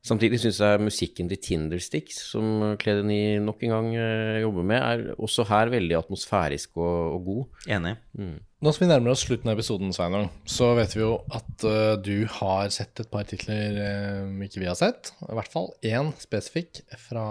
Samtidig 0.00 0.38
syns 0.40 0.58
jeg 0.62 0.80
musikken 0.80 1.28
til 1.28 1.40
Tindersticks, 1.44 2.22
som 2.30 2.62
Kledeny 2.80 3.36
nok 3.44 3.60
en 3.66 3.72
gang 3.74 3.88
uh, 3.92 4.38
jobber 4.40 4.64
med, 4.64 4.80
er 4.80 5.18
også 5.20 5.44
her 5.50 5.68
veldig 5.74 5.98
atmosfærisk 5.98 6.78
og, 6.80 7.18
og 7.18 7.26
god. 7.26 7.42
Enig. 7.76 7.92
Mm. 8.16 8.38
Nå 8.64 8.72
som 8.72 8.84
vi 8.84 8.88
nærmer 8.88 9.12
oss 9.12 9.26
slutten 9.26 9.52
av 9.52 9.60
episoden, 9.60 9.92
Sveinung, 9.92 10.30
så 10.48 10.70
vet 10.78 10.96
vi 10.96 11.02
jo 11.02 11.10
at 11.36 11.66
uh, 11.68 11.98
du 12.00 12.24
har 12.32 12.72
sett 12.72 13.04
et 13.04 13.10
par 13.12 13.28
titler 13.28 13.76
uh, 13.76 14.40
ikke 14.46 14.62
vi 14.64 14.70
har 14.70 14.78
sett. 14.80 15.12
I 15.28 15.36
hvert 15.36 15.52
fall 15.52 15.68
én 15.84 16.14
spesifikk 16.20 16.80
fra 17.04 17.26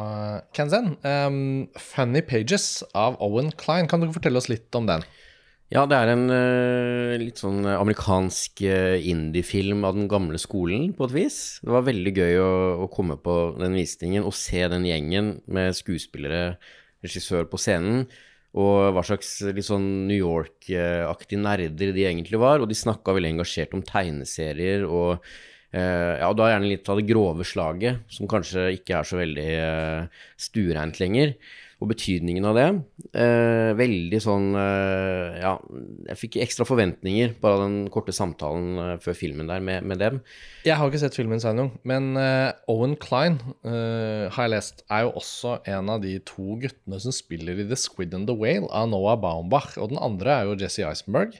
Kanzen. 0.53 0.93
Um, 1.01 1.65
'Funny 1.73 2.21
Pages' 2.21 2.83
av 2.93 3.17
Owen 3.17 3.49
Klein. 3.57 3.89
Kan 3.89 4.05
du 4.05 4.13
fortelle 4.13 4.37
oss 4.37 4.51
litt 4.51 4.69
om 4.77 4.85
den? 4.89 5.05
Ja, 5.69 5.83
det 5.85 5.99
er 5.99 6.09
en 6.15 6.23
uh, 6.33 7.13
litt 7.21 7.37
sånn 7.37 7.61
amerikansk 7.69 8.63
uh, 8.65 8.95
indiefilm 9.05 9.83
av 9.85 9.99
den 9.99 10.07
gamle 10.09 10.39
skolen, 10.41 10.87
på 10.97 11.05
et 11.05 11.13
vis. 11.13 11.37
Det 11.61 11.69
var 11.69 11.85
veldig 11.85 12.13
gøy 12.15 12.39
å, 12.41 12.53
å, 12.85 12.87
komme 12.89 13.19
på 13.21 13.35
den 13.59 13.77
visningen 13.77 14.25
og 14.25 14.33
se 14.33 14.63
den 14.71 14.87
gjengen 14.89 15.35
med 15.45 15.77
skuespillere, 15.77 16.57
regissør 17.05 17.45
på 17.51 17.61
scenen, 17.61 18.07
og 18.57 18.95
hva 18.95 19.05
slags 19.05 19.29
litt 19.45 19.67
sånn 19.67 19.85
New 20.09 20.17
York-aktige 20.17 21.43
nerder 21.45 21.93
de 21.93 22.07
egentlig 22.09 22.41
var. 22.41 22.65
Og 22.65 22.73
de 22.73 22.79
snakka 22.79 23.13
veldig 23.13 23.35
engasjert 23.35 23.77
om 23.77 23.85
tegneserier 23.85 24.89
og 24.89 25.19
uh, 25.21 26.13
ja, 26.17 26.33
da 26.33 26.49
gjerne 26.49 26.73
litt 26.73 26.89
av 26.89 26.97
det 26.97 27.05
grove 27.13 27.45
slaget, 27.45 28.09
som 28.09 28.25
kanskje 28.31 28.71
ikke 28.81 28.97
er 29.03 29.05
så 29.13 29.21
veldig 29.21 29.49
uh, 29.61 30.23
stuereint 30.49 30.97
lenger 30.97 31.37
og 31.79 31.87
betydningen 31.93 32.43
av 32.49 32.57
det. 32.57 32.67
Eh, 33.15 33.71
veldig 33.79 34.19
sånn 34.21 34.49
eh, 34.59 35.39
Ja, 35.39 35.53
jeg 36.09 36.19
fikk 36.19 36.37
ekstra 36.43 36.67
forventninger 36.67 37.37
bare 37.39 37.55
av 37.55 37.63
den 37.63 37.77
korte 37.93 38.13
samtalen 38.15 38.81
eh, 38.83 38.91
før 39.03 39.15
filmen 39.17 39.47
der 39.47 39.63
med, 39.63 39.87
med, 39.87 40.01
dem. 40.03 40.19
Jeg 40.67 40.75
har 40.75 40.91
ikke 40.91 41.01
sett 41.01 41.15
filmen, 41.15 41.39
Sveinung, 41.39 41.71
men 41.87 42.11
eh, 42.19 42.51
Owen 42.71 42.97
Klein 42.99 43.39
eh, 43.63 44.27
har 44.27 44.47
jeg 44.47 44.55
lest, 44.57 44.83
er 44.91 45.07
jo 45.07 45.15
også 45.21 45.59
en 45.71 45.93
av 45.95 46.03
de 46.03 46.17
to 46.27 46.59
guttene 46.59 46.99
som 46.99 47.15
spiller 47.15 47.63
i 47.63 47.67
The 47.69 47.79
Squid 47.79 48.15
and 48.17 48.27
the 48.27 48.35
Whale 48.35 48.67
av 48.75 48.91
Noah 48.91 49.15
Baumbach, 49.19 49.77
og 49.79 49.93
den 49.93 50.03
andre 50.03 50.35
er 50.35 50.49
jo 50.49 50.59
Jesse 50.59 50.83
Eisenberg. 50.87 51.39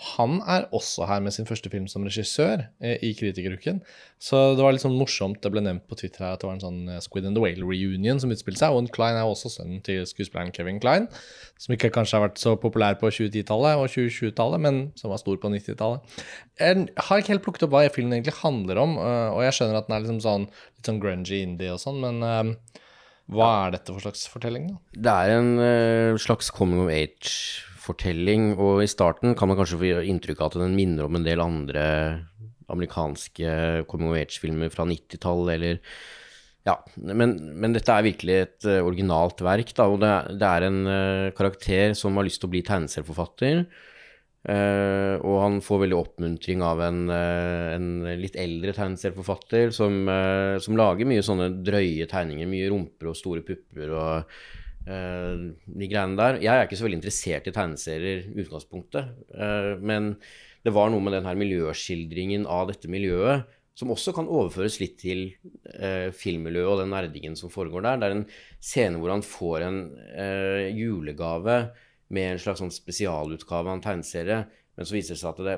Han 0.00 0.38
er 0.48 0.64
også 0.72 1.04
her 1.04 1.20
med 1.20 1.34
sin 1.34 1.44
første 1.44 1.68
film 1.68 1.84
som 1.90 2.06
regissør 2.06 2.62
eh, 2.80 2.96
i 3.04 3.10
Kritikeruken. 3.16 3.82
Så 4.22 4.38
det 4.56 4.64
var 4.64 4.72
litt 4.72 4.84
sånn 4.84 4.96
morsomt. 4.96 5.42
Det 5.44 5.50
ble 5.52 5.60
nevnt 5.64 5.84
på 5.90 5.98
Twitter 6.00 6.24
her 6.24 6.38
at 6.38 6.40
det 6.40 6.48
var 6.48 6.56
en 6.56 6.62
sånn 6.62 6.80
eh, 6.88 7.02
Squid 7.04 7.28
and 7.28 7.36
the 7.36 7.42
Whale 7.44 7.68
reunion 7.68 8.20
som 8.22 8.32
utspilte 8.32 8.62
seg. 8.62 8.72
Og 8.72 8.88
Klein 8.96 9.18
er 9.18 9.28
også 9.28 9.52
sønnen 9.52 9.82
til 9.84 10.06
skuespilleren 10.08 10.54
Kevin 10.56 10.80
Klein, 10.80 11.10
som 11.60 11.76
ikke 11.76 11.92
kanskje 11.92 12.16
har 12.16 12.26
vært 12.30 12.40
så 12.40 12.56
populær 12.60 12.96
på 13.00 13.12
2010-tallet 13.12 13.76
og 13.76 13.92
2020-tallet, 13.92 14.64
men 14.64 14.82
som 14.96 15.12
var 15.12 15.20
stor 15.20 15.36
på 15.42 15.52
90-tallet. 15.52 16.18
Jeg 16.64 16.88
har 16.96 17.20
ikke 17.20 17.36
helt 17.36 17.44
plukket 17.50 17.68
opp 17.68 17.76
hva 17.76 17.86
filmen 17.92 18.16
egentlig 18.16 18.38
handler 18.40 18.80
om, 18.80 18.96
eh, 19.04 19.28
og 19.36 19.44
jeg 19.44 19.58
skjønner 19.58 19.82
at 19.82 19.90
den 19.90 19.98
er 19.98 20.06
liksom 20.06 20.24
sånn, 20.24 20.48
litt 20.80 20.94
sånn 20.94 21.04
grungy 21.04 21.44
indie 21.44 21.76
og 21.76 21.82
sånn, 21.82 22.00
men 22.00 22.24
uh, 22.24 22.80
hva 23.36 23.54
er 23.66 23.76
dette 23.76 23.92
for 23.92 24.08
slags 24.08 24.24
fortelling? 24.32 24.72
da? 24.72 25.02
Det 25.04 25.16
er 25.26 25.36
en 25.36 25.50
uh, 25.60 26.20
slags 26.20 26.48
coming 26.56 26.80
of 26.80 26.88
age 26.88 27.68
fortelling, 27.90 28.54
og 28.56 28.84
i 28.84 28.90
starten 28.90 29.36
kan 29.38 29.50
man 29.50 29.58
kanskje 29.58 29.80
få 29.80 29.90
inntrykk 30.08 30.40
av 30.40 30.52
at 30.52 30.62
den 30.62 30.78
minner 30.78 31.08
om 31.08 31.18
en 31.18 31.26
del 31.26 31.42
andre 31.42 31.84
amerikanske 32.70 33.84
coming 33.90 34.12
of 34.12 34.18
age-filmer 34.20 34.72
fra 34.72 34.86
90-tallet, 34.88 35.52
eller 35.56 35.80
ja, 36.68 36.76
men, 37.00 37.34
men, 37.56 37.72
dette 37.74 37.92
er 37.94 38.04
virkelig 38.04 38.34
et 38.36 38.66
uh, 38.68 38.82
originalt 38.84 39.40
verk, 39.42 39.72
da, 39.76 39.88
og 39.88 40.02
det, 40.02 40.12
det 40.38 40.48
er 40.48 40.66
en 40.66 40.82
uh, 40.84 41.30
karakter 41.36 41.96
som 41.98 42.18
har 42.20 42.28
lyst 42.28 42.42
til 42.42 42.50
å 42.50 42.54
bli 42.54 42.62
tegneserieforfatter. 42.66 43.64
Uh, 44.40 45.20
og 45.20 45.34
han 45.42 45.58
får 45.64 45.82
veldig 45.82 45.96
oppmuntring 45.98 46.62
av 46.64 46.80
en, 46.84 47.00
en 47.12 47.88
litt 48.20 48.38
eldre 48.40 48.72
tegneserieforfatter 48.76 49.74
som, 49.76 49.98
som, 50.64 50.78
lager 50.80 51.08
mye 51.08 51.24
sånne 51.24 51.50
drøye 51.64 52.06
tegninger, 52.08 52.48
mye 52.48 52.70
rumper 52.72 53.10
og 53.10 53.18
store 53.18 53.44
pupper 53.44 53.92
og 53.92 54.32
Eh, 54.32 54.59
de 54.86 55.86
greiene 55.90 56.16
der. 56.18 56.38
Jeg 56.40 56.50
er 56.54 56.66
ikke 56.66 56.78
så 56.80 56.86
veldig 56.86 56.98
interessert 57.00 57.48
i 57.50 57.52
tegneserier 57.54 58.22
i 58.30 58.44
utgangspunktet, 58.44 59.10
eh, 59.36 59.72
men 59.78 60.14
det 60.64 60.72
var 60.76 60.90
noe 60.92 61.04
med 61.04 61.14
den 61.16 61.28
her 61.28 61.38
miljøskildringen 61.40 62.46
av 62.48 62.70
dette 62.72 62.90
miljøet 62.92 63.48
som 63.80 63.92
også 63.94 64.12
kan 64.12 64.28
overføres 64.28 64.76
litt 64.82 64.98
til 65.00 65.22
eh, 65.72 66.10
filmmiljøet 66.12 66.68
og 66.68 66.82
den 66.82 66.90
nerdingen 66.92 67.36
som 67.38 67.52
foregår 67.52 67.86
der. 67.86 68.00
Det 68.00 68.08
er 68.08 68.16
en 68.18 68.26
scene 68.60 69.00
hvor 69.00 69.14
han 69.14 69.24
får 69.24 69.64
en 69.64 69.78
eh, 70.10 70.66
julegave 70.76 71.62
med 72.12 72.34
en 72.34 72.42
slags 72.42 72.60
sånn 72.60 72.74
spesialutgave 72.74 73.70
av 73.70 73.78
en 73.78 73.84
tegneserie, 73.84 74.42
men 74.76 74.88
så 74.88 74.96
viser 74.96 75.14
det 75.14 75.22
seg 75.22 75.30
at 75.30 75.46
det, 75.46 75.54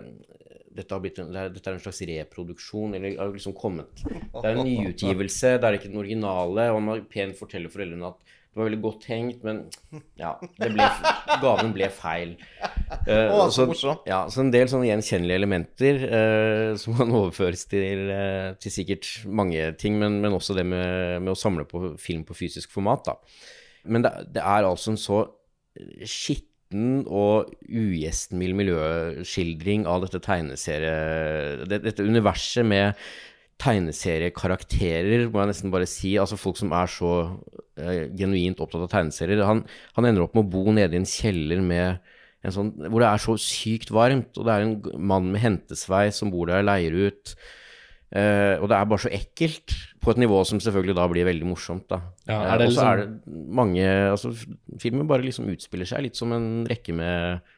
dette, 0.82 0.98
en, 0.98 1.32
det 1.32 1.40
er, 1.40 1.50
dette, 1.56 1.64
er, 1.64 1.78
en 1.78 1.82
slags 1.82 2.02
reproduksjon, 2.12 2.94
eller 2.98 3.16
har 3.18 3.32
liksom 3.32 3.56
kommet 3.58 4.04
Det 4.04 4.44
er 4.44 4.52
en 4.52 4.68
nyutgivelse, 4.68 5.56
det 5.56 5.68
er 5.68 5.78
ikke 5.78 5.90
den 5.90 6.02
originale, 6.04 6.68
og 6.70 6.78
han 6.78 7.08
pent 7.10 7.40
forteller 7.40 7.72
foreldrene 7.72 8.12
at 8.12 8.36
det 8.52 8.60
var 8.60 8.66
veldig 8.68 8.82
godt 8.84 9.04
tenkt, 9.06 9.44
men 9.46 9.62
ja, 10.20 10.34
ble, 10.60 10.86
gaven 11.40 11.70
ble 11.72 11.86
feil. 11.88 12.34
Uh, 13.08 13.48
så, 13.48 13.64
ja, 14.04 14.18
så 14.28 14.42
en 14.42 14.50
del 14.52 14.68
sånne 14.68 14.90
gjenkjennelige 14.90 15.40
elementer 15.40 16.02
uh, 16.04 16.74
som 16.76 16.98
kan 16.98 17.14
overføres 17.22 17.64
til, 17.70 18.12
uh, 18.12 18.52
til 18.60 18.74
sikkert 18.74 19.08
mange 19.24 19.70
ting, 19.80 19.96
men, 20.02 20.20
men 20.20 20.36
også 20.36 20.58
det 20.58 20.66
med, 20.68 21.22
med, 21.22 21.32
å 21.32 21.38
samle 21.38 21.64
på 21.64 21.94
film 21.96 22.26
på 22.28 22.36
fysisk 22.36 22.76
format. 22.76 23.08
Da. 23.08 23.16
Men 23.88 24.04
det, 24.04 24.12
det 24.36 24.44
er 24.44 24.68
altså 24.68 24.92
en 24.92 25.00
så 25.00 25.24
skitten 26.04 27.06
og 27.08 27.54
ugjestmild 27.64 28.60
miljøskildring 28.60 29.88
av 29.88 30.04
dette 30.04 30.20
tegneserie... 30.28 31.64
Det, 31.72 31.80
dette 31.88 32.04
universet 32.04 32.68
med 32.68 33.00
tegneseriekarakterer, 33.62 35.28
må 35.30 35.42
jeg 35.42 35.52
nesten 35.52 35.72
bare 35.72 35.88
si. 35.90 36.16
Altså 36.20 36.38
folk 36.40 36.58
som 36.58 36.72
er 36.76 36.90
så 36.90 37.12
uh, 37.30 38.02
genuint 38.18 38.60
opptatt 38.62 38.86
av 38.86 38.90
tegneserier. 38.92 39.44
Han, 39.46 39.62
han, 39.96 40.08
ender 40.08 40.26
opp 40.26 40.36
med 40.36 40.46
å 40.46 40.52
bo 40.52 40.74
nede 40.74 40.96
i 40.96 41.00
en 41.02 41.08
kjeller 41.08 41.62
med 41.64 42.02
en 42.42 42.54
sånn, 42.54 42.72
hvor 42.88 43.02
det 43.02 43.08
er 43.08 43.22
så 43.22 43.36
sykt 43.38 43.92
varmt, 43.94 44.34
og 44.34 44.46
det 44.48 44.54
er 44.54 44.64
en 44.66 44.76
mann 44.98 45.30
med 45.30 45.44
hentesveis 45.44 46.18
som 46.18 46.32
bor 46.32 46.50
der 46.50 46.64
og 46.64 46.70
leier 46.72 46.96
ut. 47.06 47.36
Uh, 48.12 48.58
og 48.60 48.66
det 48.68 48.76
er 48.76 48.88
bare 48.90 49.04
så 49.06 49.14
ekkelt, 49.14 49.78
på 50.02 50.10
et 50.12 50.18
nivå 50.20 50.40
som 50.44 50.58
selvfølgelig 50.60 50.96
da 50.98 51.06
blir 51.08 51.28
veldig 51.28 51.46
morsomt. 51.48 51.86
da. 51.88 52.02
Ja, 52.26 52.42
uh, 52.42 52.56
og 52.56 52.66
så 52.66 52.66
liksom... 52.66 52.88
er 52.90 53.02
det 53.04 53.42
mange 53.62 53.86
altså 54.10 54.32
Filmen 54.82 55.08
bare 55.08 55.24
liksom 55.24 55.48
utspiller 55.52 55.88
seg 55.88 56.08
litt 56.08 56.18
som 56.18 56.34
en 56.34 56.66
rekke 56.68 56.96
med 56.98 57.54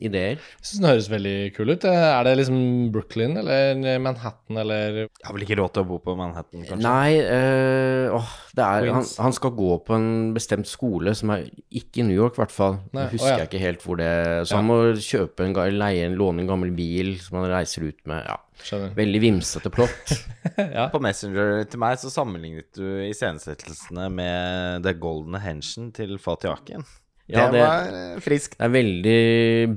ideer. 0.00 0.38
Jeg 0.40 0.66
syns 0.66 0.80
den 0.80 0.88
høres 0.88 1.08
veldig 1.10 1.34
kul 1.56 1.72
ut. 1.72 1.84
Er 1.88 2.24
det 2.26 2.34
liksom 2.38 2.58
Brooklyn 2.94 3.36
eller 3.40 3.98
Manhattan 4.02 4.60
eller 4.62 5.00
Jeg 5.02 5.26
har 5.26 5.36
vel 5.36 5.44
ikke 5.44 5.58
råd 5.60 5.74
til 5.74 5.84
å 5.84 5.88
bo 5.90 5.98
på 6.04 6.14
Manhattan, 6.18 6.64
kanskje? 6.64 6.80
Nei, 6.84 7.18
øh, 7.20 8.16
åh, 8.16 8.30
er, 8.56 8.90
han, 8.94 9.06
han, 9.06 9.36
skal 9.36 9.54
gå 9.58 9.72
på 9.86 9.96
en 9.96 10.10
bestemt 10.36 10.70
skole 10.70 11.14
som 11.18 11.34
er 11.34 11.48
ikke 11.68 12.02
i 12.02 12.06
New 12.08 12.16
York, 12.16 12.38
i 12.38 12.44
hvert 12.44 12.54
fall. 12.54 12.78
Nei, 12.96 13.08
husker 13.12 13.26
å, 13.26 13.32
ja. 13.34 13.40
jeg 13.42 13.50
ikke 13.50 13.64
helt 13.64 13.84
hvor 13.84 14.00
det 14.00 14.12
Så 14.44 14.54
ja. 14.54 14.60
han 14.60 14.70
må 14.70 14.78
kjøpe 14.96 15.48
en, 15.48 15.58
leie 15.76 16.06
en, 16.06 16.16
låne 16.20 16.44
en 16.44 16.54
gammel 16.54 16.72
bil 16.76 17.16
som 17.22 17.40
han 17.40 17.50
reiser 17.52 17.90
ut 17.90 18.00
med. 18.10 18.24
Ja. 18.24 18.38
Skjønner. 18.60 18.90
Veldig 18.92 19.20
vimsete 19.22 19.70
plott. 19.72 20.16
ja. 20.76 20.88
På 20.92 21.00
Messenger 21.02 21.62
til 21.70 21.80
meg 21.80 22.00
så 22.00 22.12
sammenlignet 22.12 22.68
du 22.76 22.84
iscenesettelsene 23.06 24.10
med 24.12 24.84
The 24.84 24.92
Golden 25.00 25.40
Hension 25.40 25.88
til 25.96 26.18
Fatih 26.20 26.52
Akin. 26.52 26.84
Ja, 27.30 27.46
det, 27.48 27.58
det 27.58 27.64
var 27.64 27.88
frisk. 27.90 28.24
friskt. 28.26 28.58
Det 28.58 28.66
er 28.66 28.74
veldig 28.74 29.20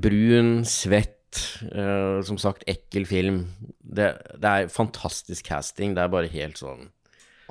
brun, 0.04 0.52
svett, 0.68 1.40
uh, 1.70 2.20
som 2.26 2.38
sagt 2.40 2.66
ekkel 2.70 3.08
film. 3.08 3.40
Det, 3.80 4.12
det, 4.34 4.50
er 4.50 4.70
fantastisk 4.72 5.46
casting. 5.48 5.96
Det 5.96 6.04
er 6.04 6.12
bare 6.12 6.30
helt 6.32 6.58
sånn 6.60 6.88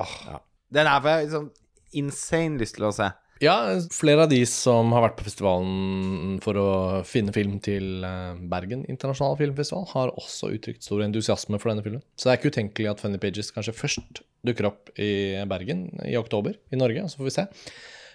oh, 0.02 0.16
ja. 0.28 0.40
Den 0.74 0.90
er 0.90 1.04
for 1.04 1.26
liksom, 1.26 1.52
insane 1.96 2.60
lyst 2.62 2.80
til 2.80 2.90
å 2.90 2.96
se. 2.96 3.12
Ja, 3.44 3.56
flere 3.92 4.24
av 4.24 4.30
de 4.32 4.40
som 4.48 4.94
har 4.96 5.04
vært 5.08 5.18
på 5.20 5.26
festivalen 5.26 6.38
for 6.44 6.58
å 6.60 6.68
finne 7.08 7.34
film 7.36 7.58
til 7.64 8.06
eh, 8.08 8.38
Bergen 8.52 8.86
internasjonale 8.88 9.40
filmfestival, 9.42 9.88
har 9.90 10.14
også 10.14 10.54
uttrykt 10.56 10.86
stor 10.86 11.04
entusiasme 11.04 11.60
for 11.60 11.72
denne 11.74 11.84
filmen. 11.84 12.04
Så 12.16 12.30
det 12.30 12.34
er 12.34 12.40
ikke 12.40 12.54
utenkelig 12.54 12.92
at 12.94 13.04
Funny 13.04 13.20
Pages 13.20 13.52
kanskje 13.56 13.76
først 13.76 14.24
dukker 14.48 14.70
opp 14.70 14.94
i 15.02 15.12
Bergen 15.50 15.90
i 16.06 16.16
oktober 16.20 16.56
i 16.72 16.80
Norge, 16.80 17.04
så 17.12 17.20
får 17.20 17.30
vi 17.30 17.36
se. 17.36 17.46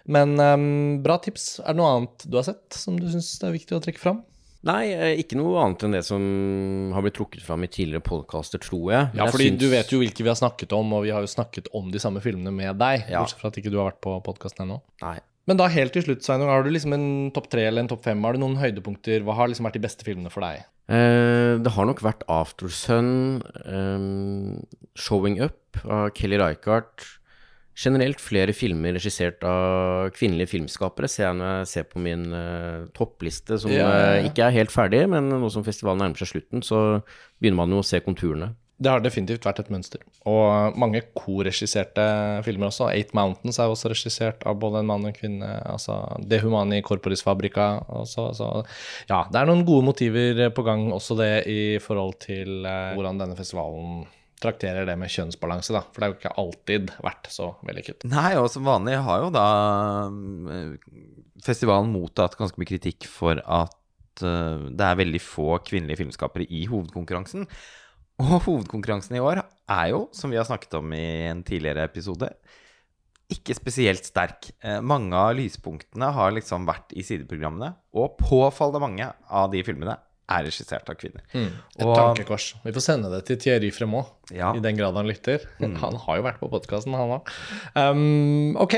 Men 0.09 0.35
um, 0.41 0.67
bra 1.05 1.19
tips. 1.21 1.59
Er 1.61 1.75
det 1.77 1.81
noe 1.83 1.93
annet 1.99 2.25
du 2.33 2.39
har 2.41 2.47
sett 2.49 2.73
som 2.77 2.97
du 2.99 3.07
syns 3.13 3.29
er 3.45 3.53
viktig 3.55 3.77
å 3.77 3.83
trekke 3.85 4.01
fram? 4.01 4.23
Nei, 4.67 4.89
eh, 4.91 5.13
ikke 5.23 5.37
noe 5.39 5.61
annet 5.63 5.85
enn 5.87 5.93
det 5.95 6.01
som 6.09 6.23
har 6.97 7.05
blitt 7.05 7.15
trukket 7.15 7.45
fram 7.47 7.63
i 7.63 7.69
tidligere 7.71 8.03
podkaster, 8.03 8.59
tror 8.59 8.89
jeg. 8.91 9.05
Ja, 9.15 9.27
Jeg 9.29 9.35
fordi 9.37 9.51
syns- 9.53 9.61
du 9.61 9.69
vet 9.71 9.93
jo 9.95 10.01
hvilke 10.01 10.25
vi 10.25 10.33
har 10.33 10.41
snakket 10.41 10.73
om, 10.75 10.93
og 10.97 11.05
vi 11.05 11.13
har 11.15 11.23
jo 11.23 11.31
snakket 11.31 11.69
om 11.79 11.93
de 11.95 12.01
samme 12.03 12.21
filmene 12.25 12.51
med 12.53 12.77
deg. 12.81 13.05
Ja. 13.09 13.21
Bortsett 13.23 13.39
fra 13.39 13.53
at 13.53 13.61
ikke 13.61 13.71
du 13.71 13.79
har 13.79 13.93
vært 13.93 14.01
på 14.03 14.17
podkasten 14.27 14.67
ennå. 14.67 14.81
Nei. 15.05 15.19
Men 15.47 15.57
da 15.57 15.69
helt 15.73 15.95
til 15.95 16.03
slutt, 16.05 16.25
Sveinung, 16.27 16.51
har 16.51 16.63
du 16.67 16.71
liksom 16.75 16.93
en 16.93 17.31
topp 17.33 17.47
tre 17.49 17.69
eller 17.69 17.81
en 17.81 17.89
topp 17.89 18.03
fem? 18.05 18.21
Har 18.27 18.35
du 18.35 18.41
noen 18.43 18.59
høydepunkter? 18.61 19.23
Hva 19.25 19.35
har 19.39 19.49
liksom 19.49 19.65
vært 19.65 19.79
de 19.79 19.85
beste 19.87 20.05
filmene 20.05 20.29
for 20.35 20.41
deg? 20.45 20.65
Eh, 20.91 21.55
det 21.63 21.73
har 21.73 21.87
nok 21.89 22.03
vært 22.05 22.27
Aftersun, 22.29 23.41
um, 23.65 24.67
Showing 24.97 25.41
Up 25.41 25.79
av 25.87 26.11
Kelly 26.19 26.37
Reichardt. 26.37 27.07
Generelt 27.79 28.19
flere 28.19 28.55
filmer 28.57 28.97
regissert 28.97 29.45
av 29.47 30.09
kvinnelige 30.17 30.51
filmskapere, 30.57 31.11
ser 31.11 31.29
jeg 31.29 31.39
når 31.39 31.53
jeg 31.53 31.69
ser 31.73 31.85
på 31.87 32.03
min 32.03 32.25
uh, 32.35 32.89
toppliste, 32.97 33.61
som 33.63 33.71
Ja, 33.71 33.85
ja, 33.85 33.91
ja. 33.93 34.15
eh, 34.17 34.31
ikke 34.33 34.49
er 34.49 34.57
helt 34.57 34.75
ferdig, 34.75 35.05
men 35.13 35.31
nå 35.31 35.51
som 35.55 35.67
festivalen 35.67 36.03
nærmer 36.03 36.19
seg 36.19 36.33
slutten, 36.33 36.65
så 36.67 36.81
begynner 37.39 37.61
man 37.61 37.77
jo 37.77 37.85
å 37.85 37.87
se 37.87 38.03
konturene. 38.03 38.51
Det 38.79 38.91
har 38.91 39.03
definitivt 39.03 39.47
vært 39.47 39.59
et 39.63 39.71
mønster. 39.75 40.03
Og 40.31 40.77
mange 40.79 41.01
korregisserte 41.19 42.05
filmer 42.47 42.71
også. 42.71 42.93
Eight 42.93 43.11
Mountains 43.17 43.59
er 43.59 43.71
også 43.71 43.91
regissert 43.91 44.45
av 44.47 44.61
både 44.63 44.83
en 44.83 44.91
mann 44.91 45.03
og 45.03 45.11
en 45.11 45.17
kvinne. 45.17 45.49
Altså 45.67 45.97
De 46.23 46.39
Humani 46.39 46.79
Corporis 46.87 47.25
Fabrica. 47.27 47.73
Også, 47.91 48.29
så 48.39 48.53
ja, 49.11 49.25
det 49.27 49.41
er 49.41 49.51
noen 49.51 49.65
gode 49.67 49.89
motiver 49.89 50.45
på 50.55 50.63
gang, 50.67 50.93
også 50.95 51.19
det 51.19 51.33
i 51.51 51.61
forhold 51.83 52.21
til 52.23 52.63
uh, 52.71 52.95
hvordan 52.95 53.19
denne 53.25 53.39
festivalen 53.39 54.07
trakterer 54.43 54.87
det 54.89 54.95
med 55.01 55.11
kjønnsbalanse, 55.13 55.75
da. 55.75 55.83
For 55.87 56.01
det 56.01 56.07
har 56.07 56.13
jo 56.13 56.19
ikke 56.19 56.37
alltid 56.43 56.93
vært 57.05 57.29
så 57.33 57.51
vellykket. 57.67 58.07
Nei, 58.13 58.33
og 58.41 58.49
som 58.53 58.67
vanlig 58.69 58.99
har 59.07 59.25
jo 59.25 59.33
da 59.35 59.47
eh, 60.55 60.71
festivalen 61.45 61.93
mottatt 61.95 62.39
ganske 62.39 62.61
mye 62.61 62.71
kritikk 62.71 63.09
for 63.11 63.41
at 63.43 64.23
eh, 64.25 64.69
det 64.71 64.87
er 64.89 65.03
veldig 65.03 65.23
få 65.25 65.59
kvinnelige 65.67 66.03
filmskapere 66.05 66.47
i 66.49 66.65
hovedkonkurransen. 66.71 67.49
Og 68.19 68.33
hovedkonkurransen 68.49 69.19
i 69.19 69.23
år 69.23 69.45
er 69.45 69.91
jo, 69.93 70.07
som 70.17 70.33
vi 70.33 70.41
har 70.41 70.49
snakket 70.49 70.75
om 70.81 70.91
i 70.97 71.05
en 71.29 71.45
tidligere 71.47 71.85
episode, 71.87 72.33
ikke 73.29 73.53
spesielt 73.55 74.07
sterk. 74.09 74.49
Eh, 74.65 74.81
Mange 74.81 75.15
av 75.19 75.35
lyspunktene 75.37 76.09
har 76.17 76.33
liksom 76.35 76.65
vært 76.69 76.95
i 76.97 77.05
sideprogrammene, 77.05 77.75
og 77.95 78.17
påfallende 78.23 78.81
mange 78.87 79.11
av 79.29 79.51
de 79.53 79.61
filmene 79.67 79.99
er 80.29 80.45
regissert 80.45 80.89
av 80.91 80.97
kvinner. 81.01 81.23
Et 81.35 81.85
Og- 81.85 81.95
tankekors. 81.97 82.55
Vi 82.65 82.73
får 82.73 82.81
sende 82.85 83.11
det 83.11 83.25
til 83.27 83.37
Thierry 83.39 83.71
Fremont, 83.73 84.07
Ja. 84.31 84.53
i 84.55 84.61
den 84.61 84.77
grad 84.77 84.95
han 84.95 85.07
lytter. 85.07 85.41
Han 85.61 85.95
har 85.97 86.17
jo 86.17 86.23
vært 86.23 86.39
på 86.41 86.51
podkasten, 86.51 86.93
han 86.95 87.09
òg. 87.09 87.29
Um, 87.75 88.57
ok, 88.61 88.75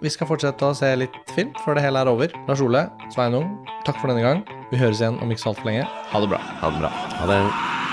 vi 0.00 0.08
skal 0.08 0.26
fortsette 0.26 0.62
å 0.62 0.74
se 0.76 0.94
litt 0.96 1.10
film 1.34 1.52
før 1.64 1.74
det 1.74 1.82
hele 1.84 1.98
er 2.00 2.08
over. 2.08 2.28
Lars 2.48 2.60
Ole, 2.60 2.88
Sveinung, 3.14 3.66
takk 3.84 3.98
for 4.00 4.08
denne 4.08 4.22
gang. 4.22 4.44
Vi 4.70 4.78
høres 4.78 5.00
igjen 5.00 5.20
om 5.20 5.30
ikke 5.30 5.42
så 5.42 5.54
altfor 5.54 5.66
lenge. 5.66 5.84
Ha 5.84 6.20
det 6.20 6.28
bra. 6.30 6.38
Ha 6.38 6.70
det 6.70 6.80
bra. 6.80 6.88
Ha 6.90 7.26
det. 7.26 7.83